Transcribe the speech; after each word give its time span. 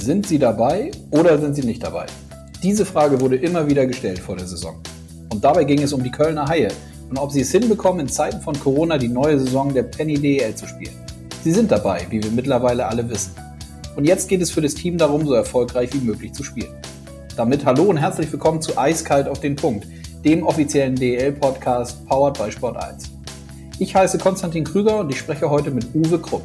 Sind 0.00 0.26
sie 0.26 0.38
dabei 0.38 0.90
oder 1.10 1.38
sind 1.38 1.54
sie 1.54 1.62
nicht 1.62 1.82
dabei? 1.82 2.06
Diese 2.62 2.86
Frage 2.86 3.20
wurde 3.20 3.36
immer 3.36 3.68
wieder 3.68 3.84
gestellt 3.84 4.18
vor 4.18 4.34
der 4.34 4.46
Saison. 4.46 4.80
Und 5.30 5.44
dabei 5.44 5.64
ging 5.64 5.82
es 5.82 5.92
um 5.92 6.02
die 6.02 6.10
Kölner 6.10 6.48
Haie 6.48 6.68
und 7.10 7.18
ob 7.18 7.30
sie 7.30 7.42
es 7.42 7.52
hinbekommen, 7.52 8.00
in 8.00 8.08
Zeiten 8.08 8.40
von 8.40 8.58
Corona 8.58 8.96
die 8.96 9.08
neue 9.08 9.38
Saison 9.38 9.74
der 9.74 9.82
Penny 9.82 10.14
DEL 10.14 10.54
zu 10.54 10.66
spielen. 10.66 10.94
Sie 11.44 11.52
sind 11.52 11.70
dabei, 11.70 12.06
wie 12.08 12.22
wir 12.22 12.30
mittlerweile 12.30 12.86
alle 12.86 13.10
wissen. 13.10 13.34
Und 13.94 14.06
jetzt 14.06 14.30
geht 14.30 14.40
es 14.40 14.50
für 14.50 14.62
das 14.62 14.72
Team 14.72 14.96
darum, 14.96 15.26
so 15.26 15.34
erfolgreich 15.34 15.92
wie 15.92 15.98
möglich 15.98 16.32
zu 16.32 16.44
spielen. 16.44 16.72
Damit 17.36 17.66
hallo 17.66 17.82
und 17.82 17.98
herzlich 17.98 18.32
willkommen 18.32 18.62
zu 18.62 18.78
Eiskalt 18.78 19.28
auf 19.28 19.40
den 19.40 19.54
Punkt, 19.54 19.86
dem 20.24 20.44
offiziellen 20.44 20.96
DEL-Podcast 20.96 22.06
powered 22.06 22.38
by 22.38 22.50
Sport 22.50 22.78
1. 22.78 23.10
Ich 23.78 23.94
heiße 23.94 24.16
Konstantin 24.16 24.64
Krüger 24.64 25.00
und 25.00 25.10
ich 25.10 25.18
spreche 25.18 25.50
heute 25.50 25.70
mit 25.70 25.94
Uwe 25.94 26.18
Krupp. 26.18 26.44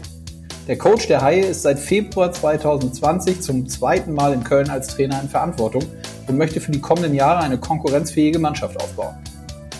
Der 0.68 0.80
Coach 0.80 1.06
der 1.06 1.22
Haie 1.22 1.46
ist 1.46 1.62
seit 1.62 1.78
Februar 1.78 2.32
2020 2.32 3.40
zum 3.40 3.70
zweiten 3.70 4.16
Mal 4.16 4.34
in 4.34 4.44
Köln 4.44 4.68
als 4.72 4.88
Trainer 4.88 5.22
in 5.22 5.30
Verantwortung 5.30 5.84
und 6.26 6.40
möchte 6.40 6.60
für 6.60 6.72
die 6.72 6.82
kommenden 6.82 7.14
Jahre 7.14 7.44
eine 7.44 7.60
konkurrenzfähige 7.60 8.40
Mannschaft 8.40 8.82
aufbauen. 8.82 9.14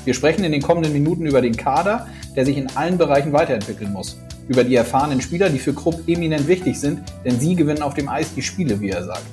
Wir 0.04 0.14
sprechen 0.14 0.44
in 0.44 0.52
den 0.52 0.62
kommenden 0.62 0.94
Minuten 0.94 1.26
über 1.26 1.42
den 1.42 1.58
Kader, 1.58 2.06
der 2.36 2.46
sich 2.46 2.56
in 2.56 2.68
allen 2.76 3.00
Bereichen 3.00 3.34
weiterentwickeln 3.34 3.92
muss. 3.92 4.20
Über 4.48 4.64
die 4.64 4.76
erfahrenen 4.76 5.22
Spieler, 5.22 5.50
die 5.50 5.58
für 5.58 5.74
Krupp 5.74 6.08
eminent 6.08 6.48
wichtig 6.48 6.80
sind, 6.80 7.02
denn 7.26 7.40
sie 7.40 7.56
gewinnen 7.56 7.82
auf 7.82 7.96
dem 7.96 8.08
Eis 8.08 8.36
die 8.36 8.44
Spiele, 8.44 8.80
wie 8.80 8.90
er 8.90 9.06
sagt. 9.06 9.26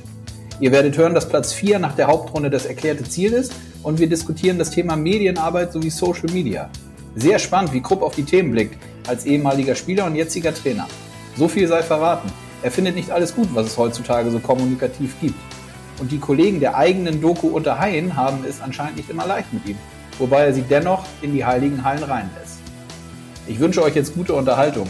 Ihr 0.59 0.73
werdet 0.73 0.97
hören, 0.97 1.13
dass 1.13 1.29
Platz 1.29 1.53
4 1.53 1.79
nach 1.79 1.95
der 1.95 2.07
Hauptrunde 2.07 2.49
das 2.49 2.65
erklärte 2.65 3.05
Ziel 3.05 3.35
ist 3.35 3.53
und 3.83 3.99
wir 3.99 4.09
diskutieren 4.09 4.59
das 4.59 4.71
Thema 4.71 4.97
Medienarbeit 4.97 5.71
sowie 5.71 5.91
Social 5.91 6.33
Media. 6.33 6.71
Sehr 7.15 7.39
spannend, 7.39 7.75
wie 7.75 7.83
Krupp 7.83 8.01
auf 8.01 8.15
die 8.15 8.25
Themen 8.25 8.53
blickt, 8.53 8.79
als 9.07 9.27
ehemaliger 9.27 9.75
Spieler 9.75 10.07
und 10.07 10.15
jetziger 10.15 10.55
Trainer. 10.55 10.89
So 11.37 11.49
viel 11.49 11.67
sei 11.67 11.83
verraten. 11.83 12.31
Er 12.63 12.71
findet 12.71 12.95
nicht 12.95 13.11
alles 13.11 13.35
gut, 13.35 13.49
was 13.55 13.67
es 13.67 13.79
heutzutage 13.79 14.31
so 14.31 14.39
kommunikativ 14.39 15.19
gibt. 15.21 15.39
Und 15.99 16.13
die 16.13 16.19
Kollegen 16.19 16.61
der 16.61 16.77
eigenen 16.77 17.21
Doku 17.21 17.49
unter 17.49 17.79
Haien 17.79 18.17
haben 18.17 18.45
es 18.49 18.61
anscheinend 18.61 18.97
nicht 18.97 19.11
immer 19.11 19.27
leicht 19.27 19.53
mit 19.53 19.67
ihm, 19.67 19.79
wobei 20.19 20.45
er 20.45 20.55
sie 20.55 20.63
dennoch 20.63 21.05
in 21.23 21.33
die 21.33 21.45
heiligen 21.45 21.85
Hallen 21.85 22.03
reinlässt. 22.03 22.59
Ich 23.47 23.59
wünsche 23.59 23.83
euch 23.83 23.95
jetzt 23.95 24.15
gute 24.15 24.35
Unterhaltung 24.35 24.89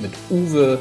mit 0.00 0.12
Uwe 0.30 0.78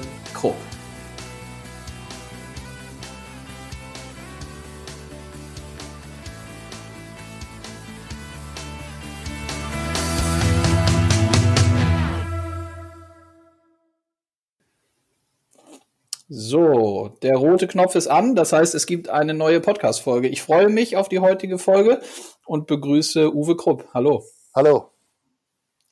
So, 16.32 17.16
der 17.24 17.38
rote 17.38 17.68
Knopf 17.68 17.96
ist 17.96 18.06
an. 18.06 18.36
Das 18.36 18.54
heißt, 18.54 18.76
es 18.76 18.86
gibt 18.86 19.10
eine 19.10 19.34
neue 19.34 19.60
Podcast-Folge. 19.62 20.28
Ich 20.28 20.44
freue 20.44 20.70
mich 20.70 20.96
auf 20.96 21.10
die 21.10 21.18
heutige 21.18 21.58
Folge 21.58 22.02
und 22.46 22.68
begrüße 22.68 23.34
Uwe 23.34 23.58
Krupp. 23.58 23.88
Hallo. 23.96 24.24
Hallo. 24.54 24.92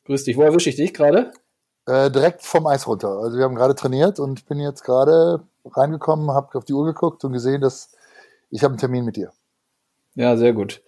Grüß 0.06 0.26
dich. 0.26 0.38
Wo 0.38 0.44
erwische 0.44 0.70
ich 0.70 0.76
dich 0.76 0.94
gerade? 0.94 1.32
Äh, 1.88 2.12
direkt 2.12 2.44
vom 2.44 2.68
Eis 2.68 2.86
runter. 2.86 3.18
Also 3.18 3.36
wir 3.36 3.46
haben 3.46 3.56
gerade 3.56 3.74
trainiert 3.74 4.20
und 4.20 4.46
bin 4.46 4.60
jetzt 4.60 4.84
gerade 4.84 5.42
reingekommen, 5.66 6.30
habe 6.30 6.56
auf 6.56 6.66
die 6.66 6.74
Uhr 6.74 6.86
geguckt 6.86 7.24
und 7.24 7.34
gesehen, 7.34 7.62
dass 7.62 7.90
ich 8.52 8.64
habe 8.64 8.74
einen 8.74 8.80
Termin 8.80 9.06
mit 9.06 9.16
dir. 9.16 9.32
Ja, 10.14 10.38
sehr 10.38 10.54
gut. 10.54 10.84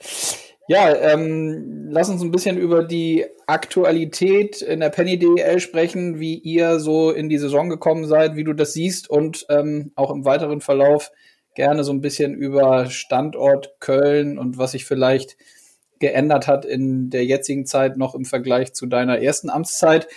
Ja, 0.69 0.95
ähm, 0.95 1.87
lass 1.89 2.09
uns 2.09 2.21
ein 2.21 2.29
bisschen 2.29 2.55
über 2.55 2.83
die 2.83 3.25
Aktualität 3.47 4.61
in 4.61 4.81
der 4.81 4.89
Penny 4.89 5.17
DL 5.17 5.59
sprechen, 5.59 6.19
wie 6.19 6.35
ihr 6.35 6.79
so 6.79 7.09
in 7.09 7.27
die 7.27 7.39
Saison 7.39 7.69
gekommen 7.69 8.05
seid, 8.05 8.35
wie 8.35 8.43
du 8.43 8.53
das 8.53 8.73
siehst 8.73 9.09
und 9.09 9.47
ähm, 9.49 9.91
auch 9.95 10.11
im 10.11 10.25
weiteren 10.25 10.61
Verlauf 10.61 11.11
gerne 11.55 11.83
so 11.83 11.91
ein 11.91 12.01
bisschen 12.01 12.35
über 12.35 12.85
Standort 12.85 13.79
Köln 13.79 14.37
und 14.37 14.59
was 14.59 14.73
sich 14.73 14.85
vielleicht 14.85 15.37
geändert 15.97 16.47
hat 16.47 16.65
in 16.65 17.09
der 17.09 17.25
jetzigen 17.25 17.65
Zeit 17.65 17.97
noch 17.97 18.13
im 18.13 18.25
Vergleich 18.25 18.73
zu 18.73 18.85
deiner 18.85 19.19
ersten 19.23 19.49
Amtszeit. 19.49 20.07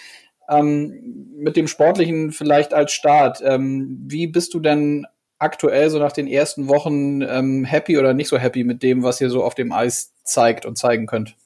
Ähm, 0.51 1.31
mit 1.35 1.57
dem 1.57 1.67
Sportlichen 1.67 2.31
vielleicht 2.31 2.75
als 2.75 2.93
Start. 2.93 3.41
Ähm, 3.43 4.03
wie 4.07 4.27
bist 4.27 4.53
du 4.53 4.61
denn 4.61 5.07
aktuell 5.39 5.89
so 5.89 5.99
nach 5.99 6.13
den 6.13 6.27
ersten 6.27 6.69
Wochen 6.69 7.23
ähm, 7.23 7.65
happy 7.65 7.97
oder 7.97 8.13
nicht 8.13 8.29
so 8.29 8.37
happy 8.37 8.65
mit 8.65 8.83
dem, 8.83 9.03
was 9.03 9.19
ihr 9.19 9.31
so 9.31 9.43
auf 9.43 9.55
dem 9.55 9.73
Eis 9.73 10.12
zeigt 10.25 10.67
und 10.67 10.79
zeigen 10.79 11.07
könnt? 11.07 11.37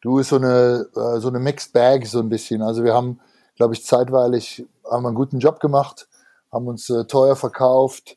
Du 0.00 0.18
ist 0.18 0.28
so 0.28 0.36
eine, 0.36 0.86
äh, 0.94 1.20
so 1.20 1.28
eine 1.28 1.38
Mixed 1.38 1.72
Bag 1.72 2.06
so 2.06 2.20
ein 2.20 2.28
bisschen. 2.28 2.62
Also 2.62 2.84
wir 2.84 2.94
haben, 2.94 3.20
glaube 3.56 3.74
ich, 3.74 3.84
zeitweilig 3.84 4.66
haben 4.88 5.06
einen 5.06 5.16
guten 5.16 5.38
Job 5.38 5.60
gemacht, 5.60 6.08
haben 6.52 6.68
uns 6.68 6.88
äh, 6.90 7.04
teuer 7.04 7.36
verkauft, 7.36 8.16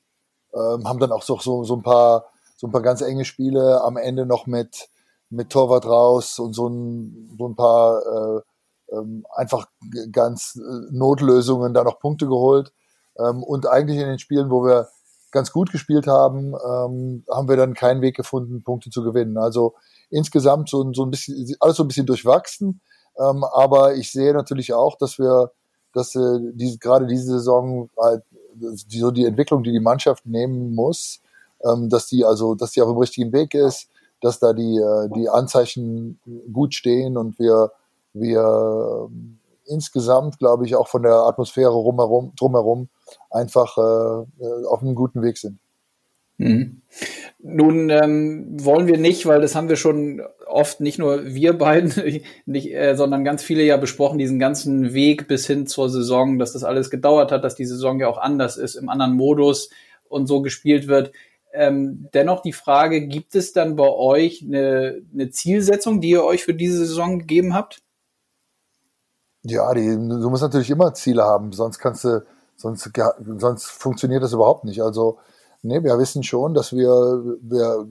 ähm, 0.54 0.88
haben 0.88 1.00
dann 1.00 1.12
auch 1.12 1.24
so, 1.24 1.38
so, 1.40 1.64
so 1.64 1.76
ein 1.76 1.84
paar 1.84 2.26
so 2.56 2.68
ein 2.68 2.72
paar 2.72 2.84
ganz 2.84 3.02
enge 3.02 3.26
Spiele 3.26 3.82
am 3.82 3.98
Ende 3.98 4.28
noch 4.28 4.46
mit 4.46 4.90
mit 5.32 5.50
Torwart 5.50 5.86
raus 5.86 6.38
und 6.40 6.54
so 6.54 6.68
ein, 6.68 7.34
so 7.38 7.48
ein 7.48 7.56
paar 7.56 8.02
äh, 8.06 8.42
ähm, 8.96 9.26
einfach 9.34 9.68
ganz 10.12 10.58
äh, 10.58 10.92
Notlösungen 10.92 11.74
da 11.74 11.84
noch 11.84 12.00
Punkte 12.00 12.28
geholt. 12.28 12.74
Ähm, 13.18 13.42
und 13.42 13.66
eigentlich 13.66 13.98
in 13.98 14.08
den 14.08 14.20
Spielen, 14.20 14.52
wo 14.52 14.64
wir 14.64 14.90
ganz 15.32 15.52
gut 15.52 15.72
gespielt 15.72 16.08
haben, 16.08 16.54
ähm, 16.54 17.24
haben 17.30 17.48
wir 17.48 17.58
dann 17.58 17.74
keinen 17.74 18.02
Weg 18.02 18.16
gefunden, 18.16 18.64
Punkte 18.64 18.90
zu 18.90 19.04
gewinnen. 19.04 19.38
Also 19.38 19.76
insgesamt 20.10 20.70
so, 20.70 20.92
so 20.94 21.04
ein 21.04 21.12
bisschen, 21.12 21.56
alles 21.60 21.78
so 21.78 21.84
ein 21.84 21.88
bisschen 21.88 22.06
durchwachsen. 22.06 22.82
Ähm, 23.18 23.44
aber 23.44 23.96
ich 23.96 24.12
sehe 24.12 24.34
natürlich 24.34 24.74
auch, 24.74 24.98
dass 24.98 25.20
wir, 25.20 25.52
dass 25.94 26.16
äh, 26.16 26.40
diese, 26.54 26.78
gerade 26.78 27.08
diese 27.08 27.26
Saison 27.26 27.90
halt, 28.00 28.24
die, 28.54 29.00
so 29.00 29.12
die 29.12 29.26
Entwicklung, 29.26 29.64
die 29.64 29.72
die 29.72 29.80
Mannschaft 29.80 30.26
nehmen 30.26 30.74
muss, 30.76 31.22
ähm, 31.64 31.90
dass 31.90 32.08
die 32.08 32.26
also, 32.26 32.56
dass 32.56 32.72
die 32.72 32.82
auf 32.82 32.90
dem 32.90 32.98
richtigen 32.98 33.32
Weg 33.34 33.54
ist, 33.54 33.90
dass 34.22 34.40
da 34.40 34.54
die, 34.54 34.78
äh, 34.78 35.10
die 35.16 35.30
Anzeichen 35.30 36.20
gut 36.52 36.74
stehen 36.74 37.18
und 37.18 37.40
wir, 37.40 37.72
wir 38.14 39.08
ähm, 39.10 39.40
insgesamt, 39.66 40.40
glaube 40.40 40.66
ich, 40.66 40.76
auch 40.76 40.88
von 40.88 41.04
der 41.04 41.16
Atmosphäre 41.16 41.72
rumherum, 41.72 42.34
drumherum 42.38 42.90
einfach 43.30 43.78
äh, 43.78 44.44
äh, 44.44 44.66
auf 44.66 44.82
einem 44.82 44.96
guten 44.96 45.22
Weg 45.22 45.38
sind. 45.38 45.60
Mhm. 46.38 46.82
Nun 47.40 47.90
ähm, 47.90 48.48
wollen 48.60 48.88
wir 48.88 48.98
nicht, 48.98 49.26
weil 49.26 49.42
das 49.42 49.56
haben 49.56 49.70
wir 49.70 49.76
schon 49.76 50.22
oft 50.48 50.80
nicht 50.80 50.98
nur 50.98 51.26
wir 51.26 51.58
beiden, 51.58 51.94
nicht, 52.46 52.74
äh, 52.74 52.96
sondern 52.96 53.24
ganz 53.24 53.44
viele 53.44 53.64
ja 53.64 53.78
besprochen, 53.78 54.18
diesen 54.18 54.40
ganzen 54.40 54.94
Weg 54.94 55.28
bis 55.28 55.46
hin 55.46 55.68
zur 55.68 55.90
Saison, 55.90 56.40
dass 56.40 56.54
das 56.54 56.64
alles 56.64 56.90
gedauert 56.90 57.32
hat, 57.32 57.44
dass 57.44 57.56
die 57.56 57.66
Saison 57.66 58.00
ja 58.00 58.08
auch 58.08 58.18
anders 58.18 58.58
ist, 58.58 58.76
im 58.76 58.90
anderen 58.90 59.14
Modus 59.14 59.70
und 60.10 60.28
so 60.28 60.42
gespielt 60.42 60.88
wird. 60.88 61.12
Ähm, 61.54 62.08
dennoch 62.14 62.42
die 62.42 62.54
Frage, 62.54 63.08
gibt 63.08 63.36
es 63.36 63.54
dann 63.54 63.76
bei 63.76 63.90
euch 63.90 64.44
eine, 64.44 65.02
eine 65.14 65.30
Zielsetzung, 65.30 66.02
die 66.02 66.12
ihr 66.12 66.24
euch 66.24 66.44
für 66.44 66.54
diese 66.54 66.78
Saison 66.78 67.20
gegeben 67.20 67.54
habt? 67.54 67.82
Ja, 69.44 69.74
die, 69.74 69.88
du 69.88 70.30
musst 70.30 70.44
natürlich 70.44 70.70
immer 70.70 70.94
Ziele 70.94 71.24
haben, 71.24 71.52
sonst 71.52 71.80
kannst 71.80 72.04
du, 72.04 72.24
sonst, 72.62 72.90
sonst 73.38 73.66
funktioniert 73.66 74.24
das 74.24 74.34
überhaupt 74.34 74.64
nicht. 74.64 74.82
Also, 74.82 75.18
nee, 75.62 75.84
wir 75.84 75.98
wissen 75.98 76.24
schon, 76.24 76.54
dass 76.54 76.74
wir, 76.74 76.90
wir 77.42 77.88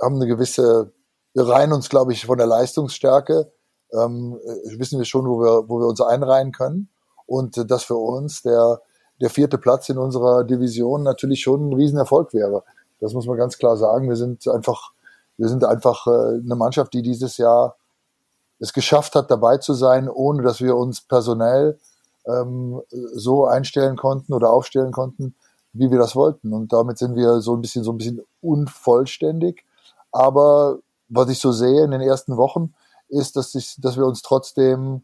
haben 0.00 0.16
eine 0.16 0.26
gewisse, 0.26 0.92
wir 1.34 1.48
reihen 1.48 1.72
uns, 1.72 1.88
glaube 1.88 2.12
ich, 2.12 2.26
von 2.26 2.38
der 2.38 2.46
Leistungsstärke, 2.46 3.50
ähm, 3.92 4.38
wissen 4.76 4.98
wir 4.98 5.04
schon, 5.04 5.26
wo 5.26 5.40
wir, 5.40 5.68
wo 5.68 5.78
wir 5.78 5.86
uns 5.86 6.00
einreihen 6.00 6.52
können. 6.52 6.88
Und 7.26 7.56
äh, 7.56 7.64
dass 7.64 7.84
für 7.84 7.96
uns 7.96 8.42
der, 8.42 8.80
der 9.20 9.30
vierte 9.30 9.58
Platz 9.58 9.88
in 9.88 9.98
unserer 9.98 10.44
Division 10.44 11.02
natürlich 11.02 11.40
schon 11.42 11.68
ein 11.68 11.72
Riesenerfolg 11.72 12.34
wäre. 12.34 12.64
Das 13.00 13.12
muss 13.12 13.26
man 13.26 13.36
ganz 13.36 13.58
klar 13.58 13.76
sagen. 13.76 14.08
Wir 14.08 14.16
sind 14.16 14.46
einfach, 14.48 14.92
wir 15.36 15.48
sind 15.48 15.64
einfach 15.64 16.06
äh, 16.06 16.10
eine 16.10 16.56
Mannschaft, 16.56 16.92
die 16.92 17.02
dieses 17.02 17.36
Jahr 17.36 17.76
es 18.58 18.72
geschafft 18.72 19.14
hat, 19.14 19.30
dabei 19.30 19.58
zu 19.58 19.74
sein, 19.74 20.08
ohne 20.08 20.42
dass 20.42 20.60
wir 20.60 20.76
uns 20.76 21.00
personell 21.00 21.78
ähm, 22.26 22.80
so 22.90 23.46
einstellen 23.46 23.96
konnten 23.96 24.32
oder 24.32 24.50
aufstellen 24.50 24.92
konnten, 24.92 25.34
wie 25.72 25.90
wir 25.90 25.98
das 25.98 26.16
wollten. 26.16 26.52
Und 26.52 26.72
damit 26.72 26.98
sind 26.98 27.16
wir 27.16 27.40
so 27.40 27.54
ein 27.54 27.60
bisschen, 27.60 27.84
so 27.84 27.92
ein 27.92 27.98
bisschen 27.98 28.22
unvollständig. 28.40 29.64
Aber 30.12 30.78
was 31.08 31.28
ich 31.28 31.38
so 31.38 31.52
sehe 31.52 31.84
in 31.84 31.90
den 31.90 32.00
ersten 32.00 32.36
Wochen, 32.36 32.74
ist, 33.08 33.36
dass, 33.36 33.54
ich, 33.54 33.76
dass 33.80 33.96
wir 33.96 34.06
uns 34.06 34.22
trotzdem, 34.22 35.02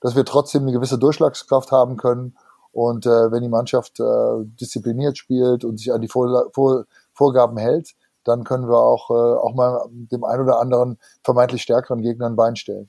dass 0.00 0.16
wir 0.16 0.24
trotzdem 0.24 0.62
eine 0.62 0.72
gewisse 0.72 0.98
Durchschlagskraft 0.98 1.72
haben 1.72 1.96
können. 1.96 2.36
Und 2.72 3.04
äh, 3.04 3.30
wenn 3.30 3.42
die 3.42 3.48
Mannschaft 3.48 4.00
äh, 4.00 4.44
diszipliniert 4.60 5.18
spielt 5.18 5.64
und 5.64 5.78
sich 5.78 5.92
an 5.92 6.00
die 6.00 6.08
Vor 6.08 6.50
Vor 6.52 6.86
Vorgaben 7.12 7.58
hält, 7.58 7.94
dann 8.24 8.44
können 8.44 8.68
wir 8.68 8.78
auch, 8.78 9.10
äh, 9.10 9.12
auch 9.12 9.54
mal 9.54 9.84
dem 9.90 10.24
einen 10.24 10.44
oder 10.44 10.60
anderen 10.60 10.98
vermeintlich 11.22 11.62
stärkeren 11.62 12.00
Gegner 12.00 12.26
ein 12.26 12.36
Bein 12.36 12.56
stellen. 12.56 12.88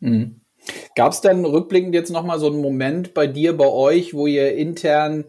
Mhm. 0.00 0.41
Gab 0.94 1.12
es 1.12 1.20
dann 1.20 1.44
rückblickend 1.44 1.94
jetzt 1.94 2.10
nochmal 2.10 2.38
so 2.38 2.46
einen 2.46 2.60
Moment 2.60 3.14
bei 3.14 3.26
dir, 3.26 3.56
bei 3.56 3.66
euch, 3.66 4.14
wo 4.14 4.26
ihr 4.26 4.54
intern 4.54 5.24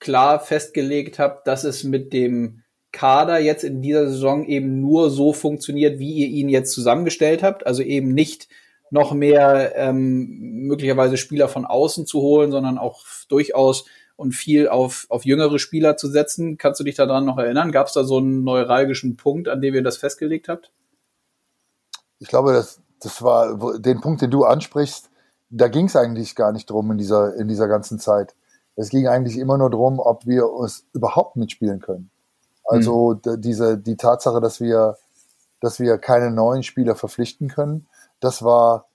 klar 0.00 0.40
festgelegt 0.40 1.18
habt, 1.18 1.46
dass 1.46 1.64
es 1.64 1.84
mit 1.84 2.12
dem 2.12 2.62
Kader 2.90 3.38
jetzt 3.38 3.64
in 3.64 3.80
dieser 3.80 4.08
Saison 4.08 4.44
eben 4.44 4.80
nur 4.80 5.10
so 5.10 5.32
funktioniert, 5.32 5.98
wie 5.98 6.12
ihr 6.12 6.28
ihn 6.28 6.48
jetzt 6.48 6.72
zusammengestellt 6.72 7.42
habt? 7.42 7.66
Also 7.66 7.82
eben 7.82 8.12
nicht 8.12 8.48
noch 8.90 9.14
mehr 9.14 9.72
ähm, 9.76 10.66
möglicherweise 10.66 11.16
Spieler 11.16 11.48
von 11.48 11.64
außen 11.64 12.04
zu 12.04 12.20
holen, 12.20 12.50
sondern 12.50 12.76
auch 12.76 13.04
durchaus 13.28 13.86
und 14.16 14.32
viel 14.32 14.68
auf, 14.68 15.06
auf 15.08 15.24
jüngere 15.24 15.58
Spieler 15.58 15.96
zu 15.96 16.08
setzen. 16.08 16.58
Kannst 16.58 16.78
du 16.78 16.84
dich 16.84 16.94
daran 16.94 17.24
noch 17.24 17.38
erinnern? 17.38 17.72
Gab 17.72 17.86
es 17.86 17.94
da 17.94 18.04
so 18.04 18.18
einen 18.18 18.44
neuralgischen 18.44 19.16
Punkt, 19.16 19.48
an 19.48 19.62
dem 19.62 19.74
ihr 19.74 19.82
das 19.82 19.96
festgelegt 19.96 20.48
habt? 20.48 20.72
Ich 22.18 22.28
glaube, 22.28 22.52
das, 22.52 22.82
das 23.02 23.22
war 23.22 23.78
den 23.78 24.00
Punkt, 24.00 24.22
den 24.22 24.30
du 24.30 24.44
ansprichst, 24.44 25.10
da 25.50 25.68
ging 25.68 25.86
es 25.86 25.96
eigentlich 25.96 26.34
gar 26.34 26.52
nicht 26.52 26.70
drum 26.70 26.90
in 26.90 26.98
dieser, 26.98 27.34
in 27.36 27.48
dieser 27.48 27.68
ganzen 27.68 27.98
Zeit. 27.98 28.34
Es 28.74 28.88
ging 28.88 29.06
eigentlich 29.06 29.36
immer 29.36 29.58
nur 29.58 29.70
darum, 29.70 30.00
ob 30.00 30.26
wir 30.26 30.50
uns 30.50 30.86
überhaupt 30.94 31.36
mitspielen 31.36 31.80
können. 31.80 32.10
Also 32.64 33.20
mhm. 33.24 33.40
diese, 33.40 33.76
die 33.76 33.96
Tatsache, 33.96 34.40
dass 34.40 34.60
wir, 34.60 34.96
dass 35.60 35.78
wir 35.78 35.98
keine 35.98 36.30
neuen 36.30 36.62
Spieler 36.62 36.94
verpflichten 36.94 37.48
können, 37.48 37.86
das 38.20 38.42
war, 38.42 38.86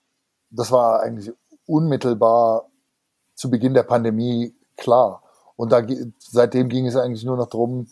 das 0.50 0.72
war 0.72 1.00
eigentlich 1.00 1.32
unmittelbar 1.66 2.68
zu 3.34 3.50
Beginn 3.50 3.74
der 3.74 3.84
Pandemie 3.84 4.54
klar. 4.76 5.22
Und 5.54 5.70
da, 5.70 5.82
seitdem 6.18 6.68
ging 6.68 6.86
es 6.86 6.96
eigentlich 6.96 7.24
nur 7.24 7.36
noch 7.36 7.48
darum, 7.48 7.88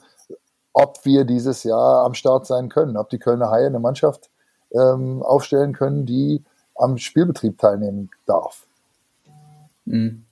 ob 0.72 1.04
wir 1.04 1.24
dieses 1.24 1.62
Jahr 1.62 2.04
am 2.04 2.14
Start 2.14 2.46
sein 2.46 2.68
können, 2.68 2.96
ob 2.96 3.10
die 3.10 3.18
Kölner 3.18 3.50
Haie 3.50 3.66
eine 3.66 3.78
Mannschaft 3.78 4.30
ähm, 4.78 5.22
aufstellen 5.22 5.72
können, 5.72 6.06
die 6.06 6.42
am 6.74 6.98
Spielbetrieb 6.98 7.58
teilnehmen 7.58 8.10
darf. 8.26 8.66
Mhm. 9.84 10.24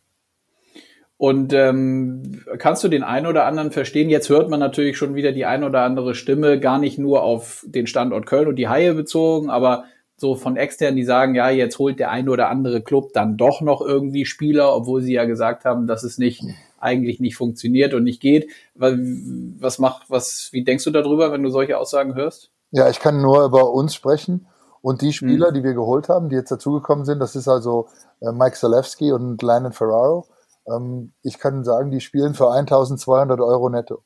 Und 1.17 1.53
ähm, 1.53 2.43
kannst 2.59 2.83
du 2.85 2.89
den 2.89 3.05
einen 3.05 3.27
oder 3.27 3.47
anderen 3.47 3.71
verstehen? 3.71 4.11
Jetzt 4.11 4.29
hört 4.29 4.51
man 4.51 4.61
natürlich 4.61 4.99
schon 4.99 5.15
wieder 5.15 5.33
die 5.33 5.47
ein 5.47 5.65
oder 5.65 5.83
andere 5.83 6.15
Stimme, 6.15 6.59
gar 6.59 6.79
nicht 6.79 6.99
nur 6.99 7.23
auf 7.23 7.65
den 7.67 7.87
Standort 7.87 8.27
Köln 8.27 8.49
und 8.49 8.57
die 8.57 8.69
Haie 8.69 8.95
bezogen, 8.95 9.49
aber 9.49 9.85
so 10.17 10.35
von 10.35 10.57
extern, 10.57 10.97
die 10.97 11.05
sagen, 11.05 11.35
ja, 11.35 11.51
jetzt 11.51 11.79
holt 11.79 11.99
der 11.99 12.11
ein 12.11 12.29
oder 12.29 12.49
andere 12.49 12.83
Club 12.83 13.13
dann 13.13 13.37
doch 13.37 13.61
noch 13.61 13.81
irgendwie 13.81 14.27
Spieler, 14.27 14.75
obwohl 14.75 15.03
sie 15.03 15.15
ja 15.15 15.25
gesagt 15.25 15.65
haben, 15.65 15.87
dass 15.87 16.03
es 16.03 16.19
nicht 16.19 16.43
eigentlich 16.79 17.21
nicht 17.21 17.37
funktioniert 17.37 17.95
und 17.95 18.05
nicht 18.05 18.21
geht. 18.21 18.51
Was 18.75 19.79
macht, 19.79 20.11
was, 20.11 20.51
wie 20.53 20.63
denkst 20.63 20.85
du 20.85 20.91
darüber, 20.91 21.33
wenn 21.33 21.43
du 21.43 21.49
solche 21.49 21.79
Aussagen 21.79 22.15
hörst? 22.15 22.51
Ja, 22.75 22.89
ich 22.89 22.99
kann 22.99 23.23
nur 23.23 23.45
über 23.45 23.73
uns 23.73 23.95
sprechen. 23.95 24.49
Und 24.83 25.01
die 25.01 25.13
Spieler, 25.13 25.51
mhm. 25.51 25.55
die 25.55 25.63
wir 25.63 25.75
geholt 25.75 26.09
haben, 26.09 26.29
die 26.29 26.35
jetzt 26.35 26.51
dazugekommen 26.51 27.05
sind, 27.05 27.21
das 27.21 27.37
ist 27.37 27.47
also 27.47 27.87
äh, 28.21 28.33
Mike 28.33 28.57
Zalewski 28.57 29.13
und 29.13 29.41
Lennon 29.43 29.73
Ferraro. 29.73 30.27
Ähm, 30.67 31.13
ich 31.23 31.39
kann 31.39 31.63
sagen, 31.63 31.93
die 31.93 32.01
spielen 32.01 32.35
für 32.35 32.51
1200 32.51 33.41
Euro 33.41 33.69
netto. 33.69 34.03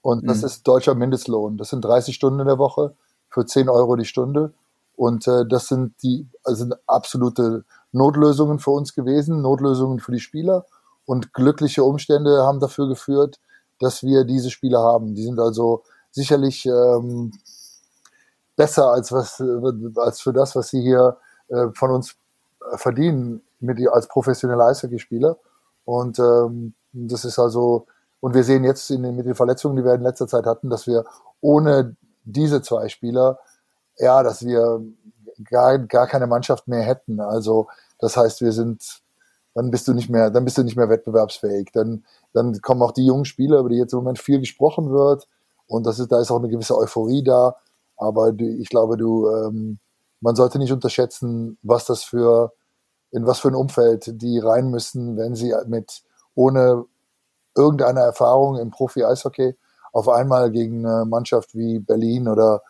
Und 0.00 0.26
das 0.26 0.38
mhm. 0.38 0.46
ist 0.46 0.66
deutscher 0.66 0.94
Mindestlohn. 0.94 1.58
Das 1.58 1.68
sind 1.68 1.84
30 1.84 2.14
Stunden 2.14 2.40
in 2.40 2.46
der 2.46 2.56
Woche 2.56 2.96
für 3.28 3.44
10 3.44 3.68
Euro 3.68 3.94
die 3.96 4.06
Stunde. 4.06 4.54
Und 4.96 5.28
äh, 5.28 5.44
das 5.46 5.68
sind 5.68 6.02
die 6.02 6.30
also 6.42 6.60
sind 6.60 6.74
absolute 6.86 7.66
Notlösungen 7.92 8.58
für 8.58 8.70
uns 8.70 8.94
gewesen, 8.94 9.42
Notlösungen 9.42 10.00
für 10.00 10.12
die 10.12 10.20
Spieler. 10.20 10.64
Und 11.04 11.34
glückliche 11.34 11.84
Umstände 11.84 12.42
haben 12.42 12.58
dafür 12.58 12.88
geführt, 12.88 13.38
dass 13.78 14.02
wir 14.02 14.24
diese 14.24 14.50
Spieler 14.50 14.80
haben. 14.80 15.14
Die 15.14 15.24
sind 15.24 15.38
also 15.38 15.82
sicherlich 16.10 16.66
ähm, 16.66 17.32
besser 18.56 18.90
als 18.90 19.12
was 19.12 19.42
als 19.96 20.20
für 20.20 20.32
das, 20.32 20.56
was 20.56 20.68
sie 20.68 20.82
hier 20.82 21.16
äh, 21.48 21.68
von 21.74 21.90
uns 21.90 22.16
verdienen 22.76 23.42
mit 23.60 23.78
als 23.88 24.08
professioneller 24.08 24.66
Eishockeyspieler. 24.66 25.38
Und 25.84 26.18
ähm, 26.18 26.74
das 26.92 27.24
ist 27.24 27.38
also 27.38 27.86
und 28.20 28.34
wir 28.34 28.44
sehen 28.44 28.64
jetzt 28.64 28.90
in 28.90 29.02
den, 29.02 29.16
mit 29.16 29.26
den 29.26 29.34
Verletzungen, 29.34 29.76
die 29.76 29.84
wir 29.84 29.94
in 29.94 30.02
letzter 30.02 30.28
Zeit 30.28 30.44
hatten, 30.44 30.68
dass 30.68 30.86
wir 30.86 31.04
ohne 31.40 31.96
diese 32.24 32.62
zwei 32.62 32.88
Spieler, 32.88 33.38
ja, 33.98 34.22
dass 34.22 34.44
wir 34.44 34.82
gar, 35.44 35.78
gar 35.78 36.06
keine 36.06 36.26
Mannschaft 36.26 36.68
mehr 36.68 36.82
hätten. 36.82 37.20
Also 37.20 37.68
das 37.98 38.16
heißt, 38.16 38.42
wir 38.42 38.52
sind, 38.52 39.00
dann 39.54 39.70
bist 39.70 39.88
du 39.88 39.94
nicht 39.94 40.10
mehr, 40.10 40.30
dann 40.30 40.44
bist 40.44 40.58
du 40.58 40.62
nicht 40.62 40.76
mehr 40.76 40.90
wettbewerbsfähig. 40.90 41.70
Dann, 41.72 42.04
dann 42.32 42.60
kommen 42.60 42.82
auch 42.82 42.92
die 42.92 43.06
jungen 43.06 43.24
Spieler, 43.24 43.60
über 43.60 43.70
die 43.70 43.78
jetzt 43.78 43.94
im 43.94 44.00
Moment 44.00 44.18
viel 44.18 44.40
gesprochen 44.40 44.90
wird. 44.90 45.26
Und 45.70 45.86
das 45.86 46.00
ist, 46.00 46.10
da 46.10 46.20
ist 46.20 46.30
auch 46.32 46.38
eine 46.38 46.48
gewisse 46.48 46.76
Euphorie 46.76 47.22
da. 47.22 47.56
Aber 47.96 48.32
du, 48.32 48.44
ich 48.44 48.68
glaube, 48.68 48.96
du, 48.96 49.28
ähm, 49.28 49.78
man 50.20 50.34
sollte 50.34 50.58
nicht 50.58 50.72
unterschätzen, 50.72 51.58
was 51.62 51.84
das 51.84 52.02
für, 52.02 52.52
in 53.12 53.24
was 53.24 53.38
für 53.38 53.48
ein 53.48 53.54
Umfeld 53.54 54.20
die 54.20 54.40
rein 54.40 54.70
müssen, 54.70 55.16
wenn 55.16 55.36
sie 55.36 55.54
mit 55.66 56.02
ohne 56.34 56.84
irgendeine 57.56 58.00
Erfahrung 58.00 58.58
im 58.58 58.70
Profi-Eishockey 58.70 59.56
auf 59.92 60.08
einmal 60.08 60.50
gegen 60.50 60.84
eine 60.84 61.04
Mannschaft 61.04 61.54
wie 61.54 61.78
Berlin 61.78 62.26
oder, 62.26 62.62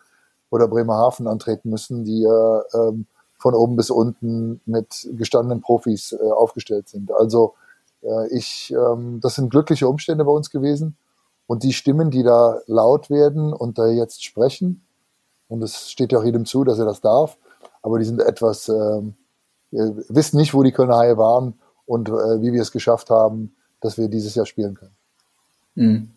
oder 0.51 0.67
Bremerhaven 0.67 1.27
antreten 1.27 1.69
müssen, 1.69 2.03
die 2.03 2.23
äh, 2.23 2.77
ähm, 2.77 3.07
von 3.37 3.55
oben 3.55 3.75
bis 3.75 3.89
unten 3.89 4.61
mit 4.65 5.07
gestandenen 5.13 5.61
Profis 5.61 6.11
äh, 6.11 6.31
aufgestellt 6.31 6.87
sind. 6.87 7.11
Also 7.11 7.55
äh, 8.03 8.27
ich, 8.35 8.71
ähm, 8.71 9.19
das 9.21 9.35
sind 9.35 9.49
glückliche 9.49 9.87
Umstände 9.87 10.23
bei 10.23 10.31
uns 10.31 10.51
gewesen. 10.51 10.95
Und 11.51 11.63
die 11.63 11.73
Stimmen, 11.73 12.11
die 12.11 12.23
da 12.23 12.61
laut 12.65 13.09
werden 13.09 13.51
und 13.51 13.77
da 13.77 13.85
jetzt 13.87 14.23
sprechen, 14.23 14.85
und 15.49 15.61
es 15.61 15.91
steht 15.91 16.13
ja 16.13 16.19
auch 16.19 16.23
jedem 16.23 16.45
zu, 16.45 16.63
dass 16.63 16.79
er 16.79 16.85
das 16.85 17.01
darf. 17.01 17.37
Aber 17.81 17.99
die 17.99 18.05
sind 18.05 18.21
etwas, 18.21 18.69
äh, 18.69 19.01
wissen 19.71 20.37
nicht, 20.37 20.53
wo 20.53 20.63
die 20.63 20.71
Kölner 20.71 20.95
Haie 20.95 21.17
waren 21.17 21.55
und 21.85 22.07
äh, 22.07 22.41
wie 22.41 22.53
wir 22.53 22.61
es 22.61 22.71
geschafft 22.71 23.09
haben, 23.09 23.53
dass 23.81 23.97
wir 23.97 24.07
dieses 24.07 24.33
Jahr 24.33 24.45
spielen 24.45 24.75
können. 24.75 24.95
Mhm. 25.75 26.11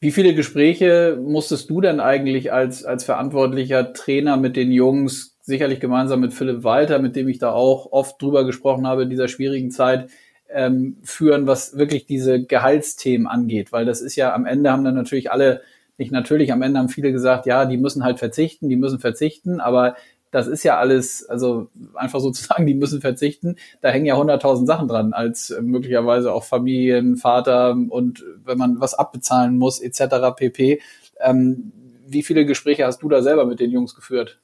Wie 0.00 0.12
viele 0.12 0.34
Gespräche 0.34 1.18
musstest 1.18 1.70
du 1.70 1.80
denn 1.80 1.98
eigentlich 1.98 2.52
als, 2.52 2.84
als 2.84 3.04
verantwortlicher 3.04 3.94
Trainer 3.94 4.36
mit 4.36 4.56
den 4.56 4.70
Jungs, 4.70 5.38
sicherlich 5.40 5.80
gemeinsam 5.80 6.20
mit 6.20 6.34
Philipp 6.34 6.62
Walter, 6.62 6.98
mit 6.98 7.16
dem 7.16 7.26
ich 7.26 7.38
da 7.38 7.52
auch 7.52 7.90
oft 7.90 8.20
drüber 8.20 8.44
gesprochen 8.44 8.86
habe 8.86 9.04
in 9.04 9.08
dieser 9.08 9.28
schwierigen 9.28 9.70
Zeit, 9.70 10.10
ähm, 10.54 10.98
führen, 11.02 11.46
was 11.46 11.76
wirklich 11.76 12.06
diese 12.06 12.42
Gehaltsthemen 12.42 13.26
angeht? 13.26 13.72
Weil 13.72 13.84
das 13.84 14.00
ist 14.00 14.16
ja 14.16 14.34
am 14.34 14.46
Ende 14.46 14.70
haben 14.70 14.84
dann 14.84 14.94
natürlich 14.94 15.30
alle 15.30 15.62
nicht 15.98 16.12
natürlich, 16.12 16.52
am 16.52 16.62
Ende 16.62 16.78
haben 16.78 16.88
viele 16.88 17.12
gesagt, 17.12 17.46
ja, 17.46 17.64
die 17.64 17.76
müssen 17.76 18.02
halt 18.02 18.18
verzichten, 18.18 18.68
die 18.68 18.76
müssen 18.76 18.98
verzichten, 18.98 19.60
aber 19.60 19.94
das 20.32 20.46
ist 20.46 20.64
ja 20.64 20.78
alles, 20.78 21.28
also 21.28 21.68
einfach 21.94 22.18
sozusagen, 22.20 22.66
die 22.66 22.74
müssen 22.74 23.00
verzichten. 23.00 23.56
Da 23.80 23.90
hängen 23.90 24.06
ja 24.06 24.16
hunderttausend 24.16 24.66
Sachen 24.66 24.88
dran, 24.88 25.12
als 25.12 25.54
möglicherweise 25.60 26.32
auch 26.32 26.44
Familien, 26.44 27.16
Vater 27.16 27.76
und 27.88 28.24
wenn 28.44 28.58
man 28.58 28.80
was 28.80 28.94
abbezahlen 28.94 29.56
muss, 29.58 29.80
etc. 29.80 30.34
pp. 30.36 30.80
Ähm, 31.20 31.72
wie 32.08 32.22
viele 32.22 32.44
Gespräche 32.44 32.86
hast 32.86 33.02
du 33.02 33.08
da 33.08 33.22
selber 33.22 33.46
mit 33.46 33.60
den 33.60 33.70
Jungs 33.70 33.94
geführt? 33.94 34.41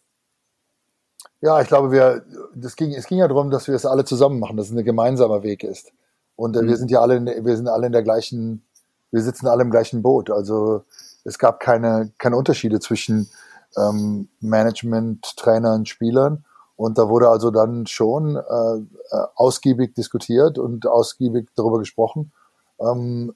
Ja, 1.40 1.60
ich 1.60 1.68
glaube, 1.68 1.92
wir, 1.92 2.24
das 2.54 2.74
ging, 2.74 2.92
es 2.92 3.06
ging 3.06 3.18
ja 3.18 3.28
darum, 3.28 3.50
dass 3.50 3.68
wir 3.68 3.74
es 3.74 3.86
alle 3.86 4.04
zusammen 4.04 4.40
machen, 4.40 4.56
dass 4.56 4.70
es 4.70 4.76
ein 4.76 4.84
gemeinsamer 4.84 5.42
Weg 5.42 5.62
ist. 5.62 5.92
Und 6.34 6.56
äh, 6.56 6.62
mhm. 6.62 6.68
wir 6.68 6.76
sind 6.76 6.90
ja 6.90 7.00
alle, 7.00 7.16
in, 7.16 7.26
wir 7.26 7.56
sind 7.56 7.68
alle 7.68 7.86
in 7.86 7.92
der 7.92 8.02
gleichen, 8.02 8.64
wir 9.10 9.22
sitzen 9.22 9.46
alle 9.46 9.62
im 9.62 9.70
gleichen 9.70 10.02
Boot. 10.02 10.30
Also 10.30 10.84
es 11.24 11.38
gab 11.38 11.60
keine, 11.60 12.12
keine 12.18 12.36
Unterschiede 12.36 12.80
zwischen 12.80 13.30
ähm, 13.76 14.28
Management, 14.40 15.36
Trainern, 15.36 15.86
Spielern. 15.86 16.44
Und 16.76 16.98
da 16.98 17.08
wurde 17.08 17.28
also 17.28 17.50
dann 17.50 17.86
schon 17.86 18.36
äh, 18.36 18.40
äh, 18.40 19.26
ausgiebig 19.34 19.94
diskutiert 19.94 20.58
und 20.58 20.86
ausgiebig 20.86 21.50
darüber 21.56 21.78
gesprochen, 21.78 22.32
ähm, 22.80 23.34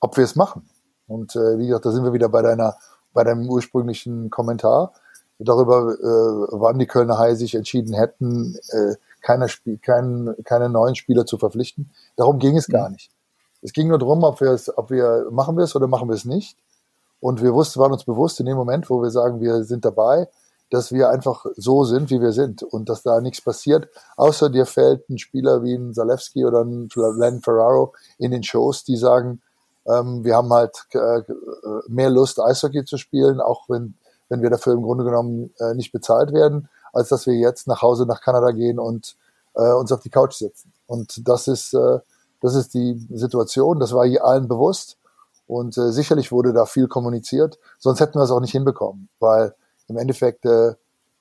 ob 0.00 0.16
wir 0.16 0.24
es 0.24 0.36
machen. 0.36 0.68
Und 1.06 1.36
äh, 1.36 1.58
wie 1.58 1.66
gesagt, 1.66 1.84
da 1.84 1.92
sind 1.92 2.04
wir 2.04 2.12
wieder 2.12 2.28
bei 2.28 2.42
deiner, 2.42 2.76
bei 3.12 3.24
deinem 3.24 3.48
ursprünglichen 3.48 4.30
Kommentar 4.30 4.92
darüber, 5.44 5.92
äh, 5.92 6.46
wann 6.52 6.78
die 6.78 6.86
Kölner 6.86 7.18
Haie 7.18 7.36
sich 7.36 7.54
entschieden 7.54 7.94
hätten, 7.94 8.58
äh, 8.70 8.94
keine, 9.22 9.48
Spiel, 9.48 9.78
kein, 9.78 10.34
keine 10.44 10.68
neuen 10.68 10.94
Spieler 10.94 11.26
zu 11.26 11.38
verpflichten. 11.38 11.90
Darum 12.16 12.38
ging 12.38 12.56
es 12.56 12.68
gar 12.68 12.88
mhm. 12.88 12.94
nicht. 12.94 13.10
Es 13.62 13.72
ging 13.72 13.88
nur 13.88 13.98
darum, 13.98 14.22
ob 14.24 14.40
wir 14.40 14.50
es, 14.50 14.76
ob 14.76 14.90
wir 14.90 15.26
machen 15.30 15.56
wir 15.56 15.64
es 15.64 15.76
oder 15.76 15.86
machen 15.86 16.08
wir 16.08 16.14
es 16.14 16.24
nicht. 16.24 16.56
Und 17.20 17.42
wir 17.42 17.52
wussten, 17.52 17.80
waren 17.80 17.92
uns 17.92 18.04
bewusst 18.04 18.40
in 18.40 18.46
dem 18.46 18.56
Moment, 18.56 18.88
wo 18.88 19.02
wir 19.02 19.10
sagen, 19.10 19.40
wir 19.40 19.64
sind 19.64 19.84
dabei, 19.84 20.28
dass 20.70 20.92
wir 20.92 21.10
einfach 21.10 21.44
so 21.56 21.84
sind, 21.84 22.10
wie 22.10 22.20
wir 22.20 22.32
sind 22.32 22.62
und 22.62 22.88
dass 22.88 23.02
da 23.02 23.20
nichts 23.20 23.42
passiert, 23.42 23.88
außer 24.16 24.48
dir 24.48 24.66
fällt 24.66 25.10
ein 25.10 25.18
Spieler 25.18 25.62
wie 25.62 25.74
ein 25.74 25.92
Zalewski 25.92 26.44
oder 26.44 26.64
ein 26.64 26.88
Len 26.94 27.42
Ferraro 27.42 27.92
in 28.18 28.30
den 28.30 28.42
Shows, 28.42 28.84
die 28.84 28.96
sagen, 28.96 29.42
ähm, 29.86 30.24
wir 30.24 30.36
haben 30.36 30.52
halt 30.52 30.86
äh, 30.92 31.22
mehr 31.88 32.10
Lust, 32.10 32.40
Eishockey 32.40 32.84
zu 32.84 32.96
spielen, 32.96 33.40
auch 33.40 33.68
wenn, 33.68 33.94
wenn 34.30 34.40
wir 34.40 34.48
dafür 34.48 34.72
im 34.72 34.82
Grunde 34.82 35.04
genommen 35.04 35.52
äh, 35.58 35.74
nicht 35.74 35.92
bezahlt 35.92 36.32
werden, 36.32 36.68
als 36.92 37.08
dass 37.08 37.26
wir 37.26 37.34
jetzt 37.34 37.66
nach 37.66 37.82
Hause 37.82 38.06
nach 38.06 38.22
Kanada 38.22 38.52
gehen 38.52 38.78
und 38.78 39.16
äh, 39.54 39.72
uns 39.72 39.92
auf 39.92 40.00
die 40.00 40.10
Couch 40.10 40.34
setzen. 40.34 40.72
Und 40.86 41.28
das 41.28 41.48
ist, 41.48 41.74
äh, 41.74 41.98
das 42.40 42.54
ist 42.54 42.72
die 42.72 43.06
Situation, 43.12 43.78
das 43.78 43.92
war 43.92 44.06
hier 44.06 44.24
allen 44.24 44.48
bewusst. 44.48 44.96
Und 45.46 45.76
äh, 45.76 45.90
sicherlich 45.90 46.30
wurde 46.30 46.52
da 46.52 46.64
viel 46.64 46.86
kommuniziert, 46.86 47.58
sonst 47.78 48.00
hätten 48.00 48.18
wir 48.18 48.22
es 48.22 48.30
auch 48.30 48.40
nicht 48.40 48.52
hinbekommen, 48.52 49.08
weil 49.18 49.54
im 49.88 49.96
Endeffekt, 49.96 50.46
äh, 50.46 50.74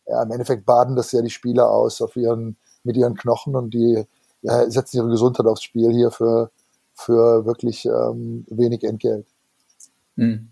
ja, 0.06 0.24
im 0.24 0.32
Endeffekt 0.32 0.66
baden 0.66 0.96
das 0.96 1.12
ja 1.12 1.22
die 1.24 1.32
Spieler 1.32 1.70
aus 1.72 2.02
auf 2.02 2.16
ihren, 2.16 2.58
mit 2.84 2.96
ihren 2.96 3.16
Knochen 3.16 3.56
und 3.56 3.74
die 3.74 4.06
ja, 4.42 4.70
setzen 4.70 4.98
ihre 4.98 5.10
Gesundheit 5.10 5.48
aufs 5.48 5.64
Spiel 5.64 5.92
hier 5.92 6.12
für, 6.12 6.52
für 6.94 7.46
wirklich 7.46 7.86
ähm, 7.86 8.46
wenig 8.50 8.84
Entgelt. 8.84 9.26
Hm. 10.16 10.52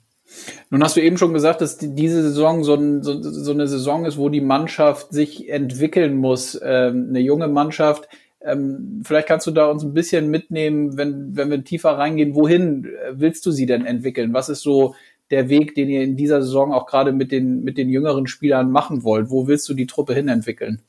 Nun 0.70 0.84
hast 0.84 0.98
du 0.98 1.02
eben 1.02 1.18
schon 1.18 1.34
gesagt, 1.34 1.62
dass 1.62 1.78
diese 1.78 2.22
Saison 2.22 2.64
so, 2.64 2.76
ein, 2.76 3.02
so, 3.04 3.22
so, 3.22 3.52
eine 3.52 3.68
Saison 3.68 4.06
ist, 4.06 4.18
wo 4.18 4.30
die 4.30 4.42
Mannschaft 4.42 5.12
sich 5.12 5.50
entwickeln 5.50 6.18
muss. 6.18 6.60
Ähm, 6.62 7.08
eine 7.10 7.20
junge 7.20 7.48
Mannschaft, 7.48 8.08
Ähm, 8.40 9.02
vielleicht 9.04 9.28
kannst 9.28 9.48
du 9.48 9.52
da 9.52 9.66
uns 9.66 9.84
ein 9.84 9.94
bisschen 9.94 10.30
mitnehmen, 10.30 10.96
wenn, 10.96 11.36
wenn 11.36 11.50
wir 11.50 11.64
tiefer 11.64 11.98
reingehen. 11.98 12.36
Wohin 12.36 12.86
äh, 12.86 13.14
willst 13.14 13.46
du 13.46 13.52
sie 13.52 13.66
denn 13.66 13.86
entwickeln? 13.86 14.34
Was 14.34 14.48
ist 14.50 14.62
so 14.62 14.96
der 15.32 15.50
Weg, 15.50 15.76
den 15.76 15.90
ihr 15.90 16.04
in 16.04 16.16
dieser 16.16 16.42
Saison 16.42 16.72
auch 16.72 16.86
gerade 16.86 17.12
mit 17.12 17.32
den, 17.32 17.64
mit 17.64 17.78
den 17.78 17.90
jüngeren 17.90 18.28
Spielern 18.28 18.72
machen 18.72 19.04
wollt? 19.04 19.30
Wo 19.30 19.48
willst 19.48 19.68
du 19.68 19.74
die 19.74 19.88
Truppe 19.88 20.14
hin 20.14 20.30
entwickeln? 20.30 20.82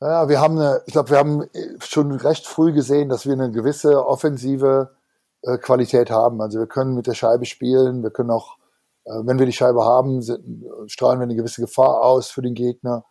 Ja, 0.00 0.28
wir 0.28 0.40
haben 0.40 0.58
eine, 0.58 0.80
ich 0.86 0.92
glaube, 0.94 1.10
wir 1.10 1.18
haben 1.18 1.44
schon 1.80 2.12
recht 2.12 2.46
früh 2.46 2.72
gesehen, 2.72 3.08
dass 3.08 3.26
wir 3.26 3.34
eine 3.34 3.50
gewisse 3.52 4.06
offensive 4.06 4.90
äh, 5.42 5.58
Qualität 5.58 6.10
haben. 6.10 6.40
Also 6.40 6.58
wir 6.58 6.66
können 6.66 6.94
mit 6.94 7.06
der 7.06 7.14
Scheibe 7.14 7.44
spielen, 7.46 8.02
wir 8.02 8.10
können 8.10 8.30
auch, 8.30 8.56
äh, 9.04 9.12
wenn 9.24 9.38
wir 9.38 9.46
die 9.46 9.52
Scheibe 9.52 9.84
haben, 9.84 10.22
strahlen 10.86 11.18
wir 11.18 11.24
eine 11.24 11.34
gewisse 11.34 11.60
Gefahr 11.60 12.02
aus 12.02 12.30
für 12.30 12.42
den 12.42 12.54
Gegner. 12.54 13.04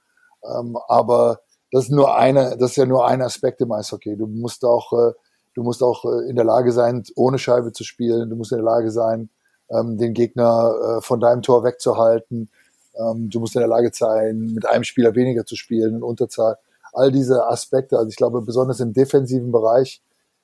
Ähm, 0.43 0.77
aber 0.88 1.41
das 1.71 1.85
ist 1.85 1.91
nur 1.91 2.15
eine, 2.15 2.57
das 2.57 2.71
ist 2.71 2.77
ja 2.77 2.85
nur 2.85 3.05
ein 3.05 3.21
Aspekt 3.21 3.61
im 3.61 3.71
Eishockey. 3.71 4.17
Du 4.17 4.27
musst 4.27 4.65
auch, 4.65 4.93
äh, 4.93 5.13
du 5.55 5.63
musst 5.63 5.83
auch 5.83 6.05
in 6.05 6.35
der 6.35 6.45
Lage 6.45 6.71
sein, 6.71 7.03
ohne 7.15 7.38
Scheibe 7.38 7.73
zu 7.73 7.83
spielen. 7.83 8.29
Du 8.29 8.35
musst 8.35 8.51
in 8.51 8.57
der 8.57 8.65
Lage 8.65 8.91
sein, 8.91 9.29
ähm, 9.69 9.97
den 9.97 10.13
Gegner 10.13 11.00
von 11.01 11.19
deinem 11.19 11.41
Tor 11.41 11.63
wegzuhalten. 11.63 12.50
Ähm, 12.95 13.29
du 13.29 13.39
musst 13.39 13.55
in 13.55 13.61
der 13.61 13.69
Lage 13.69 13.91
sein, 13.93 14.51
mit 14.53 14.65
einem 14.65 14.83
Spieler 14.83 15.15
weniger 15.15 15.45
zu 15.45 15.55
spielen 15.55 15.95
in 15.95 16.03
Unterzahl 16.03 16.57
all 16.93 17.11
diese 17.11 17.47
Aspekte. 17.47 17.97
Also 17.97 18.09
ich 18.09 18.15
glaube, 18.15 18.41
besonders 18.41 18.79
im 18.79 18.93
defensiven 18.93 19.51
Bereich 19.51 20.01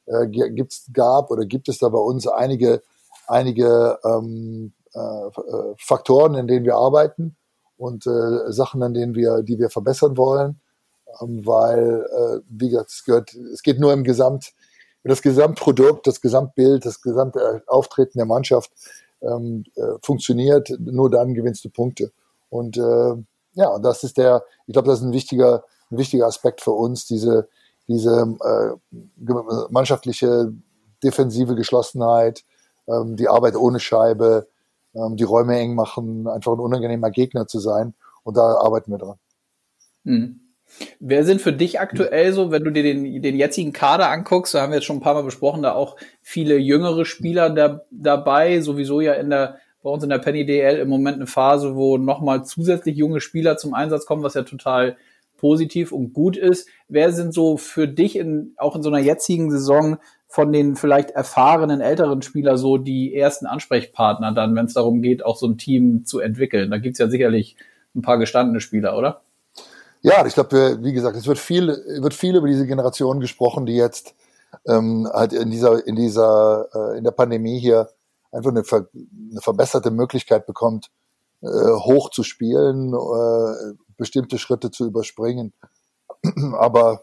äh, 0.08 0.28
gibt's, 0.28 0.90
gab 0.94 1.32
oder 1.32 1.46
gibt 1.46 1.70
es 1.70 1.80
da 1.80 1.90
bei 1.90 2.00
uns 2.00 2.28
einige, 2.28 2.82
einige 3.28 4.00
ähm, 4.04 4.74
äh, 4.94 5.00
äh, 5.00 5.76
Faktoren, 5.78 6.36
in 6.36 6.48
denen 6.48 6.66
wir 6.66 6.76
arbeiten 6.76 7.36
und 7.78 8.08
äh, 8.08 8.52
Sachen, 8.52 8.82
an 8.82 8.94
denen 8.94 9.16
wir, 9.16 9.44
die 9.44 9.60
wir 9.60 9.70
verbessern 9.70 10.18
wollen, 10.18 10.60
ähm, 11.22 11.46
weil, 11.46 12.06
äh, 12.10 12.40
wie 12.50 12.70
gesagt, 12.70 12.90
es, 12.90 13.04
gehört, 13.04 13.34
es 13.54 13.62
geht 13.62 13.80
nur 13.80 13.94
im 13.94 14.04
Gesamt, 14.04 14.54
das 15.04 15.22
Gesamtprodukt, 15.22 16.08
das 16.08 16.20
Gesamtbild, 16.20 16.86
das 16.86 17.02
gesamte 17.02 17.64
Auftreten 17.68 18.18
der 18.18 18.26
Mannschaft 18.26 18.72
ähm, 19.22 19.64
äh, 19.76 20.00
funktioniert, 20.02 20.70
nur 20.80 21.10
dann 21.10 21.34
gewinnst 21.34 21.64
du 21.64 21.70
Punkte. 21.70 22.12
Und 22.50 22.78
äh, 22.78 23.14
ja, 23.54 23.80
das 23.80 24.04
ist 24.04 24.18
der, 24.18 24.44
ich 24.66 24.74
glaube, 24.74 24.90
das 24.90 25.00
ist 25.00 25.06
ein 25.06 25.14
wichtiger, 25.14 25.64
ein 25.92 25.98
wichtiger 25.98 26.28
Aspekt 26.28 26.62
für 26.62 26.72
uns, 26.72 27.06
diese, 27.06 27.48
diese 27.88 28.36
äh, 28.44 29.34
mannschaftliche 29.70 30.54
defensive 31.04 31.56
Geschlossenheit, 31.56 32.44
ähm, 32.88 33.16
die 33.16 33.28
Arbeit 33.28 33.56
ohne 33.56 33.80
Scheibe, 33.80 34.48
ähm, 34.94 35.16
die 35.16 35.24
Räume 35.24 35.58
eng 35.58 35.76
machen, 35.76 36.28
einfach 36.28 36.54
ein 36.54 36.60
unangenehmer 36.60 37.12
Gegner 37.12 37.48
zu 37.48 37.60
sein. 37.60 37.94
Und 38.24 38.38
da 38.38 38.56
arbeiten 38.58 38.92
wir 38.92 38.98
dran. 38.98 39.18
Hm. 40.06 40.40
Wer 41.00 41.24
sind 41.24 41.42
für 41.42 41.54
dich 41.54 41.80
aktuell 41.80 42.34
so, 42.34 42.52
wenn 42.52 42.64
du 42.64 42.72
dir 42.72 42.84
den, 42.84 43.22
den 43.22 43.38
jetzigen 43.38 43.72
Kader 43.72 44.10
anguckst, 44.10 44.54
da 44.54 44.62
haben 44.62 44.72
wir 44.72 44.78
jetzt 44.78 44.86
schon 44.86 44.98
ein 44.98 45.02
paar 45.02 45.14
Mal 45.14 45.24
besprochen, 45.24 45.62
da 45.62 45.74
auch 45.74 45.96
viele 46.22 46.58
jüngere 46.58 47.06
Spieler 47.06 47.50
da, 47.50 47.82
dabei, 47.90 48.60
sowieso 48.60 49.00
ja 49.00 49.14
in 49.14 49.30
der, 49.30 49.60
bei 49.82 49.90
uns 49.90 50.04
in 50.04 50.10
der 50.10 50.18
Penny 50.18 50.46
DL 50.46 50.80
im 50.80 50.90
Moment 50.90 51.16
eine 51.16 51.28
Phase, 51.28 51.76
wo 51.76 51.98
nochmal 51.98 52.44
zusätzlich 52.44 52.98
junge 52.98 53.22
Spieler 53.22 53.56
zum 53.56 53.74
Einsatz 53.74 54.06
kommen, 54.06 54.24
was 54.24 54.34
ja 54.34 54.44
total 54.44 54.98
positiv 55.38 55.92
und 55.92 56.14
gut 56.14 56.38
ist. 56.38 56.68
Wer 56.88 57.12
sind 57.12 57.34
so 57.34 57.58
für 57.58 57.88
dich 57.88 58.16
in, 58.16 58.54
auch 58.58 58.76
in 58.76 58.84
so 58.84 58.90
einer 58.90 59.00
jetzigen 59.00 59.52
Saison 59.52 59.98
von 60.28 60.52
den 60.52 60.76
vielleicht 60.76 61.12
erfahrenen 61.12 61.80
älteren 61.80 62.22
Spieler 62.22 62.58
so 62.58 62.78
die 62.78 63.16
ersten 63.16 63.46
Ansprechpartner 63.46 64.34
dann, 64.34 64.56
wenn 64.56 64.66
es 64.66 64.74
darum 64.74 65.02
geht, 65.02 65.24
auch 65.24 65.38
so 65.38 65.48
ein 65.48 65.58
Team 65.58 66.06
zu 66.06 66.20
entwickeln? 66.20 66.70
Da 66.70 66.78
gibt's 66.78 67.00
ja 67.00 67.08
sicherlich 67.08 67.56
ein 67.96 68.02
paar 68.02 68.18
gestandene 68.18 68.60
Spieler, 68.60 68.98
oder? 68.98 69.22
Ja, 70.02 70.26
ich 70.26 70.34
glaube, 70.34 70.80
wie 70.82 70.94
gesagt, 70.94 71.18
es 71.18 71.28
wird 71.28 71.40
viel, 71.40 71.68
wird 72.00 72.14
viel 72.14 72.36
über 72.36 72.48
diese 72.48 72.68
Generation 72.68 73.20
gesprochen, 73.20 73.66
die 73.66 73.76
jetzt 73.76 74.16
ähm, 74.68 75.10
halt 75.12 75.34
in 75.34 75.50
dieser, 75.50 75.86
in 75.88 75.96
dieser, 75.96 76.68
äh, 76.74 76.98
in 76.98 77.04
der 77.04 77.12
Pandemie 77.12 77.60
hier 77.60 77.90
einfach 78.32 78.52
eine, 78.52 78.64
ver 78.64 78.88
eine 78.94 79.42
verbesserte 79.42 79.92
Möglichkeit 79.92 80.46
bekommt, 80.46 80.90
äh, 81.42 81.48
hoch 81.48 82.10
zu 82.10 82.24
spielen, 82.24 82.94
äh, 82.94 83.74
bestimmte 83.98 84.38
Schritte 84.38 84.72
zu 84.72 84.86
überspringen. 84.86 85.54
Aber 86.54 87.02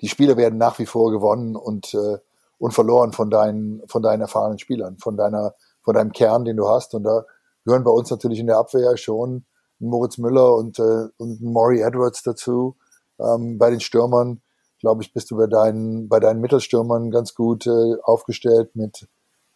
die 0.00 0.08
Spiele 0.08 0.36
werden 0.36 0.58
nach 0.58 0.78
wie 0.78 0.86
vor 0.86 1.10
gewonnen 1.10 1.56
und, 1.56 1.94
äh, 1.94 2.18
und 2.58 2.72
verloren 2.72 3.12
von 3.12 3.30
deinen, 3.30 3.82
von 3.86 4.02
deinen 4.02 4.22
erfahrenen 4.22 4.58
Spielern, 4.58 4.98
von 4.98 5.16
deiner, 5.16 5.54
von 5.82 5.94
deinem 5.94 6.12
Kern, 6.12 6.44
den 6.44 6.56
du 6.56 6.68
hast. 6.68 6.94
Und 6.94 7.04
da 7.04 7.24
gehören 7.64 7.84
bei 7.84 7.90
uns 7.90 8.10
natürlich 8.10 8.38
in 8.38 8.46
der 8.46 8.58
Abwehr 8.58 8.96
schon 8.96 9.44
Moritz 9.78 10.18
Müller 10.18 10.54
und, 10.54 10.78
äh, 10.78 11.08
und 11.18 11.40
Maury 11.42 11.80
Edwards 11.80 12.22
dazu. 12.22 12.76
Ähm, 13.18 13.58
bei 13.58 13.70
den 13.70 13.80
Stürmern, 13.80 14.40
glaube 14.80 15.02
ich, 15.02 15.12
bist 15.12 15.30
du 15.30 15.36
bei 15.36 15.46
deinen, 15.46 16.08
bei 16.08 16.20
deinen 16.20 16.40
Mittelstürmern 16.40 17.10
ganz 17.10 17.34
gut 17.34 17.66
äh, 17.66 17.96
aufgestellt 18.02 18.74
mit, 18.74 19.06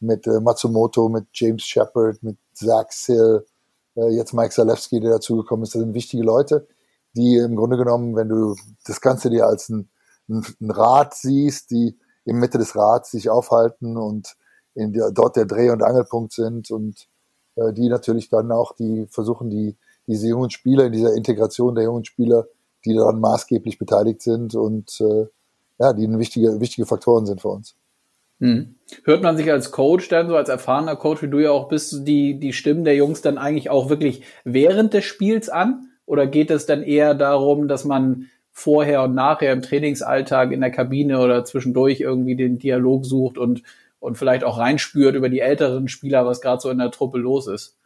mit 0.00 0.26
äh, 0.26 0.40
Matsumoto, 0.40 1.08
mit 1.08 1.26
James 1.32 1.62
Shepard, 1.62 2.22
mit 2.22 2.36
Zach 2.52 2.90
Sill, 2.90 3.46
jetzt 3.94 4.32
Mike 4.32 4.50
Zalewski, 4.50 5.00
der 5.00 5.12
dazugekommen 5.12 5.64
ist, 5.64 5.74
das 5.74 5.80
sind 5.80 5.94
wichtige 5.94 6.22
Leute, 6.22 6.66
die 7.14 7.36
im 7.36 7.56
Grunde 7.56 7.76
genommen, 7.76 8.16
wenn 8.16 8.28
du 8.28 8.54
das 8.84 9.00
Ganze 9.00 9.30
dir 9.30 9.46
als 9.46 9.68
ein, 9.68 9.88
ein, 10.28 10.44
Rad 10.70 11.14
siehst, 11.14 11.70
die 11.70 11.98
im 12.24 12.38
Mitte 12.38 12.58
des 12.58 12.76
Rads 12.76 13.10
sich 13.10 13.28
aufhalten 13.30 13.96
und 13.96 14.36
in 14.74 14.92
der, 14.92 15.10
dort 15.10 15.36
der 15.36 15.46
Dreh- 15.46 15.70
und 15.70 15.82
Angelpunkt 15.82 16.32
sind 16.32 16.70
und 16.70 17.08
äh, 17.56 17.72
die 17.72 17.88
natürlich 17.88 18.28
dann 18.28 18.52
auch, 18.52 18.72
die 18.74 19.06
versuchen, 19.10 19.50
die, 19.50 19.76
diese 20.06 20.28
jungen 20.28 20.50
Spieler 20.50 20.84
in 20.84 20.92
dieser 20.92 21.14
Integration 21.14 21.74
der 21.74 21.84
jungen 21.84 22.04
Spieler, 22.04 22.46
die 22.84 22.94
daran 22.94 23.20
maßgeblich 23.20 23.78
beteiligt 23.78 24.22
sind 24.22 24.54
und 24.54 25.00
äh, 25.00 25.26
ja, 25.78 25.92
die 25.92 26.08
wichtige, 26.18 26.60
wichtige 26.60 26.86
Faktoren 26.86 27.26
sind 27.26 27.40
für 27.40 27.48
uns. 27.48 27.74
Hm. 28.40 28.74
Hört 29.04 29.22
man 29.22 29.36
sich 29.36 29.50
als 29.50 29.70
Coach 29.70 30.08
dann, 30.08 30.28
so 30.28 30.36
als 30.36 30.48
erfahrener 30.48 30.96
Coach, 30.96 31.22
wie 31.22 31.28
du 31.28 31.38
ja 31.38 31.50
auch 31.50 31.68
bist, 31.68 32.06
die, 32.08 32.40
die 32.40 32.52
Stimmen 32.52 32.84
der 32.84 32.96
Jungs 32.96 33.22
dann 33.22 33.38
eigentlich 33.38 33.70
auch 33.70 33.88
wirklich 33.88 34.22
während 34.44 34.94
des 34.94 35.04
Spiels 35.04 35.48
an? 35.48 35.90
Oder 36.06 36.26
geht 36.26 36.50
es 36.50 36.66
dann 36.66 36.82
eher 36.82 37.14
darum, 37.14 37.68
dass 37.68 37.84
man 37.84 38.26
vorher 38.50 39.04
und 39.04 39.14
nachher 39.14 39.52
im 39.52 39.62
Trainingsalltag 39.62 40.50
in 40.50 40.60
der 40.60 40.72
Kabine 40.72 41.20
oder 41.20 41.44
zwischendurch 41.44 42.00
irgendwie 42.00 42.34
den 42.34 42.58
Dialog 42.58 43.06
sucht 43.06 43.38
und, 43.38 43.62
und 44.00 44.18
vielleicht 44.18 44.42
auch 44.42 44.58
reinspürt 44.58 45.14
über 45.14 45.28
die 45.28 45.40
älteren 45.40 45.86
Spieler, 45.86 46.26
was 46.26 46.40
gerade 46.40 46.60
so 46.60 46.70
in 46.70 46.78
der 46.78 46.90
Truppe 46.90 47.18
los 47.18 47.46
ist? 47.46 47.76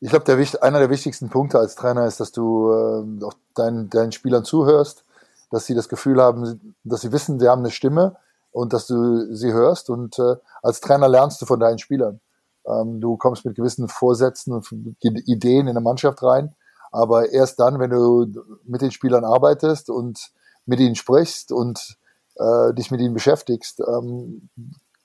Ich 0.00 0.10
glaube, 0.10 0.24
der, 0.24 0.36
einer 0.62 0.78
der 0.78 0.90
wichtigsten 0.90 1.30
Punkte 1.30 1.58
als 1.58 1.74
Trainer 1.74 2.06
ist, 2.06 2.20
dass 2.20 2.32
du 2.32 2.70
äh, 2.70 3.24
auch 3.24 3.34
deinen, 3.54 3.90
deinen 3.90 4.12
Spielern 4.12 4.44
zuhörst, 4.44 5.04
dass 5.50 5.66
sie 5.66 5.74
das 5.74 5.88
Gefühl 5.88 6.20
haben, 6.20 6.74
dass 6.84 7.00
sie 7.00 7.12
wissen, 7.12 7.40
sie 7.40 7.48
haben 7.48 7.60
eine 7.60 7.70
Stimme, 7.70 8.16
und 8.52 8.72
dass 8.72 8.86
du 8.86 9.34
sie 9.34 9.52
hörst. 9.52 9.90
Und 9.90 10.18
äh, 10.18 10.36
als 10.62 10.80
Trainer 10.80 11.08
lernst 11.08 11.42
du 11.42 11.46
von 11.46 11.60
deinen 11.60 11.78
Spielern. 11.78 12.20
Ähm, 12.66 13.00
du 13.00 13.16
kommst 13.16 13.44
mit 13.44 13.56
gewissen 13.56 13.88
Vorsätzen 13.88 14.52
und 14.52 14.70
Ideen 15.02 15.66
in 15.66 15.70
eine 15.70 15.80
Mannschaft 15.80 16.22
rein. 16.22 16.54
Aber 16.92 17.30
erst 17.30 17.58
dann, 17.58 17.78
wenn 17.78 17.90
du 17.90 18.26
mit 18.64 18.82
den 18.82 18.90
Spielern 18.90 19.24
arbeitest 19.24 19.90
und 19.90 20.30
mit 20.66 20.78
ihnen 20.78 20.94
sprichst 20.94 21.50
und 21.50 21.96
äh, 22.36 22.74
dich 22.74 22.90
mit 22.90 23.00
ihnen 23.00 23.14
beschäftigst, 23.14 23.80
ähm, 23.80 24.48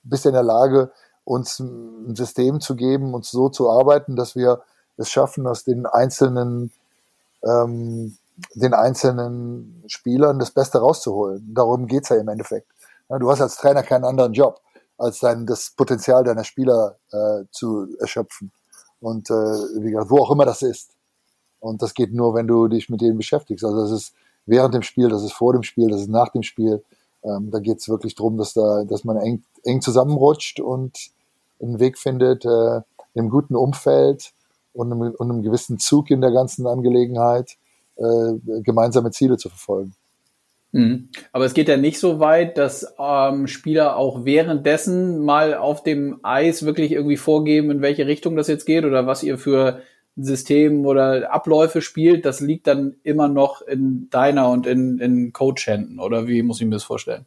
bist 0.02 0.24
du 0.24 0.28
in 0.28 0.34
der 0.34 0.42
Lage, 0.42 0.92
uns 1.24 1.58
ein 1.58 2.14
System 2.14 2.60
zu 2.60 2.76
geben, 2.76 3.14
uns 3.14 3.30
so 3.30 3.48
zu 3.48 3.70
arbeiten, 3.70 4.16
dass 4.16 4.36
wir 4.36 4.62
es 4.96 5.10
schaffen, 5.10 5.46
aus 5.46 5.64
den 5.64 5.86
einzelnen 5.86 6.72
ähm, 7.44 8.16
den 8.54 8.74
einzelnen 8.74 9.82
Spielern 9.86 10.38
das 10.38 10.50
Beste 10.50 10.78
rauszuholen. 10.78 11.54
Darum 11.54 11.86
geht's 11.86 12.08
ja 12.08 12.16
im 12.16 12.28
Endeffekt. 12.28 12.70
Du 13.08 13.30
hast 13.30 13.40
als 13.40 13.56
Trainer 13.56 13.82
keinen 13.82 14.04
anderen 14.04 14.34
Job, 14.34 14.60
als 14.98 15.20
dein, 15.20 15.46
das 15.46 15.70
Potenzial 15.70 16.24
deiner 16.24 16.44
Spieler 16.44 16.98
äh, 17.10 17.44
zu 17.50 17.88
erschöpfen. 18.00 18.52
Und 19.00 19.30
äh, 19.30 19.34
wie 19.34 19.90
gesagt, 19.90 20.10
wo 20.10 20.18
auch 20.18 20.30
immer 20.30 20.44
das 20.44 20.62
ist. 20.62 20.90
Und 21.60 21.82
das 21.82 21.94
geht 21.94 22.12
nur, 22.12 22.34
wenn 22.34 22.46
du 22.46 22.68
dich 22.68 22.90
mit 22.90 23.00
denen 23.00 23.16
beschäftigst. 23.16 23.64
Also 23.64 23.80
das 23.80 23.90
ist 23.90 24.14
während 24.44 24.74
dem 24.74 24.82
Spiel, 24.82 25.08
das 25.08 25.22
ist 25.22 25.32
vor 25.32 25.52
dem 25.52 25.62
Spiel, 25.62 25.88
das 25.88 26.02
ist 26.02 26.10
nach 26.10 26.28
dem 26.28 26.42
Spiel. 26.42 26.84
Ähm, 27.24 27.50
da 27.50 27.60
geht 27.60 27.78
es 27.78 27.88
wirklich 27.88 28.14
darum, 28.14 28.36
dass 28.36 28.52
da, 28.52 28.84
dass 28.84 29.04
man 29.04 29.16
eng, 29.16 29.42
eng 29.64 29.80
zusammenrutscht 29.80 30.60
und 30.60 31.10
einen 31.60 31.80
Weg 31.80 31.98
findet, 31.98 32.44
äh, 32.44 32.76
in 33.14 33.22
einem 33.22 33.30
guten 33.30 33.56
Umfeld 33.56 34.32
und 34.72 34.92
einem, 34.92 35.14
und 35.16 35.30
einem 35.30 35.42
gewissen 35.42 35.78
Zug 35.78 36.10
in 36.10 36.20
der 36.20 36.30
ganzen 36.30 36.66
Angelegenheit 36.66 37.56
äh, 37.96 38.34
gemeinsame 38.62 39.10
Ziele 39.10 39.38
zu 39.38 39.48
verfolgen. 39.48 39.94
Mhm. 40.72 41.08
Aber 41.32 41.44
es 41.44 41.54
geht 41.54 41.68
ja 41.68 41.76
nicht 41.76 41.98
so 41.98 42.20
weit, 42.20 42.58
dass 42.58 42.94
ähm, 42.98 43.46
Spieler 43.46 43.96
auch 43.96 44.24
währenddessen 44.24 45.24
mal 45.24 45.54
auf 45.54 45.82
dem 45.82 46.20
Eis 46.22 46.64
wirklich 46.64 46.92
irgendwie 46.92 47.16
vorgeben, 47.16 47.70
in 47.70 47.82
welche 47.82 48.06
Richtung 48.06 48.36
das 48.36 48.48
jetzt 48.48 48.66
geht 48.66 48.84
oder 48.84 49.06
was 49.06 49.22
ihr 49.22 49.38
für 49.38 49.80
System 50.16 50.84
oder 50.84 51.32
Abläufe 51.32 51.80
spielt. 51.80 52.26
Das 52.26 52.40
liegt 52.40 52.66
dann 52.66 52.96
immer 53.02 53.28
noch 53.28 53.62
in 53.62 54.08
deiner 54.10 54.50
und 54.50 54.66
in, 54.66 54.98
in 54.98 55.32
Coach-Händen 55.32 56.00
oder 56.00 56.26
wie 56.26 56.42
muss 56.42 56.60
ich 56.60 56.66
mir 56.66 56.74
das 56.74 56.84
vorstellen? 56.84 57.24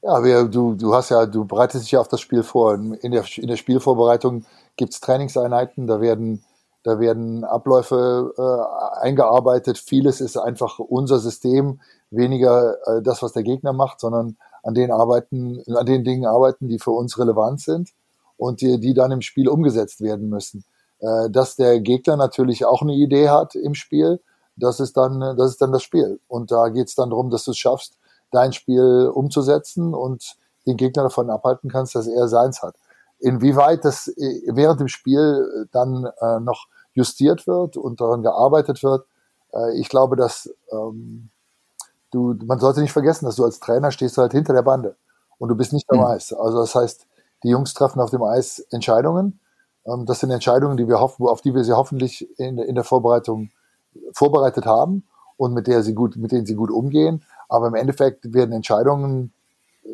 Ja, 0.00 0.22
wir, 0.22 0.44
du, 0.44 0.74
du 0.74 0.94
hast 0.94 1.10
ja, 1.10 1.24
du 1.26 1.46
bereitest 1.46 1.84
dich 1.84 1.92
ja 1.92 2.00
auf 2.00 2.08
das 2.08 2.20
Spiel 2.20 2.42
vor. 2.42 2.74
In 2.74 3.10
der, 3.10 3.24
in 3.36 3.48
der 3.48 3.56
Spielvorbereitung 3.56 4.44
gibt's 4.76 5.00
Trainingseinheiten, 5.00 5.86
da 5.86 6.00
werden 6.00 6.44
Da 6.84 7.00
werden 7.00 7.44
Abläufe 7.44 8.34
äh, 8.36 9.00
eingearbeitet. 9.02 9.78
Vieles 9.78 10.20
ist 10.20 10.36
einfach 10.36 10.78
unser 10.78 11.18
System, 11.18 11.80
weniger 12.10 12.76
äh, 12.86 13.02
das, 13.02 13.22
was 13.22 13.32
der 13.32 13.42
Gegner 13.42 13.72
macht, 13.72 14.00
sondern 14.00 14.36
an 14.62 14.74
den 14.74 14.92
arbeiten, 14.92 15.62
an 15.74 15.86
den 15.86 16.04
Dingen 16.04 16.26
arbeiten, 16.26 16.68
die 16.68 16.78
für 16.78 16.90
uns 16.90 17.18
relevant 17.18 17.60
sind 17.60 17.90
und 18.36 18.60
die, 18.60 18.78
die 18.78 18.92
dann 18.92 19.12
im 19.12 19.22
Spiel 19.22 19.48
umgesetzt 19.48 20.02
werden 20.02 20.28
müssen. 20.28 20.64
Äh, 21.00 21.30
dass 21.30 21.56
der 21.56 21.80
Gegner 21.80 22.16
natürlich 22.16 22.66
auch 22.66 22.82
eine 22.82 22.94
Idee 22.94 23.30
hat 23.30 23.54
im 23.54 23.74
Spiel, 23.74 24.20
das 24.56 24.78
ist 24.78 24.96
dann, 24.96 25.20
das 25.20 25.52
ist 25.52 25.62
dann 25.62 25.72
das 25.72 25.82
Spiel. 25.82 26.20
Und 26.28 26.52
da 26.52 26.68
geht 26.68 26.88
es 26.88 26.94
dann 26.94 27.10
darum, 27.10 27.30
dass 27.30 27.44
du 27.44 27.52
es 27.52 27.58
schaffst, 27.58 27.98
dein 28.30 28.52
Spiel 28.52 29.10
umzusetzen 29.12 29.94
und 29.94 30.36
den 30.66 30.76
Gegner 30.76 31.04
davon 31.04 31.30
abhalten 31.30 31.70
kannst, 31.70 31.94
dass 31.94 32.06
er 32.06 32.28
seins 32.28 32.62
hat. 32.62 32.76
Inwieweit 33.20 33.86
das 33.86 34.08
äh, 34.08 34.42
während 34.48 34.80
dem 34.80 34.88
Spiel 34.88 35.66
dann 35.72 36.06
äh, 36.20 36.40
noch 36.40 36.66
justiert 36.94 37.46
wird 37.46 37.76
und 37.76 38.00
daran 38.00 38.22
gearbeitet 38.22 38.82
wird, 38.82 39.06
äh, 39.52 39.78
ich 39.78 39.88
glaube, 39.88 40.16
dass 40.16 40.52
ähm, 40.72 41.30
du, 42.10 42.34
man 42.44 42.58
sollte 42.58 42.80
nicht 42.80 42.92
vergessen, 42.92 43.26
dass 43.26 43.36
du 43.36 43.44
als 43.44 43.60
Trainer 43.60 43.90
stehst 43.90 44.18
halt 44.18 44.32
hinter 44.32 44.52
der 44.52 44.62
Bande 44.62 44.96
und 45.38 45.48
du 45.48 45.54
bist 45.54 45.72
nicht 45.72 45.90
am 45.90 45.98
mhm. 45.98 46.06
Eis. 46.06 46.32
Also 46.32 46.58
das 46.58 46.74
heißt, 46.74 47.06
die 47.42 47.48
Jungs 47.48 47.74
treffen 47.74 48.00
auf 48.00 48.10
dem 48.10 48.22
Eis 48.22 48.60
Entscheidungen. 48.70 49.40
Ähm, 49.86 50.06
das 50.06 50.20
sind 50.20 50.30
Entscheidungen, 50.30 50.76
die 50.76 50.88
wir 50.88 51.00
hoffen, 51.00 51.26
auf 51.26 51.40
die 51.40 51.54
wir 51.54 51.64
sie 51.64 51.76
hoffentlich 51.76 52.28
in, 52.38 52.58
in 52.58 52.74
der 52.74 52.84
Vorbereitung 52.84 53.50
vorbereitet 54.12 54.66
haben 54.66 55.04
und 55.36 55.52
mit 55.52 55.66
der 55.66 55.82
sie 55.82 55.94
gut, 55.94 56.16
mit 56.16 56.32
denen 56.32 56.46
sie 56.46 56.54
gut 56.54 56.70
umgehen. 56.70 57.22
Aber 57.48 57.68
im 57.68 57.74
Endeffekt 57.74 58.32
werden 58.32 58.52
Entscheidungen, 58.52 59.32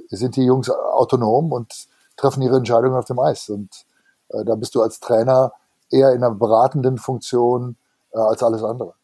sind 0.08 0.36
die 0.36 0.44
Jungs 0.44 0.70
autonom 0.70 1.52
und 1.52 1.88
treffen 2.16 2.42
ihre 2.42 2.56
Entscheidungen 2.56 2.96
auf 2.96 3.06
dem 3.06 3.18
Eis. 3.18 3.48
Und 3.48 3.86
äh, 4.28 4.44
da 4.44 4.54
bist 4.54 4.74
du 4.74 4.82
als 4.82 5.00
Trainer 5.00 5.52
eher 5.90 6.12
in 6.12 6.22
einer 6.22 6.34
beratenden 6.34 6.98
Funktion 6.98 7.76
äh, 8.12 8.18
als 8.18 8.42
alles 8.42 8.62
andere. 8.62 8.94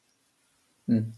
Hm. 0.86 1.12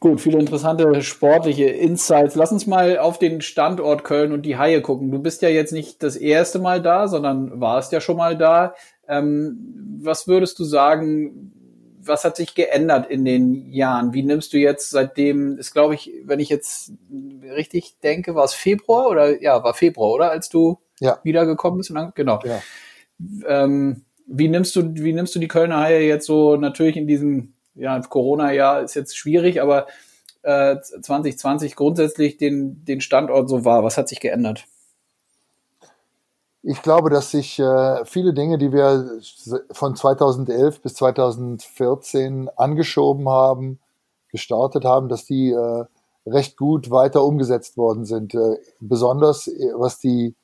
Gut, 0.00 0.20
viele 0.20 0.38
interessante 0.38 1.02
sportliche 1.02 1.64
Insights. 1.64 2.34
Lass 2.34 2.52
uns 2.52 2.66
mal 2.66 2.98
auf 2.98 3.18
den 3.18 3.40
Standort 3.40 4.04
Köln 4.04 4.32
und 4.32 4.42
die 4.42 4.58
Haie 4.58 4.82
gucken. 4.82 5.10
Du 5.10 5.18
bist 5.18 5.40
ja 5.40 5.48
jetzt 5.48 5.72
nicht 5.72 6.02
das 6.02 6.16
erste 6.16 6.58
Mal 6.58 6.82
da, 6.82 7.08
sondern 7.08 7.58
warst 7.58 7.90
ja 7.90 8.02
schon 8.02 8.18
mal 8.18 8.36
da. 8.36 8.74
Ähm, 9.08 10.00
was 10.02 10.28
würdest 10.28 10.58
du 10.58 10.64
sagen, 10.64 11.52
was 12.02 12.24
hat 12.24 12.36
sich 12.36 12.54
geändert 12.54 13.08
in 13.08 13.24
den 13.24 13.72
Jahren? 13.72 14.12
Wie 14.12 14.22
nimmst 14.22 14.52
du 14.52 14.58
jetzt 14.58 14.90
seitdem, 14.90 15.56
ist 15.56 15.72
glaube 15.72 15.94
ich, 15.94 16.12
wenn 16.24 16.38
ich 16.38 16.50
jetzt 16.50 16.92
richtig 17.56 17.98
denke, 18.00 18.34
war 18.34 18.44
es 18.44 18.52
Februar 18.52 19.08
oder 19.08 19.40
ja, 19.40 19.64
war 19.64 19.72
Februar, 19.72 20.10
oder? 20.10 20.30
Als 20.30 20.50
du 20.50 20.78
ja. 21.00 21.18
wiedergekommen 21.22 21.78
bist? 21.78 21.90
Dann, 21.94 22.12
genau. 22.14 22.40
Ja. 22.44 22.60
Ähm, 23.46 24.04
wie 24.26 24.48
nimmst 24.48 24.74
du, 24.76 24.94
wie 24.94 25.12
nimmst 25.12 25.34
du 25.34 25.38
die 25.38 25.48
Kölner 25.48 25.80
Haie 25.80 26.06
jetzt 26.06 26.26
so 26.26 26.56
natürlich 26.56 26.96
in 26.96 27.06
diesem, 27.06 27.54
ja, 27.74 28.00
Corona-Jahr 28.00 28.82
ist 28.82 28.94
jetzt 28.94 29.16
schwierig, 29.16 29.60
aber 29.60 29.86
äh, 30.42 30.76
2020 30.80 31.76
grundsätzlich 31.76 32.36
den, 32.36 32.84
den 32.84 33.00
Standort 33.00 33.48
so 33.48 33.64
war? 33.64 33.84
Was 33.84 33.98
hat 33.98 34.08
sich 34.08 34.20
geändert? 34.20 34.64
Ich 36.62 36.80
glaube, 36.80 37.10
dass 37.10 37.30
sich 37.30 37.58
äh, 37.58 38.04
viele 38.06 38.32
Dinge, 38.32 38.56
die 38.56 38.72
wir 38.72 39.20
von 39.70 39.96
2011 39.96 40.80
bis 40.80 40.94
2014 40.94 42.48
angeschoben 42.56 43.28
haben, 43.28 43.80
gestartet 44.30 44.84
haben, 44.84 45.10
dass 45.10 45.26
die 45.26 45.50
äh, 45.50 45.84
recht 46.26 46.56
gut 46.56 46.90
weiter 46.90 47.22
umgesetzt 47.22 47.76
worden 47.76 48.06
sind. 48.06 48.34
Äh, 48.34 48.56
besonders 48.80 49.46
äh, 49.46 49.72
was 49.74 49.98
die, 49.98 50.34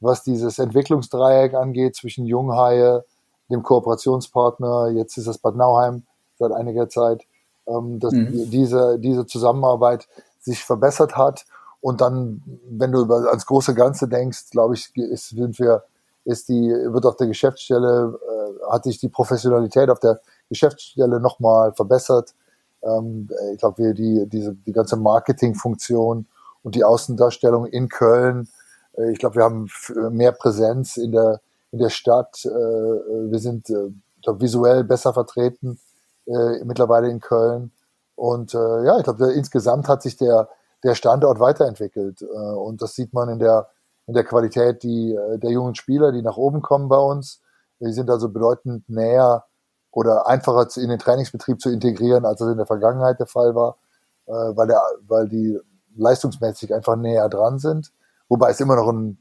was 0.00 0.22
dieses 0.22 0.58
Entwicklungsdreieck 0.58 1.54
angeht 1.54 1.96
zwischen 1.96 2.26
Junghaie, 2.26 3.02
dem 3.50 3.62
Kooperationspartner, 3.62 4.90
jetzt 4.90 5.16
ist 5.16 5.28
das 5.28 5.38
Bad 5.38 5.56
Nauheim 5.56 6.04
seit 6.38 6.52
einiger 6.52 6.88
Zeit, 6.88 7.26
ähm, 7.66 7.98
dass 8.00 8.12
mhm. 8.12 8.50
diese, 8.50 8.98
diese 8.98 9.26
Zusammenarbeit 9.26 10.08
sich 10.40 10.64
verbessert 10.64 11.16
hat 11.16 11.46
und 11.84 12.00
dann, 12.00 12.42
wenn 12.66 12.92
du 12.92 13.02
über 13.02 13.28
ans 13.28 13.44
große 13.44 13.74
Ganze 13.74 14.08
denkst, 14.08 14.50
glaube 14.50 14.74
ich, 14.74 14.96
ist, 14.96 15.28
sind 15.28 15.58
wir, 15.58 15.84
ist 16.24 16.48
die, 16.48 16.70
wird 16.70 17.04
auf 17.04 17.16
der 17.16 17.26
Geschäftsstelle, 17.26 18.18
äh, 18.22 18.72
hat 18.72 18.84
sich 18.84 18.98
die 18.98 19.10
Professionalität 19.10 19.90
auf 19.90 20.00
der 20.00 20.20
Geschäftsstelle 20.48 21.20
nochmal 21.20 21.74
verbessert. 21.74 22.34
Ähm, 22.82 23.28
ich 23.52 23.58
glaube, 23.58 23.84
wir 23.84 23.92
die, 23.92 24.26
diese, 24.26 24.54
die 24.54 24.72
ganze 24.72 24.96
Marketingfunktion 24.96 26.26
und 26.62 26.74
die 26.74 26.84
Außendarstellung 26.84 27.66
in 27.66 27.90
Köln, 27.90 28.48
äh, 28.96 29.12
ich 29.12 29.18
glaube, 29.18 29.36
wir 29.36 29.44
haben 29.44 29.68
mehr 30.10 30.32
Präsenz 30.32 30.96
in 30.96 31.12
der, 31.12 31.42
in 31.74 31.80
der 31.80 31.90
Stadt. 31.90 32.44
Äh, 32.44 32.48
wir 32.48 33.38
sind 33.40 33.68
äh, 33.68 33.90
glaub, 34.22 34.40
visuell 34.40 34.84
besser 34.84 35.12
vertreten 35.12 35.80
äh, 36.26 36.64
mittlerweile 36.64 37.08
in 37.10 37.20
Köln. 37.20 37.72
Und 38.14 38.54
äh, 38.54 38.84
ja, 38.84 38.96
ich 38.96 39.04
glaube, 39.04 39.32
insgesamt 39.32 39.88
hat 39.88 40.02
sich 40.02 40.16
der, 40.16 40.48
der 40.84 40.94
Standort 40.94 41.40
weiterentwickelt. 41.40 42.22
Äh, 42.22 42.26
und 42.26 42.80
das 42.80 42.94
sieht 42.94 43.12
man 43.12 43.28
in 43.28 43.40
der, 43.40 43.68
in 44.06 44.14
der 44.14 44.22
Qualität 44.22 44.84
die, 44.84 45.14
äh, 45.14 45.38
der 45.38 45.50
jungen 45.50 45.74
Spieler, 45.74 46.12
die 46.12 46.22
nach 46.22 46.36
oben 46.36 46.62
kommen 46.62 46.88
bei 46.88 46.98
uns. 46.98 47.40
Die 47.80 47.92
sind 47.92 48.08
also 48.08 48.28
bedeutend 48.28 48.88
näher 48.88 49.44
oder 49.90 50.28
einfacher 50.28 50.68
in 50.80 50.90
den 50.90 51.00
Trainingsbetrieb 51.00 51.60
zu 51.60 51.70
integrieren, 51.70 52.24
als 52.24 52.38
das 52.38 52.50
in 52.50 52.56
der 52.56 52.66
Vergangenheit 52.66 53.18
der 53.18 53.26
Fall 53.26 53.56
war, 53.56 53.78
äh, 54.26 54.32
weil, 54.32 54.68
der, 54.68 54.80
weil 55.08 55.28
die 55.28 55.58
leistungsmäßig 55.96 56.72
einfach 56.72 56.94
näher 56.94 57.28
dran 57.28 57.58
sind. 57.58 57.92
Wobei 58.28 58.50
es 58.50 58.60
immer 58.60 58.76
noch 58.76 58.88
ein, 58.88 59.18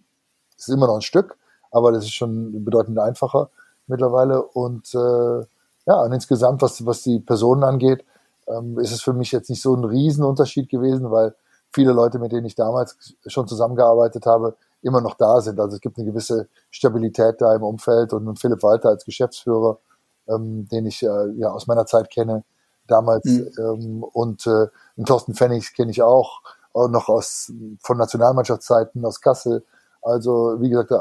es 0.55 0.67
ist 0.67 0.73
immer 0.73 0.87
noch 0.87 0.95
ein 0.95 1.01
Stück, 1.01 1.35
aber 1.73 1.91
das 1.91 2.05
ist 2.05 2.13
schon 2.13 2.63
bedeutend 2.63 2.99
einfacher 2.99 3.49
mittlerweile. 3.88 4.41
Und 4.41 4.93
äh, 4.93 5.45
ja, 5.86 6.01
und 6.01 6.13
insgesamt, 6.13 6.62
was, 6.62 6.86
was 6.86 7.01
die 7.01 7.19
Personen 7.19 7.63
angeht, 7.63 8.05
ähm, 8.47 8.79
ist 8.79 8.91
es 8.91 9.01
für 9.01 9.13
mich 9.13 9.31
jetzt 9.31 9.49
nicht 9.49 9.62
so 9.62 9.75
ein 9.75 9.83
Riesenunterschied 9.83 10.69
gewesen, 10.69 11.12
weil 11.12 11.36
viele 11.71 11.91
Leute, 11.91 12.19
mit 12.19 12.31
denen 12.31 12.45
ich 12.45 12.55
damals 12.55 13.15
schon 13.25 13.47
zusammengearbeitet 13.47 14.25
habe, 14.25 14.55
immer 14.81 15.01
noch 15.01 15.15
da 15.15 15.41
sind. 15.41 15.59
Also 15.59 15.75
es 15.75 15.81
gibt 15.81 15.97
eine 15.97 16.05
gewisse 16.05 16.47
Stabilität 16.69 17.41
da 17.41 17.55
im 17.55 17.63
Umfeld 17.63 18.13
und 18.13 18.39
Philipp 18.39 18.63
Walter 18.63 18.89
als 18.89 19.05
Geschäftsführer, 19.05 19.79
ähm, 20.27 20.67
den 20.69 20.86
ich 20.86 21.03
äh, 21.03 21.29
ja 21.38 21.51
aus 21.51 21.67
meiner 21.67 21.86
Zeit 21.86 22.09
kenne 22.09 22.43
damals 22.88 23.25
mhm. 23.25 23.51
ähm, 23.57 24.03
und 24.03 24.45
äh, 24.45 24.67
Thorsten 25.05 25.33
Pfennig 25.33 25.73
kenne 25.73 25.91
ich 25.91 26.01
auch, 26.01 26.41
auch 26.73 26.89
noch 26.89 27.09
aus 27.09 27.51
von 27.81 27.97
Nationalmannschaftszeiten 27.97 29.05
aus 29.05 29.21
Kassel. 29.21 29.63
Also 30.03 30.57
wie 30.59 30.69
gesagt, 30.69 30.91
äh, 30.91 30.95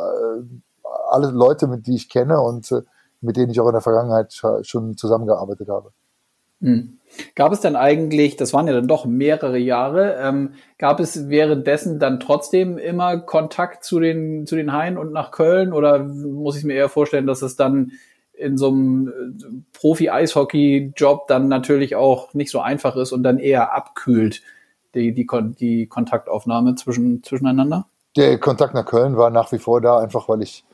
alle 1.11 1.31
Leute, 1.31 1.67
mit 1.67 1.87
die 1.87 1.95
ich 1.95 2.09
kenne 2.09 2.41
und 2.41 2.71
äh, 2.73 2.83
mit 3.21 3.37
denen 3.37 3.51
ich 3.51 3.61
auch 3.61 3.69
in 3.69 3.73
der 3.73 3.81
Vergangenheit 3.81 4.33
schon 4.63 4.97
zusammengearbeitet 4.97 5.69
habe. 5.69 5.93
Mhm. 6.63 6.99
Gab 7.35 7.53
es 7.53 7.61
denn 7.61 7.77
eigentlich, 7.77 8.37
das 8.37 8.55
waren 8.55 8.67
ja 8.69 8.73
dann 8.73 8.89
doch 8.89 9.05
mehrere 9.05 9.59
Jahre, 9.59 10.17
ähm, 10.21 10.53
gab 10.79 11.01
es 11.01 11.29
währenddessen 11.29 11.99
dann 11.99 12.21
trotzdem 12.21 12.79
immer 12.79 13.19
Kontakt 13.19 13.85
zu 13.85 14.01
den, 14.01 14.47
zu 14.47 14.57
den 14.57 14.73
Haien 14.73 14.97
und 14.97 15.13
nach 15.13 15.33
Köln 15.33 15.73
oder 15.73 15.99
muss 16.05 16.57
ich 16.57 16.65
mir 16.65 16.75
eher 16.75 16.89
vorstellen, 16.89 17.27
dass 17.27 17.43
es 17.43 17.57
dann 17.57 17.93
in 18.33 18.57
so 18.57 18.69
einem 18.69 19.09
äh, 19.09 19.79
Profi-Eishockey-Job 19.79 21.27
dann 21.27 21.49
natürlich 21.49 21.97
auch 21.97 22.33
nicht 22.33 22.51
so 22.51 22.61
einfach 22.61 22.97
ist 22.97 23.13
und 23.13 23.25
dann 23.25 23.39
eher 23.39 23.75
abkühlt, 23.75 24.43
die, 24.95 25.13
die, 25.13 25.27
die 25.59 25.87
Kontaktaufnahme 25.87 26.77
zwischen, 26.77 27.23
zwischeneinander? 27.25 27.87
Der 28.17 28.39
Kontakt 28.39 28.75
nach 28.75 28.85
Köln 28.85 29.17
war 29.17 29.31
nach 29.31 29.51
wie 29.53 29.59
vor 29.59 29.81
da, 29.81 29.99
einfach 29.99 30.29
weil 30.29 30.43
ich, 30.43 30.65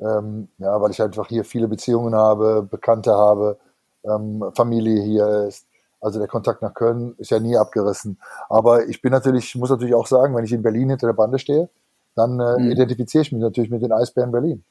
ähm, 0.00 0.48
ja, 0.58 0.80
weil 0.80 0.90
ich 0.92 1.02
einfach 1.02 1.28
hier 1.28 1.44
viele 1.44 1.68
Beziehungen 1.68 2.14
habe, 2.14 2.62
Bekannte 2.62 3.12
habe, 3.12 3.58
ähm, 4.04 4.44
Familie 4.54 5.02
hier 5.02 5.46
ist. 5.48 5.66
Also 6.00 6.18
der 6.18 6.28
Kontakt 6.28 6.62
nach 6.62 6.74
Köln 6.74 7.14
ist 7.18 7.30
ja 7.30 7.40
nie 7.40 7.56
abgerissen. 7.56 8.18
Aber 8.48 8.86
ich 8.86 9.00
bin 9.00 9.10
natürlich, 9.10 9.54
muss 9.56 9.70
natürlich 9.70 9.94
auch 9.94 10.06
sagen, 10.06 10.36
wenn 10.36 10.44
ich 10.44 10.52
in 10.52 10.62
Berlin 10.62 10.90
hinter 10.90 11.06
der 11.06 11.14
Bande 11.14 11.38
stehe, 11.38 11.70
dann 12.14 12.38
äh, 12.38 12.58
mhm. 12.58 12.70
identifiziere 12.70 13.22
ich 13.22 13.32
mich 13.32 13.40
natürlich 13.40 13.70
mit 13.70 13.82
den 13.82 13.92
Eisbären 13.92 14.30
Berlin. 14.30 14.64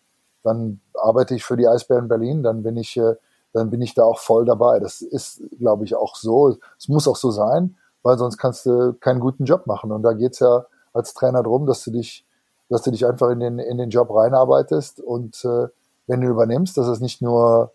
Dann 0.43 0.79
arbeite 0.93 1.35
ich 1.35 1.43
für 1.43 1.57
die 1.57 1.67
Eisbären 1.67 2.07
Berlin, 2.07 2.43
dann 2.43 2.63
bin 2.63 2.77
ich, 2.77 2.95
äh, 2.97 3.15
dann 3.51 3.69
bin 3.69 3.81
ich 3.81 3.95
da 3.95 4.03
auch 4.03 4.19
voll 4.19 4.45
dabei. 4.45 4.79
Das 4.79 5.01
ist, 5.01 5.41
glaube 5.57 5.85
ich, 5.85 5.95
auch 5.95 6.15
so. 6.15 6.57
Es 6.77 6.87
muss 6.87 7.07
auch 7.07 7.15
so 7.15 7.31
sein, 7.31 7.75
weil 8.03 8.17
sonst 8.17 8.37
kannst 8.37 8.65
du 8.65 8.93
keinen 8.93 9.19
guten 9.19 9.45
Job 9.45 9.67
machen. 9.67 9.91
Und 9.91 10.03
da 10.03 10.13
geht's 10.13 10.39
ja 10.39 10.65
als 10.93 11.13
Trainer 11.13 11.43
drum, 11.43 11.65
dass 11.65 11.83
du 11.83 11.91
dich, 11.91 12.25
dass 12.69 12.83
du 12.83 12.91
dich 12.91 13.05
einfach 13.05 13.29
in 13.29 13.39
den, 13.39 13.59
in 13.59 13.77
den 13.77 13.89
Job 13.89 14.13
reinarbeitest 14.13 15.01
und 15.01 15.43
äh, 15.45 15.67
wenn 16.07 16.21
du 16.21 16.27
übernimmst, 16.27 16.77
dass 16.77 16.87
es 16.87 16.99
nicht 16.99 17.21
nur 17.21 17.71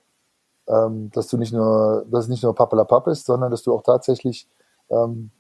ähm, 0.69 1.11
dass 1.13 1.29
du 1.29 1.39
nicht 1.39 1.53
nur, 1.53 2.05
dass 2.11 2.25
es 2.25 2.29
nicht 2.29 2.43
nur 2.43 2.55
Pappelapapp 2.55 3.07
ist, 3.09 3.27
sondern 3.27 3.51
dass 3.51 3.63
du 3.63 3.75
auch 3.75 3.83
tatsächlich 3.83 4.49
ähm, 4.91 5.31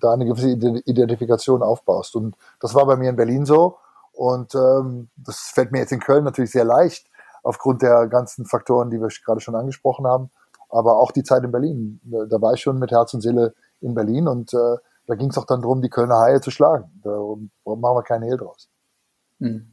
da 0.00 0.12
eine 0.12 0.24
gewisse 0.24 0.50
Identifikation 0.50 1.62
aufbaust. 1.62 2.16
Und 2.16 2.36
das 2.60 2.74
war 2.74 2.86
bei 2.86 2.96
mir 2.96 3.10
in 3.10 3.16
Berlin 3.16 3.46
so. 3.46 3.76
Und 4.12 4.54
ähm, 4.54 5.08
das 5.16 5.52
fällt 5.54 5.72
mir 5.72 5.78
jetzt 5.78 5.92
in 5.92 6.00
Köln 6.00 6.24
natürlich 6.24 6.50
sehr 6.50 6.64
leicht, 6.64 7.06
aufgrund 7.42 7.82
der 7.82 8.06
ganzen 8.06 8.44
Faktoren, 8.46 8.90
die 8.90 9.00
wir 9.00 9.08
gerade 9.24 9.40
schon 9.40 9.54
angesprochen 9.54 10.06
haben. 10.06 10.30
Aber 10.68 10.98
auch 10.98 11.12
die 11.12 11.22
Zeit 11.22 11.44
in 11.44 11.52
Berlin. 11.52 12.00
Da 12.04 12.40
war 12.40 12.54
ich 12.54 12.60
schon 12.60 12.78
mit 12.78 12.90
Herz 12.90 13.14
und 13.14 13.20
Seele 13.20 13.54
in 13.80 13.94
Berlin 13.94 14.26
und 14.26 14.52
äh, 14.54 14.76
da 15.06 15.14
ging 15.14 15.30
es 15.30 15.38
auch 15.38 15.46
dann 15.46 15.62
darum, 15.62 15.82
die 15.82 15.90
Kölner 15.90 16.18
Haie 16.18 16.40
zu 16.40 16.50
schlagen. 16.50 16.90
Da 17.02 17.10
machen 17.10 17.96
wir 17.96 18.02
keine 18.02 18.26
Hehl 18.26 18.36
draus. 18.36 18.68
Hm. 19.40 19.66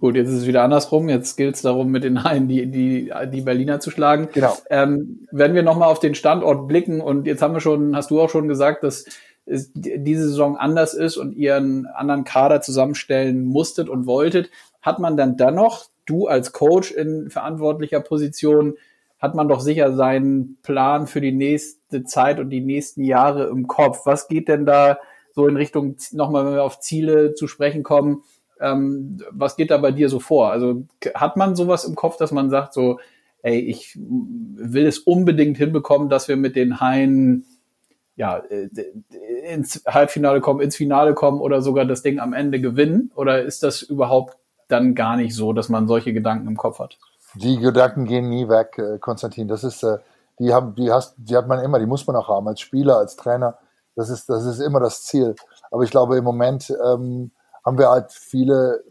Gut, 0.00 0.14
jetzt 0.14 0.28
ist 0.28 0.42
es 0.42 0.46
wieder 0.46 0.62
andersrum. 0.62 1.08
Jetzt 1.08 1.36
gilt 1.36 1.56
es 1.56 1.62
darum, 1.62 1.90
mit 1.90 2.04
den 2.04 2.22
Haien 2.22 2.46
die, 2.46 2.70
die, 2.70 3.12
die 3.32 3.40
Berliner 3.40 3.80
zu 3.80 3.90
schlagen. 3.90 4.28
Genau. 4.32 4.56
Ähm, 4.70 5.26
wenn 5.32 5.54
wir 5.54 5.64
nochmal 5.64 5.90
auf 5.90 5.98
den 5.98 6.14
Standort 6.14 6.68
blicken 6.68 7.00
und 7.00 7.26
jetzt 7.26 7.42
haben 7.42 7.54
wir 7.54 7.60
schon, 7.60 7.96
hast 7.96 8.10
du 8.10 8.20
auch 8.20 8.30
schon 8.30 8.46
gesagt, 8.46 8.84
dass 8.84 9.06
es 9.44 9.72
diese 9.74 10.28
Saison 10.28 10.56
anders 10.56 10.94
ist 10.94 11.16
und 11.16 11.32
ihr 11.32 11.56
einen 11.56 11.86
anderen 11.86 12.24
Kader 12.24 12.60
zusammenstellen 12.60 13.44
musstet 13.44 13.88
und 13.88 14.06
wolltet, 14.06 14.50
hat 14.82 15.00
man 15.00 15.16
dann 15.16 15.36
dennoch, 15.36 15.86
du 16.06 16.28
als 16.28 16.52
Coach 16.52 16.92
in 16.92 17.28
verantwortlicher 17.30 18.00
Position, 18.00 18.74
hat 19.18 19.34
man 19.34 19.48
doch 19.48 19.60
sicher 19.60 19.94
seinen 19.94 20.58
Plan 20.62 21.06
für 21.06 21.20
die 21.20 21.32
nächste 21.32 22.04
Zeit 22.04 22.38
und 22.38 22.50
die 22.50 22.60
nächsten 22.60 23.02
Jahre 23.02 23.48
im 23.48 23.66
Kopf. 23.66 24.06
Was 24.06 24.28
geht 24.28 24.48
denn 24.48 24.64
da 24.64 24.98
so 25.32 25.46
in 25.46 25.56
Richtung, 25.56 25.96
nochmal, 26.12 26.46
wenn 26.46 26.54
wir 26.54 26.64
auf 26.64 26.80
Ziele 26.80 27.34
zu 27.34 27.46
sprechen 27.46 27.82
kommen, 27.82 28.22
ähm, 28.60 29.18
was 29.30 29.56
geht 29.56 29.70
da 29.70 29.78
bei 29.78 29.92
dir 29.92 30.08
so 30.08 30.20
vor? 30.20 30.50
Also 30.50 30.84
hat 31.14 31.36
man 31.36 31.56
sowas 31.56 31.84
im 31.84 31.94
Kopf, 31.94 32.16
dass 32.16 32.32
man 32.32 32.50
sagt 32.50 32.74
so, 32.74 32.98
ey, 33.42 33.58
ich 33.58 33.96
will 33.96 34.86
es 34.86 34.98
unbedingt 34.98 35.56
hinbekommen, 35.56 36.08
dass 36.08 36.28
wir 36.28 36.36
mit 36.36 36.56
den 36.56 36.80
Haien 36.80 37.44
ja, 38.16 38.38
äh, 38.38 38.68
ins 39.52 39.84
Halbfinale 39.86 40.40
kommen, 40.40 40.60
ins 40.60 40.76
Finale 40.76 41.14
kommen 41.14 41.40
oder 41.40 41.62
sogar 41.62 41.84
das 41.84 42.02
Ding 42.02 42.18
am 42.18 42.32
Ende 42.32 42.60
gewinnen? 42.60 43.12
Oder 43.14 43.42
ist 43.42 43.62
das 43.62 43.82
überhaupt 43.82 44.36
dann 44.66 44.96
gar 44.96 45.16
nicht 45.16 45.34
so, 45.34 45.52
dass 45.52 45.68
man 45.68 45.86
solche 45.86 46.12
Gedanken 46.12 46.48
im 46.48 46.56
Kopf 46.56 46.80
hat? 46.80 46.98
Die 47.40 47.58
Gedanken 47.58 48.04
gehen 48.04 48.28
nie 48.28 48.48
weg, 48.48 48.78
äh, 48.78 48.98
Konstantin. 48.98 49.46
Das 49.46 49.62
ist, 49.62 49.84
äh, 49.84 49.98
die 50.40 50.52
haben, 50.52 50.74
die 50.74 50.90
hast, 50.90 51.14
die 51.16 51.36
hat 51.36 51.46
man 51.46 51.60
immer, 51.60 51.78
die 51.78 51.86
muss 51.86 52.06
man 52.06 52.16
auch 52.16 52.28
haben 52.28 52.48
als 52.48 52.60
Spieler, 52.60 52.98
als 52.98 53.16
Trainer. 53.16 53.58
Das 53.94 54.10
ist, 54.10 54.28
das 54.28 54.44
ist 54.44 54.58
immer 54.58 54.80
das 54.80 55.02
Ziel. 55.04 55.36
Aber 55.70 55.82
ich 55.84 55.90
glaube, 55.90 56.16
im 56.16 56.24
Moment 56.24 56.70
ähm, 56.84 57.30
haben 57.64 57.78
wir 57.78 57.90
halt 57.90 58.10
viele, 58.12 58.82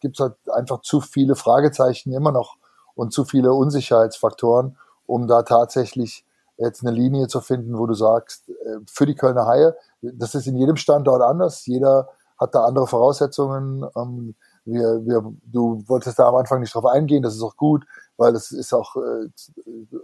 gibt 0.00 0.18
es 0.18 0.20
halt 0.20 0.34
einfach 0.52 0.82
zu 0.82 1.00
viele 1.00 1.36
Fragezeichen 1.36 2.12
immer 2.12 2.32
noch 2.32 2.56
und 2.94 3.12
zu 3.12 3.24
viele 3.24 3.52
Unsicherheitsfaktoren, 3.52 4.76
um 5.06 5.26
da 5.26 5.42
tatsächlich 5.42 6.26
jetzt 6.58 6.84
eine 6.84 6.94
Linie 6.94 7.28
zu 7.28 7.40
finden, 7.40 7.78
wo 7.78 7.86
du 7.86 7.94
sagst, 7.94 8.48
äh, 8.48 8.78
für 8.86 9.06
die 9.06 9.14
Kölner 9.14 9.46
Haie, 9.46 9.74
das 10.02 10.34
ist 10.34 10.46
in 10.46 10.56
jedem 10.56 10.76
Standort 10.76 11.22
anders, 11.22 11.64
jeder 11.64 12.08
hat 12.38 12.54
da 12.54 12.64
andere 12.64 12.86
Voraussetzungen. 12.86 13.86
Ähm, 13.96 14.34
wir, 14.70 15.06
wir, 15.06 15.32
du 15.44 15.82
wolltest 15.86 16.18
da 16.18 16.28
am 16.28 16.36
Anfang 16.36 16.60
nicht 16.60 16.74
drauf 16.74 16.86
eingehen, 16.86 17.22
das 17.22 17.34
ist 17.34 17.42
auch 17.42 17.56
gut, 17.56 17.84
weil 18.16 18.34
es 18.34 18.50
ist 18.50 18.72
auch 18.72 18.96
äh, 18.96 19.28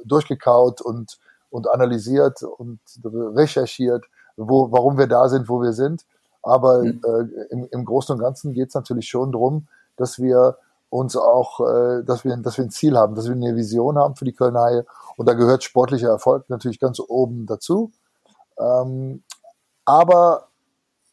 durchgekaut 0.04 0.80
und, 0.80 1.18
und 1.50 1.68
analysiert 1.68 2.42
und 2.42 2.80
recherchiert, 3.04 4.06
wo, 4.36 4.72
warum 4.72 4.98
wir 4.98 5.06
da 5.06 5.28
sind, 5.28 5.48
wo 5.48 5.60
wir 5.60 5.72
sind. 5.72 6.04
Aber 6.42 6.82
mhm. 6.82 7.00
äh, 7.04 7.52
im, 7.52 7.68
im 7.70 7.84
Großen 7.84 8.14
und 8.14 8.20
Ganzen 8.20 8.52
geht 8.52 8.68
es 8.68 8.74
natürlich 8.74 9.08
schon 9.08 9.32
darum, 9.32 9.66
dass 9.96 10.18
wir 10.18 10.58
uns 10.90 11.16
auch, 11.16 11.60
äh, 11.60 12.04
dass 12.04 12.24
wir, 12.24 12.36
dass 12.36 12.56
wir 12.56 12.64
ein 12.64 12.70
Ziel 12.70 12.96
haben, 12.96 13.14
dass 13.14 13.26
wir 13.26 13.34
eine 13.34 13.56
Vision 13.56 13.98
haben 13.98 14.14
für 14.14 14.24
die 14.24 14.32
Kölner 14.32 14.62
Haie. 14.62 14.86
Und 15.16 15.28
da 15.28 15.34
gehört 15.34 15.64
sportlicher 15.64 16.08
Erfolg 16.08 16.48
natürlich 16.48 16.78
ganz 16.78 17.00
oben 17.00 17.46
dazu. 17.46 17.90
Ähm, 18.58 19.22
aber, 19.84 20.48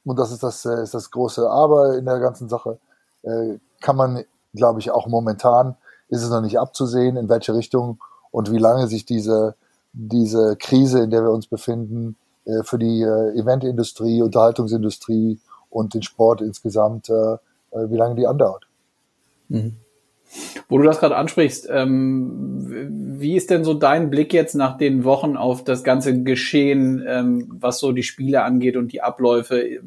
und 0.05 0.19
das 0.19 0.31
ist 0.31 0.43
das, 0.43 0.65
äh, 0.65 0.83
ist 0.83 0.93
das 0.93 1.09
große 1.09 1.49
Aber 1.49 1.97
in 1.97 2.05
der 2.05 2.19
ganzen 2.19 2.47
Sache, 2.47 2.79
kann 3.81 3.95
man, 3.95 4.23
glaube 4.53 4.79
ich, 4.79 4.91
auch 4.91 5.07
momentan 5.07 5.75
ist 6.10 6.23
es 6.23 6.29
noch 6.29 6.41
nicht 6.41 6.60
abzusehen, 6.60 7.17
in 7.17 7.29
welche 7.29 7.55
Richtung 7.55 7.99
und 8.31 8.51
wie 8.51 8.57
lange 8.57 8.88
sich 8.88 9.05
diese, 9.05 9.55
diese 9.93 10.55
Krise, 10.57 11.03
in 11.03 11.10
der 11.10 11.23
wir 11.23 11.31
uns 11.31 11.47
befinden, 11.47 12.15
äh, 12.45 12.63
für 12.63 12.77
die 12.77 13.01
äh, 13.01 13.39
Eventindustrie, 13.39 14.21
Unterhaltungsindustrie 14.21 15.39
und 15.69 15.93
den 15.93 16.03
Sport 16.03 16.41
insgesamt, 16.41 17.10
äh, 17.10 17.38
wie 17.71 17.97
lange 17.97 18.15
die 18.15 18.27
andauert. 18.27 18.67
Mhm. 19.47 19.75
Wo 20.69 20.77
du 20.77 20.86
das 20.86 20.99
gerade 20.99 21.17
ansprichst, 21.17 21.67
ähm, 21.69 23.17
wie 23.19 23.36
ist 23.36 23.49
denn 23.49 23.65
so 23.65 23.73
dein 23.73 24.10
Blick 24.10 24.34
jetzt 24.34 24.55
nach 24.55 24.77
den 24.77 25.03
Wochen 25.03 25.36
auf 25.36 25.63
das 25.63 25.84
ganze 25.84 26.23
Geschehen, 26.23 27.03
ähm, 27.05 27.47
was 27.49 27.79
so 27.79 27.91
die 27.91 28.03
Spiele 28.03 28.43
angeht 28.43 28.77
und 28.77 28.93
die 28.93 29.01
Abläufe? 29.01 29.81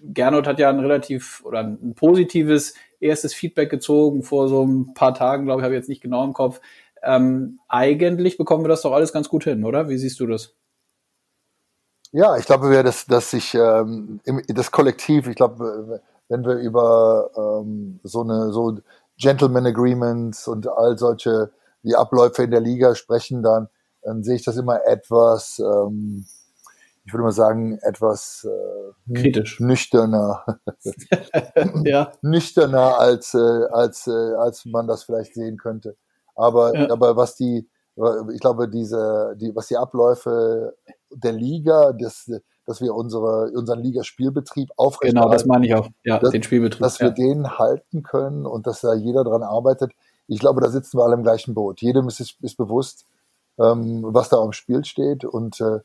Gernot 0.00 0.46
hat 0.46 0.58
ja 0.58 0.68
ein 0.70 0.80
relativ 0.80 1.44
oder 1.44 1.60
ein 1.60 1.94
positives 1.94 2.74
erstes 3.00 3.34
Feedback 3.34 3.70
gezogen 3.70 4.22
vor 4.22 4.48
so 4.48 4.64
ein 4.64 4.94
paar 4.94 5.14
Tagen, 5.14 5.44
glaube 5.44 5.60
ich, 5.60 5.64
habe 5.64 5.74
ich 5.74 5.80
jetzt 5.80 5.88
nicht 5.88 6.02
genau 6.02 6.24
im 6.24 6.32
Kopf. 6.32 6.60
Ähm, 7.02 7.60
eigentlich 7.68 8.36
bekommen 8.36 8.64
wir 8.64 8.68
das 8.68 8.82
doch 8.82 8.92
alles 8.92 9.12
ganz 9.12 9.28
gut 9.28 9.44
hin, 9.44 9.64
oder? 9.64 9.88
Wie 9.88 9.98
siehst 9.98 10.18
du 10.20 10.26
das? 10.26 10.54
Ja, 12.10 12.36
ich 12.36 12.46
glaube, 12.46 12.82
dass, 12.82 13.06
dass 13.06 13.30
sich 13.30 13.54
ähm, 13.54 14.20
das 14.48 14.72
Kollektiv, 14.72 15.28
ich 15.28 15.36
glaube, 15.36 16.00
wenn 16.28 16.44
wir 16.44 16.54
über 16.54 17.30
ähm, 17.36 18.00
so 18.02 18.22
eine 18.22 18.52
so 18.52 18.78
Gentleman 19.18 19.66
Agreements 19.66 20.48
und 20.48 20.68
all 20.68 20.96
solche 20.96 21.50
die 21.82 21.96
Abläufe 21.96 22.42
in 22.42 22.50
der 22.50 22.60
Liga 22.60 22.94
sprechen, 22.94 23.42
dann, 23.42 23.68
dann 24.02 24.22
sehe 24.22 24.36
ich 24.36 24.44
das 24.44 24.56
immer 24.56 24.84
etwas, 24.86 25.58
ähm, 25.58 26.26
ich 27.08 27.14
würde 27.14 27.24
mal 27.24 27.32
sagen, 27.32 27.78
etwas 27.78 28.46
äh, 28.46 29.14
kritisch, 29.14 29.60
nüchterner, 29.60 30.44
ja. 31.84 32.12
nüchterner 32.20 32.98
als 32.98 33.32
äh, 33.32 33.38
als 33.38 34.06
äh, 34.06 34.34
als 34.34 34.66
man 34.66 34.86
das 34.86 35.04
vielleicht 35.04 35.32
sehen 35.32 35.56
könnte. 35.56 35.96
Aber 36.36 36.76
ja. 36.76 36.90
aber 36.92 37.16
was 37.16 37.34
die 37.34 37.66
ich 38.32 38.40
glaube, 38.40 38.68
diese, 38.68 39.34
die, 39.40 39.54
was 39.56 39.66
die 39.66 39.76
Abläufe 39.76 40.76
der 41.10 41.32
Liga, 41.32 41.92
das, 41.92 42.30
dass 42.64 42.80
wir 42.80 42.94
unsere, 42.94 43.50
unseren 43.50 43.80
Ligaspielbetrieb 43.80 44.70
aufrechterhalten. 44.76 45.30
Genau, 45.30 45.32
das 45.32 45.46
meine 45.46 45.66
ich 45.66 45.74
auch. 45.74 45.88
Ja, 46.04 46.20
dass, 46.20 46.30
den 46.30 46.44
Spielbetrieb. 46.44 46.80
Dass 46.80 47.00
wir 47.00 47.10
den 47.10 47.58
halten 47.58 48.04
können 48.04 48.46
und 48.46 48.68
dass 48.68 48.82
da 48.82 48.94
jeder 48.94 49.24
dran 49.24 49.42
arbeitet. 49.42 49.90
Ich 50.28 50.38
glaube, 50.38 50.60
da 50.60 50.68
sitzen 50.68 50.98
wir 50.98 51.04
alle 51.04 51.14
im 51.14 51.24
gleichen 51.24 51.54
Boot. 51.54 51.80
Jedem 51.80 52.06
ist, 52.06 52.20
ist 52.20 52.56
bewusst, 52.56 53.06
ähm, 53.58 54.04
was 54.06 54.28
da 54.28 54.36
am 54.36 54.52
Spiel 54.52 54.84
steht 54.84 55.24
und 55.24 55.60
äh, 55.60 55.80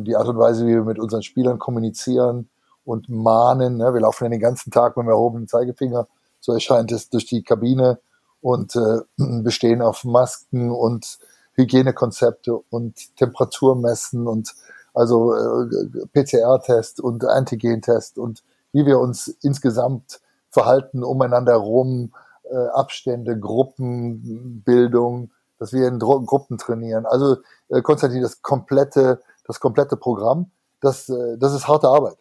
die 0.00 0.16
Art 0.16 0.28
und 0.28 0.38
Weise, 0.38 0.66
wie 0.66 0.74
wir 0.74 0.84
mit 0.84 0.98
unseren 0.98 1.22
Spielern 1.22 1.58
kommunizieren 1.58 2.50
und 2.84 3.08
mahnen. 3.08 3.76
Ne? 3.76 3.94
Wir 3.94 4.00
laufen 4.00 4.24
ja 4.24 4.30
den 4.30 4.40
ganzen 4.40 4.70
Tag 4.70 4.96
mit 4.96 5.04
dem 5.04 5.10
erhobenen 5.10 5.48
Zeigefinger, 5.48 6.06
so 6.40 6.52
erscheint 6.52 6.92
es, 6.92 7.08
durch 7.08 7.26
die 7.26 7.42
Kabine 7.42 7.98
und 8.40 8.76
äh, 8.76 8.98
bestehen 9.42 9.82
auf 9.82 10.04
Masken 10.04 10.70
und 10.70 11.18
Hygienekonzepte 11.54 12.54
und 12.70 13.16
Temperaturmessen 13.16 14.26
und 14.26 14.54
also 14.94 15.34
äh, 15.34 16.06
PCR-Test 16.12 17.00
und 17.00 17.24
Antigen-Test 17.24 18.18
und 18.18 18.42
wie 18.72 18.86
wir 18.86 18.98
uns 18.98 19.28
insgesamt 19.42 20.20
verhalten 20.50 21.04
umeinander 21.04 21.54
rum, 21.54 22.12
äh, 22.50 22.56
Abstände, 22.74 23.38
Gruppenbildung, 23.38 25.30
dass 25.58 25.72
wir 25.72 25.86
in 25.86 25.98
Dro 25.98 26.20
Gruppen 26.22 26.58
trainieren. 26.58 27.06
Also 27.06 27.36
äh, 27.68 27.82
Konstantin, 27.82 28.22
das 28.22 28.42
komplette, 28.42 29.20
das 29.50 29.58
komplette 29.58 29.96
Programm, 29.96 30.50
das, 30.80 31.08
äh, 31.08 31.36
das 31.36 31.52
ist 31.54 31.66
harte 31.66 31.88
Arbeit. 31.88 32.16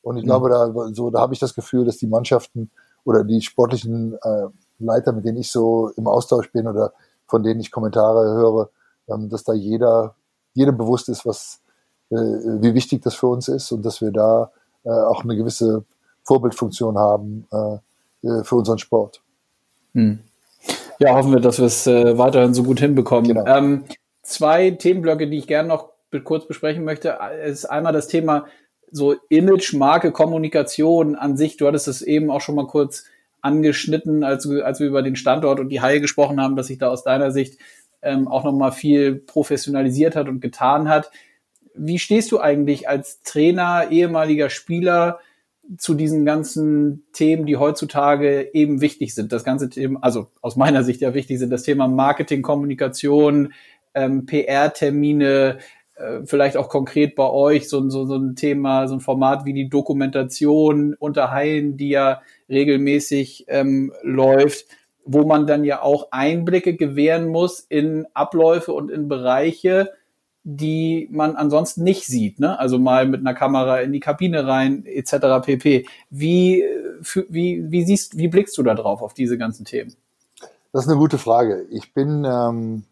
Und 0.00 0.16
ich 0.16 0.24
mhm. 0.24 0.28
glaube, 0.28 0.48
da 0.48 0.72
so, 0.92 1.10
da 1.10 1.20
habe 1.20 1.34
ich 1.34 1.40
das 1.40 1.54
Gefühl, 1.54 1.84
dass 1.84 1.98
die 1.98 2.06
Mannschaften 2.06 2.70
oder 3.04 3.24
die 3.24 3.42
sportlichen 3.42 4.14
äh, 4.22 4.46
Leiter, 4.78 5.12
mit 5.12 5.24
denen 5.24 5.38
ich 5.38 5.50
so 5.50 5.90
im 5.96 6.06
Austausch 6.06 6.50
bin 6.50 6.66
oder 6.66 6.92
von 7.26 7.42
denen 7.42 7.60
ich 7.60 7.70
Kommentare 7.70 8.34
höre, 8.34 8.70
ähm, 9.08 9.28
dass 9.28 9.44
da 9.44 9.52
jeder, 9.52 10.14
jedem 10.54 10.76
bewusst 10.78 11.08
ist, 11.08 11.26
was, 11.26 11.60
äh, 12.10 12.16
wie 12.16 12.74
wichtig 12.74 13.02
das 13.02 13.14
für 13.14 13.28
uns 13.28 13.48
ist 13.48 13.70
und 13.70 13.84
dass 13.84 14.00
wir 14.00 14.10
da 14.10 14.50
äh, 14.84 14.90
auch 14.90 15.24
eine 15.24 15.36
gewisse 15.36 15.84
Vorbildfunktion 16.24 16.98
haben 16.98 17.46
äh, 17.50 18.44
für 18.44 18.56
unseren 18.56 18.78
Sport. 18.78 19.20
Hm. 19.94 20.20
Ja, 20.98 21.16
hoffen 21.16 21.32
wir, 21.32 21.40
dass 21.40 21.58
wir 21.58 21.66
es 21.66 21.86
weiterhin 21.86 22.54
so 22.54 22.62
gut 22.62 22.78
hinbekommen. 22.78 23.26
Genau. 23.26 23.44
Ähm, 23.44 23.84
zwei 24.22 24.70
Themenblöcke, 24.70 25.28
die 25.28 25.38
ich 25.38 25.48
gerne 25.48 25.68
noch 25.68 25.91
kurz 26.20 26.46
besprechen 26.46 26.84
möchte, 26.84 27.18
ist 27.44 27.64
einmal 27.64 27.92
das 27.92 28.08
Thema 28.08 28.46
so 28.90 29.14
Image, 29.30 29.72
Marke, 29.72 30.12
Kommunikation 30.12 31.16
an 31.16 31.36
sich. 31.36 31.56
Du 31.56 31.66
hattest 31.66 31.88
es 31.88 32.02
eben 32.02 32.30
auch 32.30 32.42
schon 32.42 32.54
mal 32.54 32.66
kurz 32.66 33.04
angeschnitten, 33.40 34.22
als, 34.22 34.48
als 34.48 34.80
wir 34.80 34.86
über 34.86 35.02
den 35.02 35.16
Standort 35.16 35.58
und 35.58 35.70
die 35.70 35.80
Haie 35.80 36.00
gesprochen 36.00 36.40
haben, 36.40 36.54
dass 36.54 36.68
sich 36.68 36.78
da 36.78 36.88
aus 36.88 37.02
deiner 37.02 37.32
Sicht 37.32 37.58
ähm, 38.02 38.28
auch 38.28 38.44
nochmal 38.44 38.72
viel 38.72 39.14
professionalisiert 39.14 40.14
hat 40.14 40.28
und 40.28 40.40
getan 40.40 40.88
hat. 40.88 41.10
Wie 41.74 41.98
stehst 41.98 42.30
du 42.30 42.40
eigentlich 42.40 42.88
als 42.88 43.22
Trainer, 43.22 43.90
ehemaliger 43.90 44.50
Spieler 44.50 45.20
zu 45.78 45.94
diesen 45.94 46.24
ganzen 46.24 47.04
Themen, 47.12 47.46
die 47.46 47.56
heutzutage 47.56 48.50
eben 48.52 48.80
wichtig 48.80 49.14
sind? 49.14 49.32
Das 49.32 49.42
ganze 49.42 49.70
Thema, 49.70 50.00
also 50.02 50.28
aus 50.40 50.56
meiner 50.56 50.84
Sicht 50.84 51.00
ja 51.00 51.14
wichtig 51.14 51.38
sind, 51.38 51.50
das 51.50 51.62
Thema 51.62 51.88
Marketing, 51.88 52.42
Kommunikation, 52.42 53.54
ähm, 53.94 54.26
PR-Termine, 54.26 55.58
vielleicht 56.24 56.56
auch 56.56 56.68
konkret 56.68 57.14
bei 57.14 57.28
euch 57.28 57.68
so, 57.68 57.88
so, 57.88 58.04
so 58.04 58.16
ein 58.16 58.36
Thema, 58.36 58.88
so 58.88 58.94
ein 58.94 59.00
Format 59.00 59.44
wie 59.44 59.52
die 59.52 59.68
Dokumentation 59.68 60.94
unter 60.98 61.30
Haien, 61.30 61.76
die 61.76 61.90
ja 61.90 62.22
regelmäßig 62.48 63.46
ähm, 63.48 63.92
läuft, 64.02 64.66
wo 65.04 65.24
man 65.24 65.46
dann 65.46 65.64
ja 65.64 65.82
auch 65.82 66.08
Einblicke 66.10 66.76
gewähren 66.76 67.28
muss 67.28 67.60
in 67.60 68.06
Abläufe 68.14 68.72
und 68.72 68.90
in 68.90 69.08
Bereiche, 69.08 69.90
die 70.44 71.08
man 71.10 71.36
ansonsten 71.36 71.84
nicht 71.84 72.06
sieht. 72.06 72.40
Ne? 72.40 72.58
Also 72.58 72.78
mal 72.78 73.06
mit 73.06 73.20
einer 73.20 73.34
Kamera 73.34 73.80
in 73.80 73.92
die 73.92 74.00
Kabine 74.00 74.46
rein, 74.46 74.84
etc. 74.86 75.44
pp. 75.44 75.86
Wie, 76.10 76.64
wie, 77.28 77.70
wie 77.70 77.84
siehst, 77.84 78.18
wie 78.18 78.28
blickst 78.28 78.56
du 78.58 78.62
da 78.62 78.74
drauf 78.74 79.02
auf 79.02 79.14
diese 79.14 79.38
ganzen 79.38 79.64
Themen? 79.64 79.94
Das 80.72 80.84
ist 80.84 80.90
eine 80.90 80.98
gute 80.98 81.18
Frage. 81.18 81.66
Ich 81.70 81.92
bin 81.92 82.24
ähm, 82.24 82.84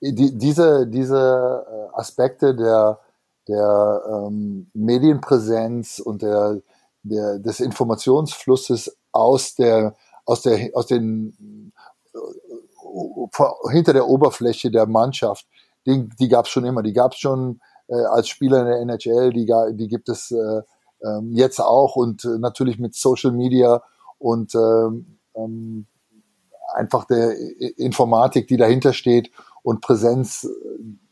die, 0.00 0.36
diese 0.38 0.86
diese 0.86 1.66
äh, 1.68 1.98
Aspekte 1.98 2.54
der 2.54 3.00
der 3.48 4.02
ähm, 4.08 4.70
Medienpräsenz 4.74 5.98
und 5.98 6.22
der, 6.22 6.60
der 7.02 7.38
des 7.38 7.60
Informationsflusses 7.60 8.96
aus 9.12 9.54
der 9.54 9.96
aus 10.24 10.42
der 10.42 10.70
aus 10.74 10.86
den 10.86 11.72
äh, 12.14 13.70
hinter 13.70 13.92
der 13.92 14.08
Oberfläche 14.08 14.70
der 14.70 14.86
Mannschaft, 14.86 15.46
die, 15.86 16.08
die 16.18 16.28
gab 16.28 16.46
es 16.46 16.50
schon 16.50 16.64
immer. 16.64 16.82
Die 16.82 16.92
gab 16.92 17.12
es 17.12 17.18
schon 17.18 17.60
äh, 17.88 17.94
als 17.94 18.28
Spieler 18.28 18.60
in 18.60 18.66
der 18.66 18.80
NHL, 18.80 19.32
die, 19.32 19.46
die 19.76 19.88
gibt 19.88 20.08
es 20.08 20.30
äh, 20.30 20.62
äh, 21.00 21.20
jetzt 21.30 21.60
auch 21.60 21.96
und 21.96 22.24
äh, 22.24 22.38
natürlich 22.38 22.78
mit 22.78 22.94
Social 22.94 23.32
Media 23.32 23.82
und 24.18 24.54
ähm, 24.54 25.18
ähm, 25.34 25.86
einfach 26.74 27.04
der 27.04 27.36
Informatik, 27.78 28.46
die 28.48 28.56
dahinter 28.56 28.92
steht 28.92 29.30
und 29.62 29.80
Präsenz, 29.80 30.48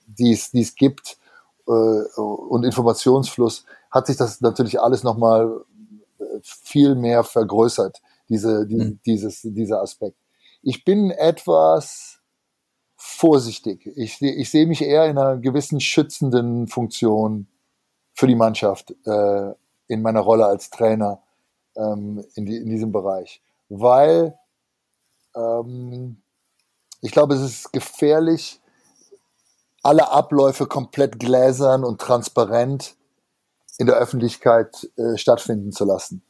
die 0.07 0.33
es, 0.33 0.51
die 0.51 0.63
es 0.63 0.75
gibt 0.75 1.19
äh, 1.67 1.71
und 1.71 2.65
Informationsfluss, 2.65 3.65
hat 3.91 4.07
sich 4.07 4.17
das 4.17 4.41
natürlich 4.41 4.81
alles 4.81 5.03
nochmal 5.03 5.65
äh, 6.19 6.25
viel 6.43 6.95
mehr 6.95 7.25
vergrößert, 7.25 8.01
diese, 8.29 8.67
die, 8.67 8.77
mhm. 8.77 9.01
dieses, 9.05 9.43
dieser 9.43 9.83
Aspekt. 9.83 10.17
Ich 10.63 10.85
bin 10.85 11.11
etwas 11.11 12.21
vorsichtig. 12.97 13.87
Ich, 13.97 14.21
ich 14.21 14.51
sehe 14.51 14.67
mich 14.67 14.83
eher 14.83 15.07
in 15.07 15.19
einer 15.19 15.37
gewissen 15.37 15.81
schützenden 15.81 16.67
Funktion 16.67 17.47
für 18.13 18.27
die 18.27 18.35
Mannschaft 18.35 18.95
äh, 19.07 19.53
in 19.87 20.03
meiner 20.03 20.21
Rolle 20.21 20.47
als 20.47 20.71
Trainer 20.71 21.23
ähm, 21.77 22.25
in, 22.35 22.45
die, 22.45 22.57
in 22.57 22.69
diesem 22.69 22.91
Bereich, 22.91 23.41
weil 23.69 24.37
ähm, 25.37 26.21
ich 27.01 27.13
glaube, 27.13 27.35
es 27.35 27.43
ist 27.43 27.73
gefährlich, 27.73 28.61
alle 29.83 30.11
Abläufe 30.11 30.67
komplett 30.67 31.19
gläsern 31.19 31.85
und 31.85 32.01
transparent 32.01 32.97
in 33.79 33.87
der 33.87 33.97
Öffentlichkeit 33.97 34.91
äh, 34.97 35.17
stattfinden 35.17 35.73
zu 35.73 35.85
lassen. 35.85 36.23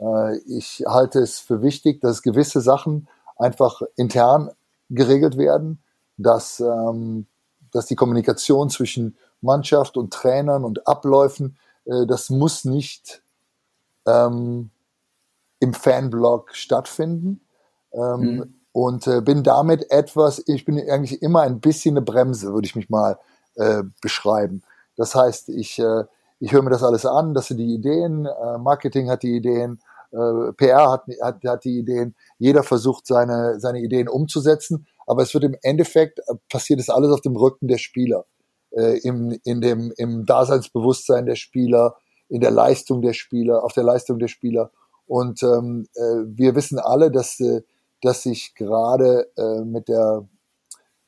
Äh, 0.00 0.38
ich 0.46 0.84
halte 0.86 1.20
es 1.20 1.38
für 1.38 1.62
wichtig, 1.62 2.00
dass 2.00 2.22
gewisse 2.22 2.60
Sachen 2.60 3.08
einfach 3.36 3.82
intern 3.96 4.50
geregelt 4.90 5.38
werden, 5.38 5.82
dass, 6.16 6.60
ähm, 6.60 7.26
dass 7.72 7.86
die 7.86 7.94
Kommunikation 7.94 8.68
zwischen 8.68 9.16
Mannschaft 9.40 9.96
und 9.96 10.12
Trainern 10.12 10.64
und 10.64 10.86
Abläufen, 10.88 11.56
äh, 11.84 12.06
das 12.06 12.30
muss 12.30 12.64
nicht 12.64 13.22
ähm, 14.06 14.70
im 15.60 15.74
Fanblog 15.74 16.54
stattfinden. 16.54 17.40
Ähm, 17.92 18.20
mhm. 18.20 18.54
Und 18.78 19.08
äh, 19.08 19.20
bin 19.20 19.42
damit 19.42 19.90
etwas, 19.90 20.40
ich 20.46 20.64
bin 20.64 20.78
eigentlich 20.78 21.20
immer 21.20 21.40
ein 21.40 21.58
bisschen 21.58 21.96
eine 21.96 22.04
Bremse, 22.04 22.52
würde 22.52 22.64
ich 22.64 22.76
mich 22.76 22.88
mal 22.88 23.18
äh, 23.56 23.82
beschreiben. 24.00 24.62
Das 24.94 25.16
heißt, 25.16 25.48
ich, 25.48 25.80
äh, 25.80 26.04
ich 26.38 26.52
höre 26.52 26.62
mir 26.62 26.70
das 26.70 26.84
alles 26.84 27.04
an, 27.04 27.34
das 27.34 27.48
sind 27.48 27.56
die 27.56 27.74
Ideen, 27.74 28.26
äh, 28.26 28.56
Marketing 28.58 29.10
hat 29.10 29.24
die 29.24 29.34
Ideen, 29.34 29.80
äh, 30.12 30.52
PR 30.52 30.92
hat, 30.92 31.06
hat, 31.20 31.42
hat 31.44 31.64
die 31.64 31.76
Ideen, 31.76 32.14
jeder 32.38 32.62
versucht 32.62 33.08
seine, 33.08 33.58
seine 33.58 33.80
Ideen 33.80 34.08
umzusetzen, 34.08 34.86
aber 35.08 35.22
es 35.22 35.34
wird 35.34 35.42
im 35.42 35.56
Endeffekt, 35.62 36.20
äh, 36.20 36.34
passiert 36.48 36.78
es 36.78 36.88
alles 36.88 37.10
auf 37.10 37.20
dem 37.20 37.34
Rücken 37.34 37.66
der 37.66 37.78
Spieler, 37.78 38.26
äh, 38.70 39.00
im, 39.00 39.36
in 39.42 39.60
dem, 39.60 39.92
im 39.96 40.24
Daseinsbewusstsein 40.24 41.26
der 41.26 41.34
Spieler, 41.34 41.96
in 42.28 42.40
der 42.40 42.52
Leistung 42.52 43.02
der 43.02 43.14
Spieler, 43.14 43.64
auf 43.64 43.72
der 43.72 43.82
Leistung 43.82 44.20
der 44.20 44.28
Spieler. 44.28 44.70
Und 45.08 45.42
ähm, 45.42 45.88
äh, 45.96 46.22
wir 46.26 46.54
wissen 46.54 46.78
alle, 46.78 47.10
dass, 47.10 47.40
äh, 47.40 47.62
dass 48.02 48.22
sich 48.22 48.54
gerade 48.54 49.28
äh, 49.36 49.64
mit 49.64 49.88
der, 49.88 50.26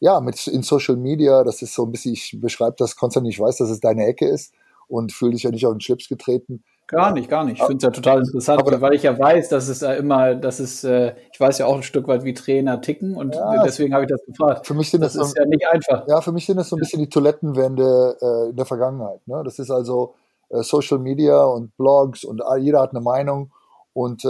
ja, 0.01 0.21
mit 0.21 0.47
in 0.47 0.63
Social 0.63 0.97
Media, 0.97 1.45
das 1.45 1.63
ist 1.63 1.75
so 1.75 1.85
ein 1.85 1.93
bisschen, 1.93 2.13
ich 2.13 2.37
beschreibe 2.41 2.77
das, 2.79 2.97
Konstantin, 2.97 3.31
ich 3.31 3.41
weiß, 3.41 3.59
dass 3.59 3.71
es 3.71 3.81
deine 3.81 4.07
Ecke 4.07 4.27
ist 4.27 4.53
und 4.89 5.13
fühle 5.13 5.33
dich 5.33 5.45
ja 5.45 5.51
nicht 5.51 5.67
auf 5.67 5.73
den 5.73 5.79
Chips 5.79 6.09
getreten. 6.09 6.65
Gar 6.91 7.13
nicht, 7.13 7.31
gar 7.31 7.45
nicht. 7.45 7.61
Ich 7.61 7.65
finde 7.65 7.77
es 7.77 7.83
ja 7.85 7.91
total 7.91 8.19
interessant, 8.19 8.61
aber, 8.61 8.81
weil 8.81 8.95
ich 8.95 9.05
ja 9.05 9.17
weiß, 9.17 9.49
dass 9.49 9.69
es 9.69 9.81
ja 9.81 9.93
immer, 9.93 10.35
dass 10.35 10.59
es, 10.59 10.83
äh, 10.83 11.15
ich 11.33 11.39
weiß 11.39 11.59
ja 11.59 11.67
auch 11.67 11.77
ein 11.77 11.85
Stück 11.85 12.09
weit, 12.09 12.25
wie 12.25 12.35
Trainer 12.35 12.81
ticken 12.81 13.15
und 13.15 13.37
ja, 13.37 13.63
deswegen 13.63 13.95
habe 13.95 14.05
ich 14.05 14.11
das 14.11 14.25
gefragt. 14.27 14.67
Für 14.67 14.75
mich 14.75 14.91
sind 14.91 15.03
das, 15.03 15.13
das 15.13 15.29
ist 15.29 15.37
so, 15.37 15.41
ja 15.41 15.47
nicht 15.47 15.65
einfach. 15.69 16.09
Ja, 16.09 16.21
für 16.21 16.33
mich 16.33 16.47
sind 16.47 16.57
das 16.57 16.69
so 16.69 16.75
ein 16.75 16.81
bisschen 16.81 16.99
die 16.99 17.09
Toilettenwände 17.09 18.17
äh, 18.21 18.51
in 18.51 18.57
der 18.57 18.67
Vergangenheit. 18.67 19.21
Ne? 19.29 19.41
Das 19.45 19.61
ist 19.61 19.71
also 19.71 20.15
äh, 20.49 20.65
Social 20.65 20.99
Media 20.99 21.45
und 21.45 21.77
Blogs 21.77 22.25
und 22.25 22.43
jeder 22.59 22.81
hat 22.81 22.91
eine 22.91 23.01
Meinung 23.01 23.53
und 24.01 24.25
äh, 24.25 24.29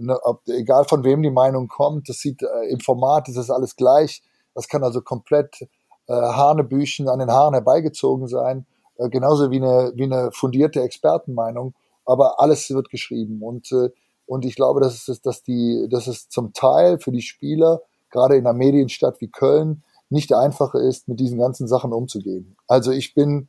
ne, 0.00 0.18
ob, 0.22 0.46
egal 0.48 0.84
von 0.84 1.04
wem 1.04 1.22
die 1.22 1.30
Meinung 1.30 1.68
kommt, 1.68 2.08
das 2.08 2.18
sieht 2.18 2.42
äh, 2.42 2.68
im 2.70 2.80
Format 2.80 3.28
ist 3.28 3.36
das 3.36 3.50
alles 3.50 3.76
gleich. 3.76 4.22
Das 4.54 4.68
kann 4.68 4.82
also 4.82 5.02
komplett 5.02 5.62
äh, 6.06 6.12
Hanebüchen 6.12 7.08
an 7.08 7.18
den 7.18 7.30
Haaren 7.30 7.54
herbeigezogen 7.54 8.26
sein 8.26 8.66
äh, 8.98 9.08
genauso 9.08 9.50
wie 9.50 9.56
eine, 9.56 9.92
wie 9.94 10.04
eine 10.04 10.30
fundierte 10.32 10.82
Expertenmeinung, 10.82 11.74
aber 12.04 12.40
alles 12.40 12.70
wird 12.70 12.90
geschrieben. 12.90 13.42
Und, 13.42 13.70
äh, 13.72 13.90
und 14.26 14.44
ich 14.44 14.56
glaube, 14.56 14.80
dass 14.80 15.08
es, 15.08 15.20
dass, 15.20 15.42
die, 15.42 15.86
dass 15.90 16.06
es 16.06 16.28
zum 16.28 16.52
Teil 16.52 16.98
für 16.98 17.12
die 17.12 17.22
Spieler, 17.22 17.82
gerade 18.10 18.36
in 18.36 18.46
einer 18.46 18.56
Medienstadt 18.56 19.20
wie 19.20 19.30
Köln, 19.30 19.82
nicht 20.08 20.32
einfach 20.32 20.74
ist, 20.74 21.08
mit 21.08 21.20
diesen 21.20 21.38
ganzen 21.38 21.66
Sachen 21.66 21.92
umzugehen. 21.92 22.56
Also 22.68 22.92
ich 22.92 23.14
bin 23.14 23.48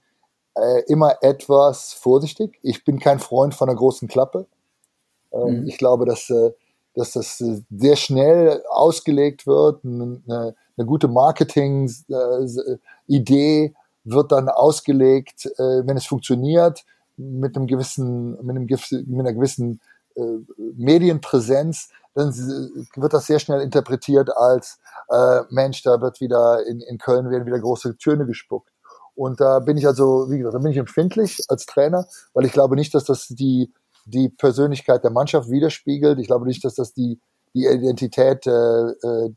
äh, 0.56 0.82
immer 0.88 1.18
etwas 1.22 1.94
vorsichtig. 1.94 2.58
Ich 2.64 2.84
bin 2.84 3.00
kein 3.00 3.20
Freund 3.20 3.54
von 3.54 3.70
einer 3.70 3.78
großen 3.78 4.08
Klappe. 4.08 4.48
Ähm, 5.32 5.62
mhm. 5.62 5.68
Ich 5.68 5.78
glaube, 5.78 6.06
dass, 6.06 6.30
äh, 6.30 6.52
dass 6.94 7.12
das 7.12 7.38
sehr 7.38 7.96
schnell 7.96 8.62
ausgelegt 8.70 9.48
wird, 9.48 9.86
eine, 9.86 10.56
eine 10.78 10.86
gute 10.86 11.08
Marketing-Idee 11.08 13.66
äh, 13.66 13.74
wird 14.04 14.32
dann 14.32 14.50
ausgelegt, 14.50 15.46
äh, 15.58 15.86
wenn 15.86 15.98
es 15.98 16.06
funktioniert, 16.06 16.86
mit 17.18 17.56
einem 17.56 17.68
gewissen, 17.68 18.32
mit, 18.44 18.56
einem, 18.56 18.66
mit 18.66 19.20
einer 19.20 19.34
gewissen 19.34 19.82
äh, 20.16 20.38
Medienpräsenz, 20.76 21.90
dann 22.14 22.34
wird 22.96 23.14
das 23.14 23.28
sehr 23.28 23.40
schnell 23.40 23.62
interpretiert 23.62 24.36
als 24.36 24.80
äh, 25.10 25.42
Mensch, 25.50 25.84
da 25.84 26.02
wird 26.02 26.20
wieder 26.20 26.66
in, 26.66 26.82
in 26.82 26.98
Köln 26.98 27.30
werden 27.30 27.46
wieder 27.46 27.60
große 27.60 27.98
Töne 27.98 28.26
gespuckt. 28.26 28.72
Und 29.14 29.40
da 29.40 29.60
bin 29.60 29.78
ich 29.78 29.88
also, 29.88 30.30
wie 30.30 30.38
gesagt, 30.38 30.56
da 30.56 30.60
bin 30.60 30.72
ich 30.72 30.78
empfindlich 30.78 31.42
als 31.48 31.66
Trainer, 31.66 32.08
weil 32.34 32.46
ich 32.46 32.52
glaube 32.52 32.76
nicht, 32.76 32.94
dass 32.94 33.06
das 33.06 33.28
die, 33.28 33.72
die 34.08 34.30
Persönlichkeit 34.30 35.04
der 35.04 35.12
Mannschaft 35.12 35.50
widerspiegelt. 35.50 36.20
Ich 36.20 36.28
glaube 36.28 36.46
nicht, 36.46 36.64
dass 36.64 36.76
das 36.76 36.94
die, 36.94 37.20
die 37.54 37.66
Identität 37.66 38.48
äh, 38.48 38.52
äh, 38.52 39.34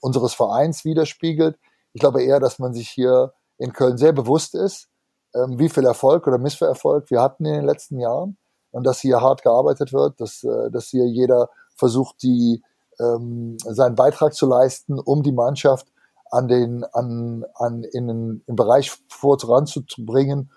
unseres 0.00 0.34
Vereins 0.34 0.84
widerspiegelt. 0.84 1.58
Ich 1.92 2.00
glaube 2.00 2.22
eher, 2.22 2.40
dass 2.40 2.58
man 2.58 2.72
sich 2.72 2.88
hier 2.88 3.32
in 3.58 3.72
Köln 3.72 3.96
sehr 3.96 4.12
bewusst 4.12 4.54
ist, 4.54 4.88
ähm, 5.34 5.58
wie 5.58 5.68
viel 5.68 5.84
Erfolg 5.84 6.26
oder 6.26 6.38
Missverfolg 6.38 7.10
wir 7.10 7.20
hatten 7.20 7.44
in 7.44 7.54
den 7.54 7.64
letzten 7.64 7.98
Jahren 7.98 8.36
und 8.70 8.86
dass 8.86 9.00
hier 9.00 9.20
hart 9.20 9.42
gearbeitet 9.42 9.92
wird, 9.92 10.20
dass, 10.20 10.44
äh, 10.44 10.70
dass 10.70 10.88
hier 10.88 11.06
jeder 11.06 11.48
versucht, 11.74 12.22
die, 12.22 12.62
ähm, 13.00 13.56
seinen 13.58 13.94
Beitrag 13.94 14.34
zu 14.34 14.46
leisten, 14.46 14.98
um 14.98 15.22
die 15.22 15.32
Mannschaft 15.32 15.88
an 16.30 16.48
den, 16.48 16.84
an, 16.84 17.44
an, 17.54 17.82
in 17.82 18.08
den, 18.08 18.42
Bereich 18.46 18.92
voranzubringen, 19.08 20.50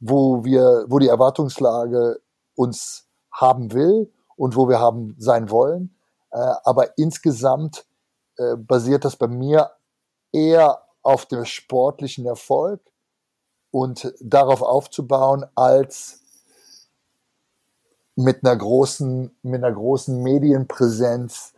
wo 0.00 0.44
wir, 0.44 0.84
wo 0.88 0.98
die 0.98 1.08
Erwartungslage 1.08 2.20
uns 2.58 3.06
haben 3.30 3.72
will 3.72 4.12
und 4.36 4.56
wo 4.56 4.68
wir 4.68 4.80
haben 4.80 5.14
sein 5.18 5.50
wollen. 5.50 5.94
Äh, 6.30 6.38
aber 6.64 6.98
insgesamt 6.98 7.86
äh, 8.36 8.56
basiert 8.56 9.04
das 9.04 9.16
bei 9.16 9.28
mir 9.28 9.70
eher 10.32 10.82
auf 11.02 11.26
dem 11.26 11.44
sportlichen 11.44 12.26
Erfolg 12.26 12.80
und 13.70 14.12
darauf 14.20 14.62
aufzubauen, 14.62 15.46
als 15.54 16.20
mit 18.16 18.44
einer 18.44 18.56
großen, 18.56 19.36
mit 19.42 19.62
einer 19.62 19.72
großen 19.72 20.20
Medienpräsenz 20.22 21.52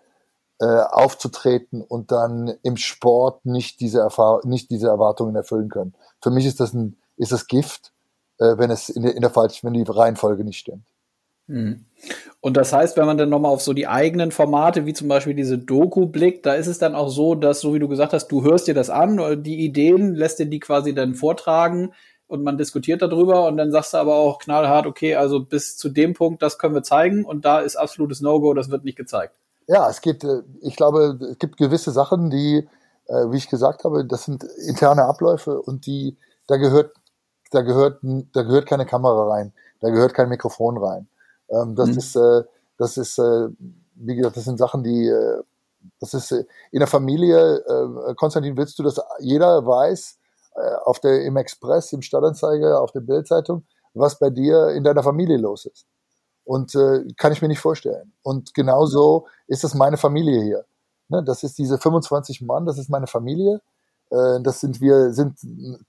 äh, 0.61 0.67
aufzutreten 0.67 1.83
und 1.83 2.13
dann 2.13 2.59
im 2.63 2.77
Sport 2.77 3.47
nicht 3.47 3.81
diese 3.81 4.01
Erfahrung, 4.01 4.49
nicht 4.49 4.71
diese 4.71 4.89
Erwartungen 4.89 5.35
erfüllen 5.35 5.71
können. 5.71 5.95
Für 6.23 6.31
mich 6.31 6.45
ist 6.45 6.61
das 6.61 6.75
ein, 6.75 6.99
ist 7.17 7.33
das 7.33 7.47
Gift, 7.47 7.93
äh, 8.41 8.59
wenn 8.59 8.71
es 8.71 8.89
in 8.89 9.03
der, 9.03 9.15
in 9.15 9.21
der 9.21 9.31
falschen, 9.31 9.67
wenn 9.67 9.75
die 9.75 9.85
Reihenfolge 9.89 10.45
nicht 10.45 10.59
stimmt. 10.59 10.85
Mhm. 11.47 11.85
Und 12.41 12.57
das 12.57 12.73
heißt, 12.73 12.97
wenn 12.97 13.07
man 13.07 13.19
dann 13.19 13.29
nochmal 13.29 13.53
auf 13.53 13.61
so 13.61 13.73
die 13.73 13.87
eigenen 13.87 14.31
Formate, 14.31 14.87
wie 14.87 14.95
zum 14.95 15.09
Beispiel 15.09 15.35
diese 15.35 15.59
Doku 15.59 16.07
blickt, 16.07 16.47
da 16.47 16.55
ist 16.55 16.69
es 16.69 16.79
dann 16.79 16.95
auch 16.95 17.09
so, 17.09 17.35
dass, 17.35 17.61
so 17.61 17.75
wie 17.75 17.79
du 17.79 17.89
gesagt 17.89 18.13
hast, 18.13 18.29
du 18.29 18.43
hörst 18.43 18.67
dir 18.67 18.75
das 18.75 18.89
an, 18.89 19.43
die 19.43 19.65
Ideen, 19.65 20.15
lässt 20.15 20.39
dir 20.39 20.47
die 20.47 20.61
quasi 20.61 20.95
dann 20.95 21.15
vortragen 21.15 21.93
und 22.29 22.45
man 22.45 22.57
diskutiert 22.57 23.03
darüber 23.03 23.47
und 23.47 23.57
dann 23.57 23.73
sagst 23.73 23.93
du 23.93 23.99
aber 23.99 24.15
auch 24.15 24.39
knallhart, 24.39 24.87
okay, 24.87 25.17
also 25.17 25.41
bis 25.41 25.77
zu 25.77 25.89
dem 25.89 26.15
Punkt, 26.15 26.41
das 26.43 26.59
können 26.59 26.75
wir 26.75 26.85
zeigen 26.85 27.25
und 27.25 27.45
da 27.45 27.59
ist 27.59 27.77
absolutes 27.77 28.21
No-Go, 28.21 28.55
das 28.55 28.71
wird 28.71 28.85
nicht 28.85 28.97
gezeigt. 28.97 29.35
Ja, 29.67 29.91
es 29.91 30.01
gibt, 30.01 30.25
äh, 30.25 30.43
ich 30.63 30.77
glaube, 30.77 31.19
es 31.33 31.39
gibt 31.39 31.57
gewisse 31.57 31.91
Sachen, 31.91 32.31
die, 32.31 32.69
äh, 33.07 33.31
wie 33.31 33.37
ich 33.37 33.49
gesagt 33.49 33.85
habe, 33.85 34.05
das 34.07 34.25
sind 34.25 34.45
interne 34.67 35.05
Abläufe 35.05 35.61
und 35.61 35.87
die, 35.87 36.17
da 36.47 36.57
gehört, 36.57 36.93
da 37.51 37.63
gehört, 37.63 38.01
da 38.03 38.43
gehört 38.43 38.67
keine 38.67 38.87
Kamera 38.87 39.29
rein, 39.29 39.53
da 39.81 39.91
gehört 39.91 40.15
kein 40.15 40.29
Mikrofon 40.29 40.79
rein. 40.79 41.09
Ähm, 41.49 41.75
das 41.75 41.91
mhm. 41.91 41.99
ist, 41.99 42.17
äh, 42.17 42.43
das 42.79 42.97
ist, 42.97 43.19
äh, 43.19 43.49
wie 43.95 44.17
gesagt, 44.17 44.37
das 44.37 44.45
sind 44.45 44.59
Sachen, 44.59 44.83
die, 44.83 45.07
äh, 45.07 45.43
das 45.99 46.15
ist 46.15 46.33
äh, 46.33 46.45
in 46.71 46.79
der 46.81 46.89
Familie, 46.89 47.57
äh, 47.59 48.15
Konstantin, 48.15 48.57
willst 48.57 48.79
du, 48.79 48.83
dass 48.83 49.01
jeder 49.19 49.67
weiß, 49.67 50.19
äh, 50.57 50.75
auf 50.85 51.01
der, 51.01 51.23
im 51.25 51.37
Express, 51.37 51.93
im 51.93 52.03
Stadtanzeiger, 52.03 52.81
auf 52.81 52.93
der 52.93 53.01
Bildzeitung, 53.01 53.65
was 53.95 54.19
bei 54.19 54.31
dir 54.31 54.69
in 54.69 54.85
deiner 54.85 55.03
Familie 55.03 55.37
los 55.37 55.67
ist? 55.67 55.87
Und 56.45 56.73
kann 57.17 57.33
ich 57.33 57.43
mir 57.43 57.49
nicht 57.49 57.61
vorstellen. 57.61 58.13
Und 58.23 58.55
genauso 58.55 59.27
ist 59.47 59.63
das 59.63 59.75
meine 59.75 59.97
Familie 59.97 60.43
hier. 60.43 60.65
Ne, 61.09 61.23
das 61.23 61.45
ist 61.45 61.59
diese 61.59 61.79
25 61.79 62.43
Mann, 62.43 62.67
das 62.67 62.79
ist 62.79 62.89
meine 62.89 63.07
Familie. 63.07 63.61
Äh, 64.11 64.41
das 64.43 64.61
sind 64.61 64.81
wir, 64.81 65.13
sind 65.13 65.39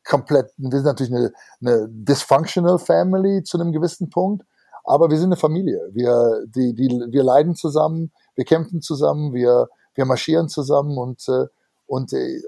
komplett, 0.03 0.51
wir 0.57 0.71
sind 0.71 0.85
natürlich 0.85 1.13
eine, 1.13 1.33
eine 1.61 1.87
dysfunctional 1.89 2.79
Family 2.79 3.43
zu 3.43 3.59
einem 3.59 3.71
gewissen 3.71 4.09
Punkt, 4.09 4.45
aber 4.83 5.09
wir 5.09 5.17
sind 5.17 5.27
eine 5.27 5.37
Familie. 5.37 5.89
Wir, 5.91 6.45
die, 6.47 6.73
die, 6.73 6.89
wir 7.09 7.23
leiden 7.23 7.55
zusammen, 7.55 8.11
wir 8.35 8.45
kämpfen 8.45 8.81
zusammen, 8.81 9.33
wir, 9.33 9.69
wir 9.95 10.05
marschieren 10.05 10.49
zusammen 10.49 10.97
und, 10.97 11.27
äh, 11.27 11.47
und 11.85 12.13
äh, 12.13 12.41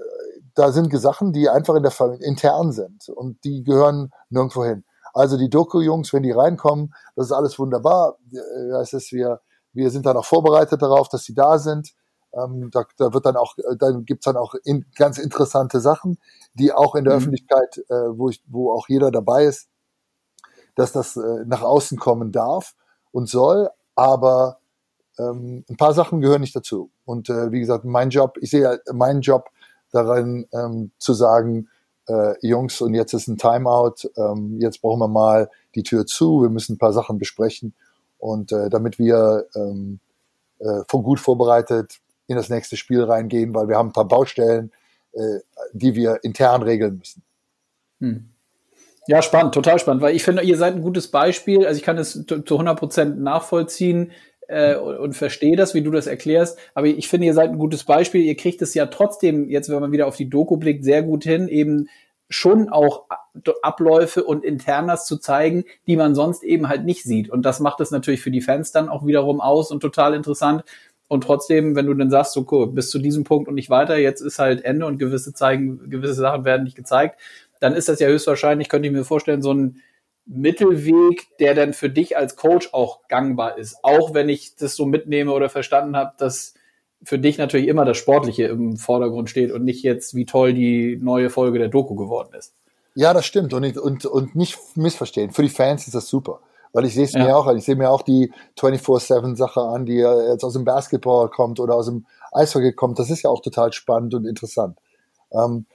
da 0.54 0.70
sind 0.72 0.96
Sachen, 0.98 1.32
die 1.32 1.48
einfach 1.48 1.74
in 1.74 1.82
der 1.82 1.90
Familie 1.90 2.26
intern 2.26 2.72
sind 2.72 3.08
und 3.08 3.42
die 3.44 3.64
gehören 3.64 4.12
nirgendwo 4.30 4.64
hin. 4.64 4.84
Also 5.12 5.36
die 5.36 5.50
Doku-Jungs, 5.50 6.12
wenn 6.12 6.22
die 6.22 6.32
reinkommen, 6.32 6.94
das 7.14 7.26
ist 7.26 7.32
alles 7.32 7.58
wunderbar. 7.58 8.18
Das 8.70 8.92
ist, 8.92 9.12
wir, 9.12 9.40
wir 9.72 9.90
sind 9.90 10.06
dann 10.06 10.16
auch 10.16 10.24
vorbereitet 10.24 10.82
darauf, 10.82 11.08
dass 11.08 11.24
sie 11.24 11.34
da 11.34 11.58
sind. 11.58 11.92
Ähm, 12.36 12.70
da, 12.70 12.84
da 12.96 13.12
wird 13.12 13.26
dann 13.26 13.36
auch, 13.36 13.56
äh, 13.58 13.76
dann 13.78 14.04
gibt's 14.04 14.24
dann 14.24 14.36
auch 14.36 14.54
in, 14.64 14.86
ganz 14.96 15.18
interessante 15.18 15.80
Sachen, 15.80 16.18
die 16.54 16.72
auch 16.72 16.94
in 16.94 17.04
der 17.04 17.14
mhm. 17.14 17.18
Öffentlichkeit, 17.18 17.78
äh, 17.88 18.18
wo 18.18 18.28
ich, 18.28 18.42
wo 18.46 18.72
auch 18.72 18.88
jeder 18.88 19.10
dabei 19.10 19.44
ist, 19.44 19.68
dass 20.74 20.92
das 20.92 21.16
äh, 21.16 21.44
nach 21.46 21.62
außen 21.62 21.98
kommen 21.98 22.32
darf 22.32 22.74
und 23.12 23.28
soll, 23.28 23.70
aber 23.94 24.58
ähm, 25.18 25.64
ein 25.70 25.76
paar 25.76 25.94
Sachen 25.94 26.20
gehören 26.20 26.40
nicht 26.40 26.56
dazu. 26.56 26.90
Und 27.04 27.28
äh, 27.28 27.52
wie 27.52 27.60
gesagt, 27.60 27.84
mein 27.84 28.10
Job, 28.10 28.36
ich 28.40 28.50
sehe 28.50 28.80
meinen 28.92 29.20
Job 29.20 29.50
darin 29.92 30.46
ähm, 30.52 30.90
zu 30.98 31.14
sagen, 31.14 31.68
äh, 32.08 32.34
Jungs, 32.46 32.80
und 32.80 32.94
jetzt 32.94 33.14
ist 33.14 33.28
ein 33.28 33.38
Timeout, 33.38 34.08
ähm, 34.16 34.58
jetzt 34.60 34.82
brauchen 34.82 34.98
wir 34.98 35.08
mal 35.08 35.48
die 35.74 35.82
Tür 35.82 36.06
zu, 36.06 36.42
wir 36.42 36.50
müssen 36.50 36.74
ein 36.74 36.78
paar 36.78 36.92
Sachen 36.92 37.18
besprechen 37.18 37.74
und 38.18 38.52
äh, 38.52 38.68
damit 38.68 38.98
wir 38.98 39.46
ähm, 39.54 40.00
äh, 40.58 40.82
von 40.88 41.02
gut 41.02 41.20
vorbereitet 41.20 42.00
in 42.26 42.36
das 42.36 42.48
nächste 42.48 42.76
Spiel 42.76 43.02
reingehen, 43.02 43.54
weil 43.54 43.68
wir 43.68 43.76
haben 43.76 43.88
ein 43.88 43.92
paar 43.92 44.08
Baustellen, 44.08 44.72
äh, 45.12 45.40
die 45.72 45.94
wir 45.94 46.20
intern 46.22 46.62
regeln 46.62 46.98
müssen. 46.98 47.22
Hm. 48.00 48.28
Ja, 49.06 49.20
spannend, 49.20 49.54
total 49.54 49.78
spannend, 49.78 50.02
weil 50.02 50.16
ich 50.16 50.24
finde, 50.24 50.42
ihr 50.42 50.56
seid 50.56 50.74
ein 50.74 50.82
gutes 50.82 51.08
Beispiel. 51.10 51.66
Also 51.66 51.76
ich 51.76 51.84
kann 51.84 51.98
es 51.98 52.24
zu 52.26 52.54
100 52.54 52.78
Prozent 52.78 53.20
nachvollziehen 53.20 54.12
äh, 54.48 54.76
und, 54.76 54.96
und 54.96 55.12
verstehe 55.12 55.56
das, 55.56 55.74
wie 55.74 55.82
du 55.82 55.90
das 55.90 56.06
erklärst. 56.06 56.58
Aber 56.74 56.86
ich 56.86 57.08
finde, 57.08 57.26
ihr 57.26 57.34
seid 57.34 57.50
ein 57.50 57.58
gutes 57.58 57.84
Beispiel. 57.84 58.22
Ihr 58.22 58.36
kriegt 58.36 58.62
es 58.62 58.72
ja 58.72 58.86
trotzdem, 58.86 59.50
jetzt 59.50 59.68
wenn 59.68 59.80
man 59.80 59.92
wieder 59.92 60.06
auf 60.06 60.16
die 60.16 60.30
Doku 60.30 60.56
blickt, 60.56 60.84
sehr 60.84 61.02
gut 61.02 61.24
hin, 61.24 61.48
eben 61.48 61.88
schon 62.30 62.70
auch 62.70 63.04
Abläufe 63.62 64.24
und 64.24 64.44
Internas 64.44 65.06
zu 65.06 65.18
zeigen, 65.18 65.64
die 65.86 65.96
man 65.96 66.14
sonst 66.14 66.42
eben 66.42 66.68
halt 66.68 66.84
nicht 66.84 67.04
sieht. 67.04 67.28
Und 67.28 67.42
das 67.42 67.60
macht 67.60 67.80
es 67.80 67.90
natürlich 67.90 68.22
für 68.22 68.30
die 68.30 68.40
Fans 68.40 68.72
dann 68.72 68.88
auch 68.88 69.06
wiederum 69.06 69.40
aus 69.40 69.70
und 69.70 69.80
total 69.80 70.14
interessant, 70.14 70.64
und 71.14 71.22
trotzdem, 71.22 71.74
wenn 71.76 71.86
du 71.86 71.94
dann 71.94 72.10
sagst, 72.10 72.32
so 72.32 72.46
cool, 72.50 72.66
bis 72.66 72.90
zu 72.90 72.98
diesem 72.98 73.24
Punkt 73.24 73.48
und 73.48 73.54
nicht 73.54 73.70
weiter, 73.70 73.96
jetzt 73.96 74.20
ist 74.20 74.38
halt 74.38 74.64
Ende 74.64 74.84
und 74.86 74.98
gewisse 74.98 75.32
zeigen, 75.32 75.88
gewisse 75.88 76.14
Sachen 76.14 76.44
werden 76.44 76.64
nicht 76.64 76.76
gezeigt, 76.76 77.18
dann 77.60 77.74
ist 77.74 77.88
das 77.88 78.00
ja 78.00 78.08
höchstwahrscheinlich, 78.08 78.68
könnte 78.68 78.88
ich 78.88 78.92
mir 78.92 79.04
vorstellen, 79.04 79.40
so 79.40 79.54
ein 79.54 79.80
Mittelweg, 80.26 81.26
der 81.38 81.54
dann 81.54 81.72
für 81.72 81.88
dich 81.88 82.16
als 82.16 82.36
Coach 82.36 82.70
auch 82.72 83.06
gangbar 83.08 83.58
ist. 83.58 83.76
Auch 83.82 84.14
wenn 84.14 84.28
ich 84.28 84.56
das 84.56 84.74
so 84.74 84.86
mitnehme 84.86 85.32
oder 85.32 85.48
verstanden 85.48 85.96
habe, 85.96 86.12
dass 86.18 86.54
für 87.02 87.18
dich 87.18 87.38
natürlich 87.38 87.68
immer 87.68 87.84
das 87.84 87.98
Sportliche 87.98 88.44
im 88.44 88.76
Vordergrund 88.76 89.30
steht 89.30 89.52
und 89.52 89.64
nicht 89.64 89.82
jetzt, 89.82 90.14
wie 90.14 90.24
toll 90.24 90.54
die 90.54 90.98
neue 91.00 91.30
Folge 91.30 91.58
der 91.58 91.68
Doku 91.68 91.94
geworden 91.94 92.34
ist. 92.36 92.54
Ja, 92.94 93.12
das 93.12 93.26
stimmt. 93.26 93.52
Und, 93.52 93.76
und, 93.76 94.06
und 94.06 94.34
nicht 94.34 94.58
missverstehen. 94.76 95.30
Für 95.30 95.42
die 95.42 95.48
Fans 95.48 95.86
ist 95.86 95.94
das 95.94 96.08
super. 96.08 96.40
Weil 96.74 96.86
ich 96.86 96.94
sehe 96.94 97.04
es 97.04 97.12
ja. 97.12 97.24
mir 97.24 97.36
auch 97.36 97.46
an. 97.46 97.56
Ich 97.56 97.64
sehe 97.64 97.76
mir 97.76 97.88
auch 97.88 98.02
die 98.02 98.32
24-7-Sache 98.58 99.60
an, 99.60 99.86
die 99.86 99.98
jetzt 99.98 100.44
aus 100.44 100.54
dem 100.54 100.64
Basketball 100.64 101.30
kommt 101.30 101.60
oder 101.60 101.76
aus 101.76 101.86
dem 101.86 102.04
Eishockey 102.32 102.72
kommt. 102.72 102.98
Das 102.98 103.10
ist 103.10 103.22
ja 103.22 103.30
auch 103.30 103.40
total 103.40 103.72
spannend 103.72 104.12
und 104.12 104.26
interessant. 104.26 104.76
Ähm, 105.32 105.66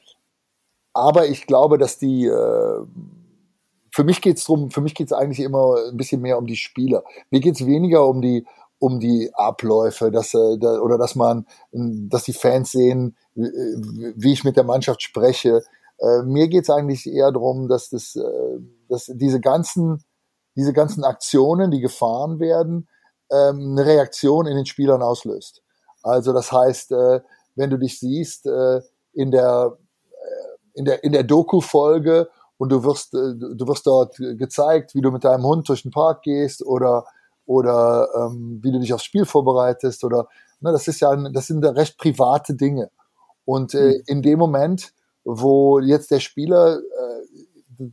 aber 0.93 1.27
ich 1.27 1.47
glaube, 1.47 1.77
dass 1.77 1.97
die, 1.97 2.25
äh, 2.25 2.85
für 3.91 4.03
mich 4.03 4.21
geht's 4.21 4.43
drum, 4.43 4.71
für 4.71 4.81
mich 4.81 4.93
geht's 4.93 5.13
eigentlich 5.13 5.39
immer 5.39 5.77
ein 5.89 5.95
bisschen 5.95 6.21
mehr 6.21 6.37
um 6.37 6.45
die 6.45 6.57
Spieler. 6.57 7.03
Mir 7.31 7.39
geht's 7.39 7.65
weniger 7.65 8.05
um 8.05 8.21
die, 8.21 8.45
um 8.77 8.99
die 8.99 9.31
Abläufe, 9.33 10.11
dass, 10.11 10.33
äh, 10.33 10.57
da, 10.59 10.79
oder 10.81 10.97
dass 10.97 11.15
man, 11.15 11.45
dass 11.71 12.23
die 12.23 12.33
Fans 12.33 12.71
sehen, 12.71 13.15
wie 13.35 14.33
ich 14.33 14.43
mit 14.43 14.57
der 14.57 14.65
Mannschaft 14.65 15.01
spreche. 15.01 15.63
Äh, 15.99 16.23
mir 16.23 16.49
geht's 16.49 16.69
eigentlich 16.69 17.07
eher 17.07 17.31
darum, 17.31 17.69
dass 17.69 17.89
das, 17.89 18.17
äh, 18.17 18.59
dass 18.89 19.09
diese 19.13 19.39
ganzen 19.39 20.03
diese 20.59 20.73
ganzen 20.73 21.05
Aktionen, 21.05 21.71
die 21.71 21.79
gefahren 21.79 22.39
werden, 22.39 22.89
ähm, 23.31 23.71
eine 23.71 23.85
Reaktion 23.85 24.45
in 24.45 24.57
den 24.57 24.65
Spielern 24.65 25.01
auslöst. 25.01 25.63
Also 26.03 26.33
das 26.33 26.51
heißt, 26.51 26.91
äh, 26.91 27.21
wenn 27.55 27.69
du 27.69 27.77
dich 27.77 27.97
siehst 27.97 28.45
äh, 28.45 28.81
in 29.13 29.31
der 29.31 29.77
äh, 30.11 30.79
in 30.79 30.85
der 30.85 31.03
in 31.03 31.13
der 31.13 31.23
Doku-Folge 31.23 32.29
und 32.57 32.71
du 32.71 32.83
wirst 32.83 33.13
äh, 33.13 33.35
du 33.35 33.67
wirst 33.67 33.87
dort 33.87 34.17
gezeigt, 34.17 34.95
wie 34.95 35.01
du 35.01 35.11
mit 35.11 35.23
deinem 35.23 35.45
Hund 35.45 35.69
durch 35.69 35.83
den 35.83 35.91
Park 35.91 36.23
gehst 36.23 36.65
oder 36.65 37.05
oder 37.45 38.09
ähm, 38.15 38.59
wie 38.61 38.71
du 38.71 38.79
dich 38.79 38.93
aufs 38.93 39.05
Spiel 39.05 39.25
vorbereitest 39.25 40.03
oder 40.03 40.27
ne, 40.59 40.73
das 40.73 40.89
ist 40.89 40.99
ja 40.99 41.15
das 41.15 41.47
sind 41.47 41.63
ja 41.63 41.71
recht 41.71 41.97
private 41.97 42.55
Dinge 42.55 42.91
und 43.45 43.73
äh, 43.73 43.97
mhm. 43.97 44.03
in 44.07 44.21
dem 44.21 44.39
Moment, 44.39 44.91
wo 45.23 45.79
jetzt 45.79 46.11
der 46.11 46.19
Spieler 46.19 46.79
äh, 46.79 47.85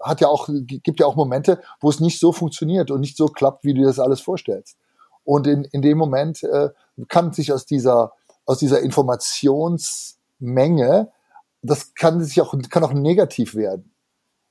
hat 0.00 0.20
ja 0.20 0.28
auch, 0.28 0.48
gibt 0.48 1.00
ja 1.00 1.06
auch 1.06 1.16
Momente, 1.16 1.60
wo 1.80 1.90
es 1.90 1.98
nicht 2.00 2.20
so 2.20 2.32
funktioniert 2.32 2.90
und 2.90 3.00
nicht 3.00 3.16
so 3.16 3.26
klappt, 3.26 3.64
wie 3.64 3.74
du 3.74 3.80
dir 3.80 3.86
das 3.86 3.98
alles 3.98 4.20
vorstellst. 4.20 4.76
Und 5.24 5.46
in, 5.46 5.64
in 5.64 5.82
dem 5.82 5.98
Moment 5.98 6.42
äh, 6.42 6.70
kann 7.08 7.32
sich 7.32 7.52
aus 7.52 7.66
dieser, 7.66 8.12
aus 8.46 8.58
dieser 8.58 8.80
Informationsmenge, 8.80 11.10
das 11.62 11.94
kann 11.94 12.22
sich 12.22 12.40
auch, 12.40 12.54
kann 12.70 12.84
auch 12.84 12.92
negativ 12.92 13.54
werden. 13.54 13.92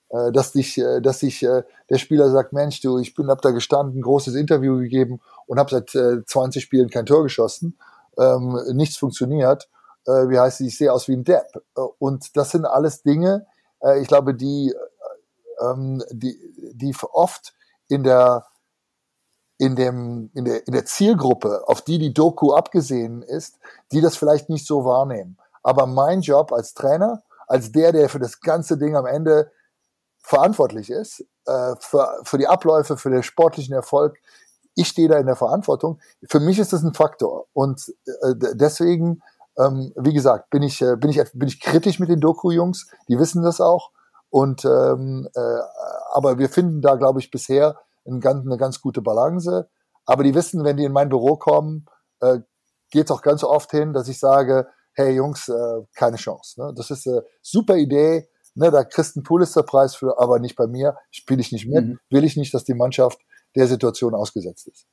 Äh, 0.10 0.32
dass 0.32 0.52
dich, 0.52 0.78
äh, 0.78 1.02
dass 1.02 1.20
sich 1.20 1.44
äh, 1.44 1.64
der 1.90 1.98
Spieler 1.98 2.30
sagt, 2.30 2.54
Mensch, 2.54 2.82
du, 2.82 3.00
ich 3.00 3.16
bin, 3.16 3.30
hab 3.30 3.42
da 3.42 3.52
gestanden, 3.52 4.02
großes 4.02 4.36
Interview 4.36 4.78
gegeben 4.78 5.20
und 5.48 5.60
habe 5.60 5.72
seit 5.72 5.96
äh, 5.96 6.24
20 6.24 6.64
Spielen 6.64 6.90
kein 6.90 7.06
Tor 7.06 7.24
geschossen, 7.24 7.78
ähm, 8.18 8.58
nichts 8.74 8.98
funktioniert. 8.98 9.70
Äh, 10.06 10.30
wie 10.30 10.40
heißt 10.40 10.62
es, 10.62 10.68
ich 10.68 10.78
sehe 10.78 10.94
aus 10.94 11.10
wie 11.10 11.14
ein 11.14 11.26
Depp. 11.26 11.62
Äh, 11.76 11.82
und 12.00 12.38
das 12.38 12.52
sind 12.52 12.66
alles 12.66 13.02
Dinge, 13.02 13.48
äh, 13.82 14.02
ich 14.02 14.08
glaube, 14.08 14.34
die 14.34 14.74
ähm, 15.62 16.04
die, 16.12 16.38
die 16.74 16.96
oft 17.12 17.54
in 17.88 18.04
der 18.04 18.46
in 19.58 19.76
dem 19.76 20.30
in 20.34 20.46
der 20.46 20.68
in 20.68 20.74
der 20.74 20.86
Zielgruppe, 20.86 21.64
auf 21.68 21.82
die 21.82 21.98
die 21.98 22.14
Doku 22.14 22.54
abgesehen 22.54 23.24
ist, 23.24 23.58
die 23.92 24.02
das 24.02 24.16
vielleicht 24.16 24.50
nicht 24.50 24.68
so 24.68 24.86
wahrnehmen. 24.86 25.38
Aber 25.64 25.88
mein 25.88 26.22
Job 26.22 26.52
als 26.52 26.74
Trainer, 26.74 27.24
als 27.48 27.72
der, 27.72 27.92
der 27.92 28.10
für 28.10 28.20
das 28.20 28.40
ganze 28.40 28.78
Ding 28.78 28.96
am 28.96 29.06
Ende 29.06 29.52
verantwortlich 30.22 30.90
ist, 30.90 31.26
äh, 31.46 31.76
für, 31.80 32.20
für 32.24 32.38
die 32.38 32.48
Abläufe, 32.48 32.98
für 32.98 33.10
den 33.10 33.24
sportlichen 33.24 33.74
Erfolg, 33.74 34.18
ich 34.76 34.90
stehe 34.90 35.08
da 35.08 35.18
in 35.18 35.26
der 35.26 35.36
Verantwortung. 35.36 36.00
Für 36.30 36.40
mich 36.40 36.60
ist 36.60 36.72
das 36.72 36.84
ein 36.84 36.94
Faktor 36.94 37.48
und 37.54 37.94
äh, 38.06 38.36
deswegen, 38.54 39.24
ähm, 39.58 39.92
wie 39.96 40.14
gesagt, 40.14 40.52
bin 40.52 40.62
ich 40.62 40.82
äh, 40.82 40.96
bin 40.96 41.10
ich 41.10 41.20
bin 41.34 41.48
ich 41.48 41.60
kritisch 41.60 42.00
mit 42.00 42.10
den 42.10 42.20
Doku-Jungs. 42.20 42.88
Die 43.08 43.18
wissen 43.18 43.42
das 43.42 43.60
auch 43.60 43.92
und 44.30 44.66
ähm, 44.66 45.28
äh, 45.34 45.60
aber 46.12 46.38
wir 46.38 46.50
finden 46.50 46.82
da, 46.82 46.96
glaube 46.96 47.20
ich, 47.20 47.32
bisher 47.32 47.78
ein 48.06 48.20
ganz, 48.20 48.46
eine 48.46 48.58
ganz 48.58 48.82
gute 48.82 49.02
Balance. 49.02 49.70
Aber 50.06 50.24
die 50.24 50.34
wissen, 50.34 50.64
wenn 50.64 50.78
die 50.78 50.86
in 50.86 50.94
mein 50.94 51.10
Büro 51.10 51.36
kommen, 51.36 51.86
äh, 52.22 52.40
geht 52.90 53.06
es 53.06 53.12
auch 53.12 53.22
ganz 53.22 53.44
oft 53.44 53.72
hin, 53.72 53.94
dass 53.94 54.08
ich 54.08 54.20
sage, 54.20 54.68
hey 54.94 55.14
Jungs, 55.16 55.48
äh, 55.50 55.82
keine 55.96 56.18
Chance. 56.18 56.62
Ne? 56.62 56.74
Das 56.76 56.90
ist 56.90 57.08
eine 57.08 57.24
super 57.42 57.76
Idee, 57.76 58.30
ne? 58.56 58.72
da 58.72 58.84
kriegst 58.84 59.16
du 59.16 59.20
einen 59.20 59.26
Pulitzer-Preis 59.26 59.96
für, 59.96 60.20
aber 60.20 60.40
nicht 60.40 60.56
bei 60.56 60.68
mir, 60.68 60.96
spiele 61.12 61.42
ich 61.42 61.52
nicht 61.52 61.68
mit, 61.68 61.86
mhm. 61.86 62.00
will 62.10 62.24
ich 62.24 62.38
nicht, 62.38 62.54
dass 62.54 62.64
die 62.64 62.74
Mannschaft 62.74 63.20
der 63.56 63.68
Situation 63.68 64.16
ausgesetzt 64.16 64.68
ist. 64.68 64.88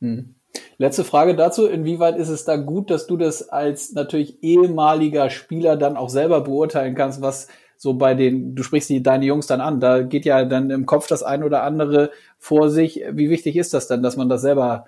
Mhm. 0.00 0.36
Letzte 0.78 1.04
Frage 1.04 1.34
dazu, 1.34 1.66
inwieweit 1.66 2.16
ist 2.16 2.28
es 2.28 2.44
da 2.44 2.56
gut, 2.56 2.90
dass 2.90 3.06
du 3.06 3.16
das 3.16 3.48
als 3.48 3.92
natürlich 3.92 4.42
ehemaliger 4.42 5.28
Spieler 5.28 5.76
dann 5.76 5.96
auch 5.96 6.08
selber 6.08 6.40
beurteilen 6.42 6.94
kannst, 6.94 7.20
was 7.20 7.48
so 7.76 7.94
bei 7.94 8.14
den, 8.14 8.54
du 8.54 8.62
sprichst 8.62 8.88
die, 8.88 9.02
deine 9.02 9.26
Jungs 9.26 9.46
dann 9.46 9.60
an, 9.60 9.80
da 9.80 10.02
geht 10.02 10.24
ja 10.24 10.44
dann 10.44 10.70
im 10.70 10.86
Kopf 10.86 11.06
das 11.06 11.22
ein 11.22 11.42
oder 11.42 11.62
andere 11.62 12.10
vor 12.38 12.70
sich. 12.70 13.02
Wie 13.10 13.30
wichtig 13.30 13.56
ist 13.56 13.74
das 13.74 13.88
denn, 13.88 14.02
dass 14.02 14.16
man 14.16 14.28
das 14.28 14.42
selber 14.42 14.86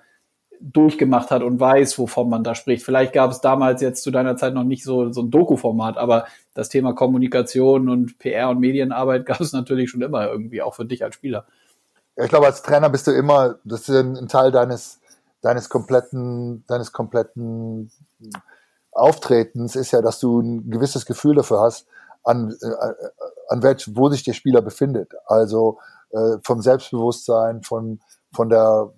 durchgemacht 0.61 1.31
hat 1.31 1.41
und 1.41 1.59
weiß, 1.59 1.97
wovon 1.99 2.29
man 2.29 2.43
da 2.43 2.53
spricht? 2.53 2.83
Vielleicht 2.83 3.13
gab 3.13 3.31
es 3.31 3.41
damals 3.41 3.81
jetzt 3.81 4.03
zu 4.03 4.11
deiner 4.11 4.35
Zeit 4.35 4.53
noch 4.53 4.63
nicht 4.63 4.83
so, 4.83 5.11
so 5.11 5.21
ein 5.21 5.31
Doku-Format, 5.31 5.97
aber 5.97 6.25
das 6.53 6.69
Thema 6.69 6.93
Kommunikation 6.93 7.89
und 7.89 8.19
PR 8.19 8.49
und 8.49 8.59
Medienarbeit 8.59 9.25
gab 9.25 9.39
es 9.39 9.53
natürlich 9.53 9.89
schon 9.89 10.01
immer 10.01 10.27
irgendwie, 10.27 10.61
auch 10.61 10.75
für 10.75 10.85
dich 10.85 11.03
als 11.03 11.15
Spieler. 11.15 11.45
Ja, 12.17 12.25
ich 12.25 12.29
glaube, 12.29 12.47
als 12.47 12.61
Trainer 12.61 12.89
bist 12.89 13.07
du 13.07 13.11
immer, 13.11 13.55
das 13.63 13.87
ist 13.87 13.95
ein 13.95 14.27
Teil 14.27 14.51
deines, 14.51 14.99
deines 15.41 15.69
kompletten, 15.69 16.65
deines 16.67 16.91
kompletten 16.91 17.91
Auftretens 18.91 19.75
ist 19.75 19.91
ja, 19.91 20.01
dass 20.01 20.19
du 20.19 20.41
ein 20.41 20.69
gewisses 20.69 21.05
Gefühl 21.05 21.35
dafür 21.35 21.61
hast, 21.61 21.87
an, 22.23 22.55
äh, 22.61 22.67
an 23.49 23.63
welch, 23.63 23.89
wo 23.95 24.09
sich 24.09 24.23
der 24.23 24.33
Spieler 24.33 24.61
befindet. 24.61 25.13
Also 25.25 25.79
äh, 26.11 26.37
vom 26.43 26.61
Selbstbewusstsein, 26.61 27.63
von, 27.63 27.99
von 28.33 28.49
der, 28.49 28.91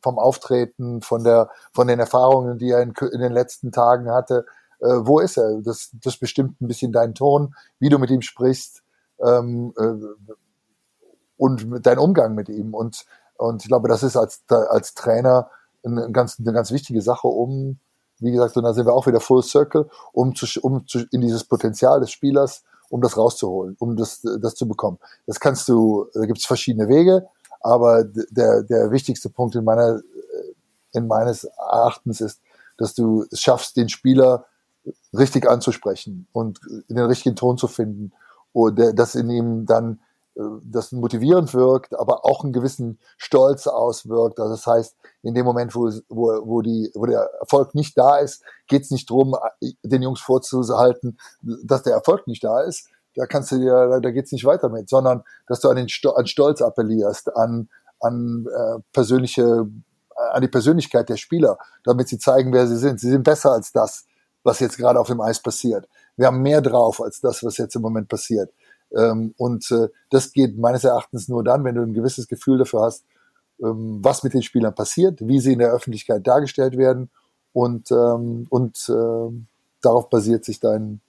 vom 0.00 0.18
Auftreten, 0.18 1.02
von 1.02 1.24
der, 1.24 1.50
von 1.72 1.86
den 1.86 2.00
Erfahrungen, 2.00 2.58
die 2.58 2.70
er 2.70 2.82
in, 2.82 2.92
in 3.12 3.20
den 3.20 3.32
letzten 3.32 3.72
Tagen 3.72 4.10
hatte. 4.10 4.46
Äh, 4.80 4.86
wo 5.00 5.20
ist 5.20 5.36
er? 5.36 5.60
Das, 5.62 5.90
das 6.02 6.16
bestimmt 6.16 6.60
ein 6.60 6.68
bisschen 6.68 6.92
deinen 6.92 7.14
Ton, 7.14 7.54
wie 7.78 7.88
du 7.88 7.98
mit 7.98 8.10
ihm 8.10 8.22
sprichst 8.22 8.82
ähm, 9.20 9.72
äh, 9.78 10.32
und 11.36 11.86
dein 11.86 11.98
Umgang 11.98 12.34
mit 12.34 12.48
ihm. 12.48 12.74
Und, 12.74 13.04
und 13.36 13.62
ich 13.62 13.68
glaube, 13.68 13.88
das 13.88 14.02
ist 14.02 14.16
als, 14.16 14.42
als 14.48 14.94
Trainer 14.94 15.50
eine 15.84 16.10
ganz, 16.12 16.38
eine 16.38 16.52
ganz 16.52 16.70
wichtige 16.70 17.02
Sache, 17.02 17.28
um 17.28 17.78
wie 18.22 18.32
gesagt, 18.32 18.56
und 18.56 18.64
da 18.64 18.72
sind 18.72 18.86
wir 18.86 18.94
auch 18.94 19.06
wieder 19.06 19.20
Full 19.20 19.42
Circle, 19.42 19.88
um, 20.12 20.34
zu, 20.34 20.46
um 20.60 20.86
zu, 20.86 21.04
in 21.10 21.20
dieses 21.20 21.44
Potenzial 21.44 22.00
des 22.00 22.10
Spielers, 22.10 22.62
um 22.88 23.00
das 23.00 23.16
rauszuholen, 23.16 23.76
um 23.78 23.96
das, 23.96 24.20
das 24.40 24.54
zu 24.54 24.68
bekommen. 24.68 24.98
Das 25.26 25.40
kannst 25.40 25.68
du, 25.68 26.06
da 26.14 26.26
gibt 26.26 26.38
es 26.38 26.46
verschiedene 26.46 26.88
Wege, 26.88 27.26
aber 27.60 28.04
der, 28.04 28.62
der 28.62 28.90
wichtigste 28.90 29.30
Punkt 29.30 29.54
in 29.54 29.64
meiner, 29.64 30.00
in 30.92 31.06
meines 31.06 31.44
Erachtens 31.44 32.20
ist, 32.20 32.40
dass 32.76 32.94
du 32.94 33.24
es 33.30 33.40
schaffst, 33.40 33.76
den 33.76 33.88
Spieler 33.88 34.46
richtig 35.16 35.48
anzusprechen 35.48 36.26
und 36.32 36.60
in 36.88 36.96
den 36.96 37.06
richtigen 37.06 37.36
Ton 37.36 37.56
zu 37.56 37.68
finden 37.68 38.12
und 38.52 38.78
dass 38.78 39.14
in 39.14 39.30
ihm 39.30 39.66
dann 39.66 40.00
das 40.34 40.92
motivierend 40.92 41.52
wirkt, 41.52 41.98
aber 41.98 42.24
auch 42.24 42.42
einen 42.42 42.52
gewissen 42.52 42.98
Stolz 43.18 43.66
auswirkt. 43.66 44.40
Also 44.40 44.52
das 44.52 44.66
heißt, 44.66 44.96
in 45.22 45.34
dem 45.34 45.44
Moment, 45.44 45.74
wo, 45.74 45.90
wo, 46.08 46.26
wo, 46.46 46.62
die, 46.62 46.90
wo 46.94 47.06
der 47.06 47.28
Erfolg 47.40 47.74
nicht 47.74 47.98
da 47.98 48.16
ist, 48.16 48.42
geht 48.66 48.82
es 48.82 48.90
nicht 48.90 49.10
drum, 49.10 49.36
den 49.82 50.02
Jungs 50.02 50.20
vorzuhalten, 50.20 51.18
dass 51.42 51.82
der 51.82 51.94
Erfolg 51.94 52.26
nicht 52.26 52.42
da 52.44 52.60
ist. 52.62 52.88
Da 53.14 53.26
kannst 53.26 53.52
du 53.52 53.58
dir, 53.58 54.00
da 54.00 54.10
geht's 54.10 54.32
nicht 54.32 54.46
weiter 54.46 54.70
mit, 54.70 54.88
sondern 54.88 55.22
dass 55.46 55.60
du 55.60 55.68
an 55.68 55.76
den 55.76 55.88
an 56.16 56.26
Stolz 56.26 56.62
appellierst, 56.62 57.36
an, 57.36 57.68
an 58.00 58.46
äh, 58.46 58.80
persönliche, 58.92 59.66
an 60.32 60.40
die 60.40 60.48
Persönlichkeit 60.48 61.10
der 61.10 61.18
Spieler, 61.18 61.58
damit 61.84 62.08
sie 62.08 62.18
zeigen, 62.18 62.54
wer 62.54 62.66
sie 62.66 62.78
sind. 62.78 63.00
Sie 63.00 63.10
sind 63.10 63.22
besser 63.22 63.52
als 63.52 63.70
das, 63.72 64.06
was 64.44 64.60
jetzt 64.60 64.78
gerade 64.78 64.98
auf 64.98 65.08
dem 65.08 65.20
Eis 65.20 65.40
passiert. 65.40 65.86
Wir 66.16 66.26
haben 66.26 66.40
mehr 66.40 66.62
drauf 66.62 67.02
als 67.02 67.20
das, 67.20 67.44
was 67.44 67.58
jetzt 67.58 67.76
im 67.76 67.82
Moment 67.82 68.08
passiert. 68.08 68.50
Ähm, 68.96 69.34
und 69.36 69.70
äh, 69.70 69.88
das 70.10 70.32
geht 70.32 70.58
meines 70.58 70.84
Erachtens 70.84 71.28
nur 71.28 71.42
dann, 71.44 71.64
wenn 71.64 71.74
du 71.74 71.82
ein 71.82 71.94
gewisses 71.94 72.28
Gefühl 72.28 72.58
dafür 72.58 72.82
hast, 72.82 73.04
ähm, 73.62 74.00
was 74.02 74.22
mit 74.22 74.34
den 74.34 74.42
Spielern 74.42 74.74
passiert, 74.74 75.26
wie 75.26 75.40
sie 75.40 75.52
in 75.52 75.58
der 75.58 75.72
Öffentlichkeit 75.72 76.26
dargestellt 76.26 76.76
werden 76.76 77.10
und, 77.52 77.90
ähm, 77.90 78.46
und 78.48 78.90
darauf 79.80 80.08
basiert 80.08 80.44
sich 80.44 80.60
dein, 80.60 81.00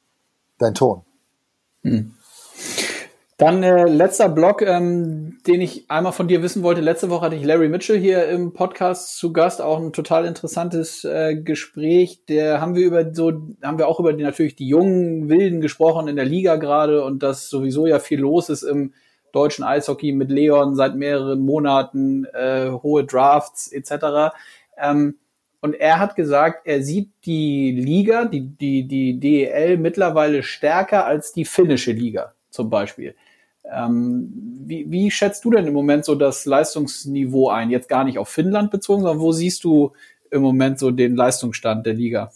dein 0.58 0.74
Ton. 0.74 1.04
Hm. 1.84 2.14
Dann 3.38 3.64
äh, 3.64 3.86
letzter 3.86 4.30
Block, 4.30 4.62
ähm, 4.62 5.40
den 5.48 5.60
ich 5.60 5.90
einmal 5.90 6.12
von 6.12 6.28
dir 6.28 6.44
wissen 6.44 6.62
wollte. 6.62 6.82
Letzte 6.82 7.10
Woche 7.10 7.26
hatte 7.26 7.36
ich 7.36 7.44
Larry 7.44 7.68
Mitchell 7.68 7.98
hier 7.98 8.28
im 8.28 8.54
Podcast 8.54 9.18
zu 9.18 9.34
Gast, 9.34 9.60
auch 9.60 9.80
ein 9.80 9.92
total 9.92 10.26
interessantes 10.26 11.04
äh, 11.04 11.36
Gespräch. 11.36 12.26
Der 12.30 12.62
haben 12.62 12.76
wir 12.76 12.86
über 12.86 13.12
so, 13.12 13.32
haben 13.64 13.80
wir 13.80 13.88
auch 13.88 14.00
über 14.00 14.14
die 14.14 14.24
natürlich 14.24 14.56
die 14.56 14.68
jungen 14.68 15.30
Wilden 15.30 15.62
gesprochen 15.62 16.08
in 16.08 16.16
der 16.16 16.26
Liga 16.26 16.58
gerade 16.58 17.04
und 17.04 17.24
dass 17.24 17.50
sowieso 17.50 17.88
ja 17.88 17.98
viel 17.98 18.20
los 18.20 18.50
ist 18.50 18.62
im 18.62 18.94
deutschen 19.32 19.64
Eishockey 19.64 20.12
mit 20.12 20.30
Leon 20.30 20.76
seit 20.76 20.96
mehreren 20.96 21.40
Monaten, 21.40 22.26
äh, 22.34 22.70
hohe 22.70 23.04
Drafts 23.04 23.68
etc. 23.72 24.36
Ähm, 24.78 25.18
und 25.60 25.74
er 25.74 26.00
hat 26.00 26.16
gesagt, 26.16 26.68
er 26.68 26.84
sieht 26.84 27.10
die 27.26 27.72
Liga, 27.72 28.26
die, 28.26 28.42
die, 28.42 28.88
die 28.88 29.20
DEL 29.20 29.78
mittlerweile 29.78 30.44
stärker 30.44 31.08
als 31.08 31.34
die 31.34 31.46
finnische 31.46 31.94
Liga 31.94 32.34
zum 32.54 32.70
Beispiel. 32.70 33.16
Ähm, 33.66 34.32
wie, 34.66 34.90
wie 34.92 35.10
schätzt 35.10 35.46
du 35.46 35.52
denn 35.52 35.68
im 35.68 35.74
Moment 35.74 36.06
so 36.06 36.16
das 36.16 36.46
Leistungsniveau 36.46 37.50
ein? 37.50 37.70
Jetzt 37.70 37.90
gar 37.90 38.04
nicht 38.04 38.18
auf 38.20 38.30
Finnland 38.30 38.72
bezogen, 38.72 39.02
sondern 39.02 39.22
wo 39.22 39.32
siehst 39.32 39.64
du 39.64 39.94
im 40.32 40.42
Moment 40.42 40.80
so 40.80 40.92
den 40.92 41.16
Leistungsstand 41.16 41.86
der 41.86 41.94
Liga? 41.94 42.32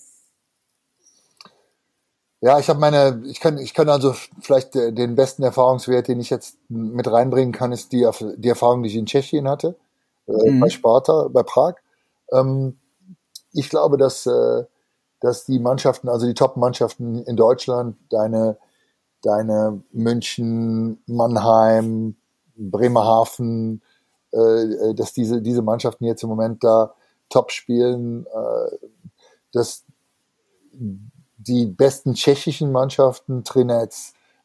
Ja, 2.40 2.60
ich 2.60 2.70
habe 2.70 2.80
meine, 2.80 3.24
ich 3.26 3.40
kann, 3.40 3.58
ich 3.58 3.74
kann 3.74 3.90
also 3.90 4.14
vielleicht 4.42 4.76
den 4.76 5.16
besten 5.16 5.42
Erfahrungswert, 5.42 6.08
den 6.08 6.20
ich 6.20 6.30
jetzt 6.30 6.58
mit 6.70 7.12
reinbringen 7.12 7.52
kann, 7.52 7.72
ist 7.72 7.92
die, 7.92 8.08
die 8.38 8.50
Erfahrung, 8.50 8.84
die 8.84 8.90
ich 8.90 8.96
in 8.96 9.08
Tschechien 9.08 9.50
hatte, 9.50 9.76
äh, 10.28 10.52
mhm. 10.52 10.60
bei 10.60 10.70
Sparta, 10.70 11.30
bei 11.32 11.42
Prag. 11.42 11.76
Ähm, 12.32 12.78
ich 13.54 13.70
glaube, 13.70 13.98
dass, 13.98 14.28
äh, 14.28 14.66
dass 15.20 15.46
die 15.46 15.58
Mannschaften, 15.58 16.10
also 16.10 16.28
die 16.28 16.36
Top-Mannschaften 16.36 17.24
in 17.24 17.36
Deutschland, 17.36 17.98
deine 18.12 18.58
deine 19.28 19.82
München, 19.92 21.02
Mannheim, 21.06 22.16
Bremerhaven, 22.56 23.82
äh, 24.34 24.38
äh, 24.38 24.94
dass 24.94 25.14
diese, 25.14 25.42
diese 25.42 25.62
Mannschaften 25.62 26.06
jetzt 26.06 26.24
im 26.24 26.30
Moment 26.30 26.64
da 26.64 26.94
top 27.30 27.52
spielen, 27.52 28.26
äh, 28.26 28.78
dass 29.52 29.84
die 30.72 31.66
besten 31.66 32.14
tschechischen 32.14 32.72
Mannschaften, 32.72 33.44
Trinec, 33.44 33.94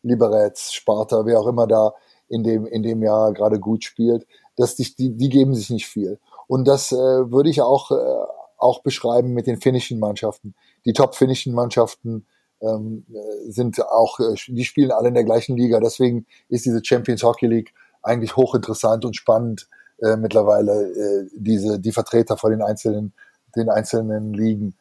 Liberec, 0.02 0.58
Sparta, 0.58 1.24
wer 1.26 1.38
auch 1.40 1.46
immer 1.46 1.66
da 1.66 1.94
in 2.28 2.42
dem, 2.42 2.66
in 2.66 2.82
dem 2.82 3.02
Jahr 3.02 3.32
gerade 3.32 3.60
gut 3.60 3.84
spielt, 3.84 4.26
dass 4.56 4.74
die, 4.74 4.94
die, 4.96 5.16
die 5.16 5.28
geben 5.28 5.54
sich 5.54 5.70
nicht 5.70 5.86
viel. 5.86 6.18
Und 6.48 6.66
das 6.66 6.90
äh, 6.92 6.96
würde 6.96 7.50
ich 7.50 7.62
auch, 7.62 7.90
äh, 7.90 8.26
auch 8.58 8.82
beschreiben 8.82 9.32
mit 9.32 9.46
den 9.46 9.60
finnischen 9.60 9.98
Mannschaften. 9.98 10.54
Die 10.84 10.92
top 10.92 11.14
finnischen 11.14 11.54
Mannschaften 11.54 12.26
ähm, 12.62 13.04
sind 13.48 13.80
auch, 13.80 14.20
äh, 14.20 14.34
die 14.48 14.64
spielen 14.64 14.92
alle 14.92 15.08
in 15.08 15.14
der 15.14 15.24
gleichen 15.24 15.56
Liga. 15.56 15.80
Deswegen 15.80 16.26
ist 16.48 16.64
diese 16.64 16.84
Champions 16.84 17.22
Hockey 17.22 17.46
League 17.46 17.74
eigentlich 18.02 18.36
hochinteressant 18.36 19.04
und 19.04 19.16
spannend 19.16 19.68
äh, 20.00 20.16
mittlerweile, 20.16 20.90
äh, 20.90 21.28
diese, 21.34 21.78
die 21.78 21.92
Vertreter 21.92 22.36
von 22.36 22.50
den 22.50 22.62
einzelnen, 22.62 23.12
den 23.54 23.68
einzelnen 23.68 24.32
Ligen. 24.32 24.76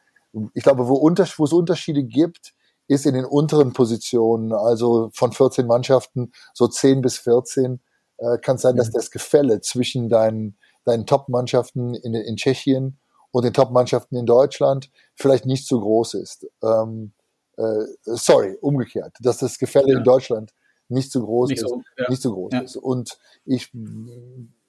Ich 0.53 0.63
glaube, 0.63 0.87
wo, 0.87 0.95
unter, 0.95 1.25
wo 1.37 1.45
es 1.45 1.53
Unterschiede 1.53 2.03
gibt, 2.03 2.53
ist 2.87 3.05
in 3.05 3.13
den 3.13 3.25
unteren 3.25 3.73
Positionen, 3.73 4.53
also 4.53 5.09
von 5.13 5.31
14 5.31 5.65
Mannschaften, 5.65 6.31
so 6.53 6.67
10 6.67 7.01
bis 7.01 7.17
14, 7.19 7.79
äh, 8.17 8.37
kann 8.39 8.55
es 8.55 8.63
sein, 8.63 8.73
mhm. 8.73 8.79
dass 8.79 8.91
das 8.91 9.11
Gefälle 9.11 9.61
zwischen 9.61 10.09
deinen, 10.09 10.57
deinen 10.85 11.05
Top-Mannschaften 11.05 11.93
in, 11.93 12.13
in 12.13 12.35
Tschechien 12.35 12.97
und 13.31 13.45
den 13.45 13.53
Top-Mannschaften 13.53 14.17
in 14.17 14.25
Deutschland 14.25 14.91
vielleicht 15.15 15.45
nicht 15.45 15.67
so 15.67 15.79
groß 15.79 16.15
ist. 16.15 16.47
Ähm, 16.63 17.13
äh, 17.61 17.85
sorry, 18.05 18.57
umgekehrt, 18.61 19.15
dass 19.19 19.37
das 19.37 19.57
Gefälle 19.57 19.91
ja. 19.93 19.97
in 19.99 20.03
Deutschland 20.03 20.53
nicht 20.89 21.11
so 21.11 21.21
groß 21.23 21.49
nicht 21.49 21.61
ist, 21.61 21.69
so, 21.69 21.81
ja. 21.97 22.09
nicht 22.09 22.21
so 22.21 22.33
groß 22.33 22.53
ja. 22.53 22.59
ist. 22.61 22.75
Und 22.75 23.17
ich 23.45 23.71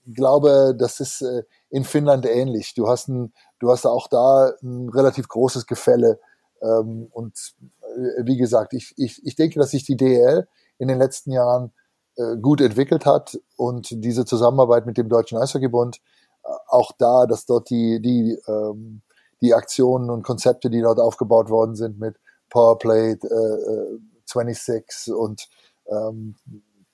glaube, 0.07 0.75
das 0.79 1.01
ist 1.01 1.23
äh, 1.23 1.43
in 1.71 1.85
Finnland 1.85 2.27
ähnlich. 2.27 2.75
Du 2.75 2.89
hast 2.89 3.09
ein, 3.09 3.33
du 3.59 3.71
hast 3.71 3.87
auch 3.87 4.09
da 4.09 4.53
ein 4.63 4.89
relativ 4.89 5.29
großes 5.29 5.67
Gefälle. 5.67 6.21
Ähm, 6.61 7.09
und 7.11 7.55
äh, 7.63 8.25
wie 8.25 8.37
gesagt, 8.37 8.73
ich, 8.73 8.95
ich, 8.97 9.25
ich 9.25 9.37
denke, 9.37 9.59
dass 9.59 9.71
sich 9.71 9.85
die 9.85 9.97
DL 9.97 10.47
in 10.79 10.89
den 10.89 10.99
letzten 10.99 11.33
Jahren 11.33 11.73
äh, 12.17 12.37
gut 12.37 12.61
entwickelt 12.61 13.07
hat 13.07 13.39
und 13.57 13.89
diese 13.91 14.25
Zusammenarbeit 14.25 14.87
mit 14.87 14.99
dem 14.99 15.09
Deutschen 15.09 15.39
Eishockeybund 15.39 16.01
äh, 16.45 16.49
auch 16.69 16.93
da, 16.99 17.27
dass 17.27 17.47
dort 17.47 17.71
die, 17.71 18.01
die, 18.01 18.39
ähm, 18.47 19.03
die 19.41 19.55
Aktionen 19.55 20.11
und 20.11 20.23
Konzepte, 20.23 20.71
die 20.71 20.83
dort 20.83 21.01
aufgebaut 21.01 21.51
worden 21.51 21.75
sind 21.75 21.99
mit 21.99 22.17
Powerplay 22.53 23.13
äh, 23.13 23.99
26 24.27 25.09
äh, 25.09 25.13
und 25.13 25.49
ähm, 25.87 26.37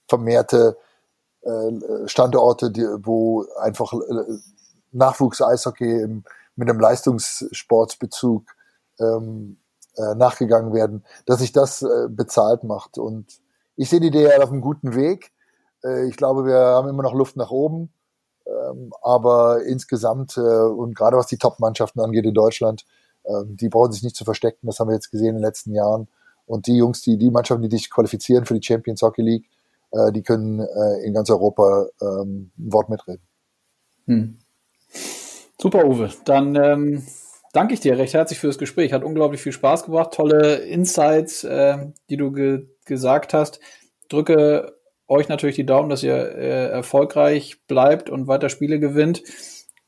vermehrte 0.07 0.79
äh, 1.43 2.07
Standorte, 2.07 2.71
die, 2.71 2.87
wo 3.01 3.45
einfach 3.61 3.93
äh, 3.93 4.39
Nachwuchs-Eishockey 4.93 6.23
mit 6.55 6.69
einem 6.69 6.81
Leistungssportsbezug 6.81 8.45
ähm, 9.01 9.59
äh, 9.97 10.15
nachgegangen 10.15 10.73
werden, 10.73 11.05
dass 11.27 11.41
sich 11.41 11.53
das 11.53 11.83
äh, 11.83 12.09
bezahlt 12.09 12.63
macht. 12.63 12.97
Und 12.97 13.41
ich 13.77 13.91
sehe 13.91 14.01
die 14.01 14.11
DL 14.11 14.43
auf 14.43 14.51
einem 14.51 14.61
guten 14.61 14.95
Weg. 14.95 15.33
Äh, 15.85 16.09
ich 16.09 16.17
glaube, 16.17 16.47
wir 16.47 16.57
haben 16.57 16.89
immer 16.89 17.03
noch 17.03 17.15
Luft 17.15 17.37
nach 17.37 17.51
oben. 17.51 17.93
Ähm, 18.47 18.93
aber 19.03 19.65
insgesamt 19.65 20.37
äh, 20.37 20.41
und 20.41 20.95
gerade 20.95 21.17
was 21.17 21.27
die 21.27 21.37
Top-Mannschaften 21.37 22.01
angeht 22.01 22.25
in 22.25 22.35
Deutschland, 22.35 22.87
die 23.47 23.69
brauchen 23.69 23.93
sich 23.93 24.03
nicht 24.03 24.17
zu 24.17 24.25
verstecken, 24.25 24.67
das 24.67 24.81
haben 24.81 24.89
wir 24.89 24.95
jetzt 24.95 25.11
gesehen 25.11 25.31
in 25.31 25.37
den 25.37 25.45
letzten 25.45 25.75
Jahren. 25.75 26.09
Und 26.47 26.67
die 26.67 26.77
Jungs, 26.77 27.03
die, 27.03 27.19
die 27.19 27.31
Mannschaften, 27.31 27.69
die 27.69 27.77
sich 27.77 27.91
qualifizieren 27.91 28.47
für 28.47 28.55
die 28.55 28.67
Champions 28.67 29.03
Hockey 29.03 29.23
League, 29.23 29.45
äh, 29.93 30.13
die 30.13 30.23
können 30.23 30.61
äh, 30.61 31.05
in 31.05 31.13
ganz 31.13 31.31
Europa 31.31 31.87
ähm, 32.01 32.51
ein 32.59 32.73
Wort 32.73 32.89
mitreden. 32.89 33.23
Hm. 34.07 34.39
Super, 35.61 35.87
Uwe. 35.87 36.11
Dann 36.25 36.55
ähm, 36.57 37.07
danke 37.53 37.75
ich 37.75 37.81
dir 37.81 37.99
recht 37.99 38.15
herzlich 38.15 38.39
für 38.39 38.47
das 38.47 38.59
Gespräch. 38.59 38.93
Hat 38.93 39.05
unglaublich 39.05 39.43
viel 39.43 39.53
Spaß 39.53 39.85
gebracht. 39.85 40.15
Tolle 40.15 40.57
Insights, 40.57 41.45
äh, 41.45 41.87
die 42.09 42.17
du 42.17 42.33
ge 42.33 42.67
gesagt 42.85 43.35
hast. 43.35 43.61
Drücke 44.09 44.79
euch 45.09 45.29
natürlich 45.29 45.57
die 45.57 45.67
Daumen, 45.67 45.91
dass 45.91 46.03
ihr 46.03 46.15
äh, 46.15 46.71
erfolgreich 46.71 47.61
bleibt 47.67 48.09
und 48.09 48.29
weiter 48.29 48.49
Spiele 48.49 48.81
gewinnt. 48.81 49.23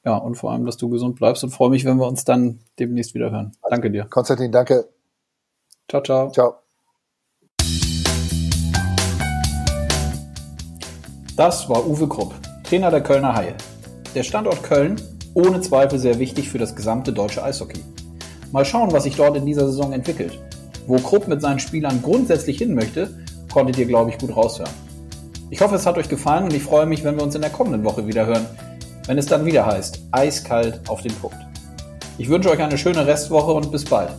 Ja, 0.04 0.16
und 0.16 0.36
vor 0.36 0.52
allem, 0.52 0.64
dass 0.64 0.78
du 0.78 0.88
gesund 0.88 1.16
bleibst 1.16 1.44
und 1.44 1.50
freue 1.50 1.68
mich, 1.68 1.84
wenn 1.84 1.98
wir 1.98 2.06
uns 2.06 2.24
dann 2.24 2.60
demnächst 2.78 3.14
wieder 3.14 3.30
hören. 3.30 3.52
Also, 3.60 3.74
danke 3.74 3.90
dir. 3.90 4.04
Konstantin, 4.04 4.50
danke. 4.50 4.88
Ciao, 5.88 6.02
ciao. 6.02 6.30
Ciao. 6.30 6.54
Das 11.36 11.68
war 11.68 11.86
Uwe 11.86 12.08
Krupp, 12.08 12.34
Trainer 12.64 12.90
der 12.90 13.02
Kölner 13.02 13.34
Haie. 13.34 13.54
Der 14.14 14.22
Standort 14.22 14.62
Köln, 14.62 15.00
ohne 15.34 15.60
Zweifel 15.60 15.98
sehr 15.98 16.18
wichtig 16.18 16.48
für 16.48 16.58
das 16.58 16.74
gesamte 16.74 17.12
deutsche 17.12 17.42
Eishockey. 17.42 17.80
Mal 18.52 18.64
schauen, 18.64 18.92
was 18.92 19.04
sich 19.04 19.16
dort 19.16 19.36
in 19.36 19.46
dieser 19.46 19.66
Saison 19.66 19.92
entwickelt. 19.92 20.38
Wo 20.86 20.96
Krupp 20.96 21.28
mit 21.28 21.42
seinen 21.42 21.60
Spielern 21.60 22.02
grundsätzlich 22.02 22.58
hin 22.58 22.74
möchte, 22.74 23.18
konntet 23.52 23.78
ihr, 23.78 23.86
glaube 23.86 24.10
ich, 24.10 24.18
gut 24.18 24.34
raushören. 24.34 24.72
Ich 25.50 25.60
hoffe, 25.60 25.74
es 25.74 25.86
hat 25.86 25.98
euch 25.98 26.08
gefallen 26.08 26.44
und 26.44 26.54
ich 26.54 26.62
freue 26.62 26.86
mich, 26.86 27.04
wenn 27.04 27.16
wir 27.16 27.22
uns 27.22 27.34
in 27.34 27.42
der 27.42 27.50
kommenden 27.50 27.84
Woche 27.84 28.06
wieder 28.06 28.26
hören, 28.26 28.46
wenn 29.06 29.18
es 29.18 29.26
dann 29.26 29.44
wieder 29.44 29.66
heißt, 29.66 30.00
eiskalt 30.10 30.80
auf 30.88 31.02
den 31.02 31.14
Punkt. 31.14 31.36
Ich 32.18 32.28
wünsche 32.28 32.50
euch 32.50 32.60
eine 32.60 32.78
schöne 32.78 33.06
Restwoche 33.06 33.52
und 33.52 33.72
bis 33.72 33.84
bald. 33.84 34.10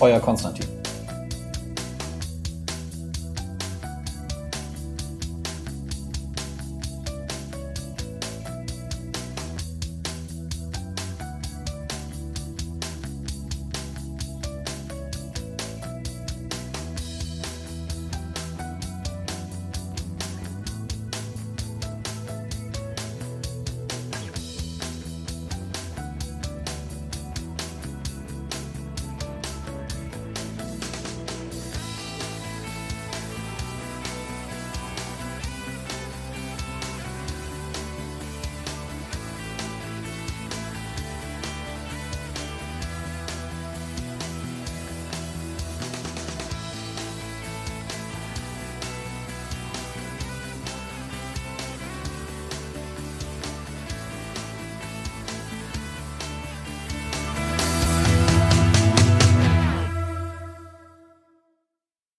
Euer 0.00 0.20
Konstantin. 0.20 0.73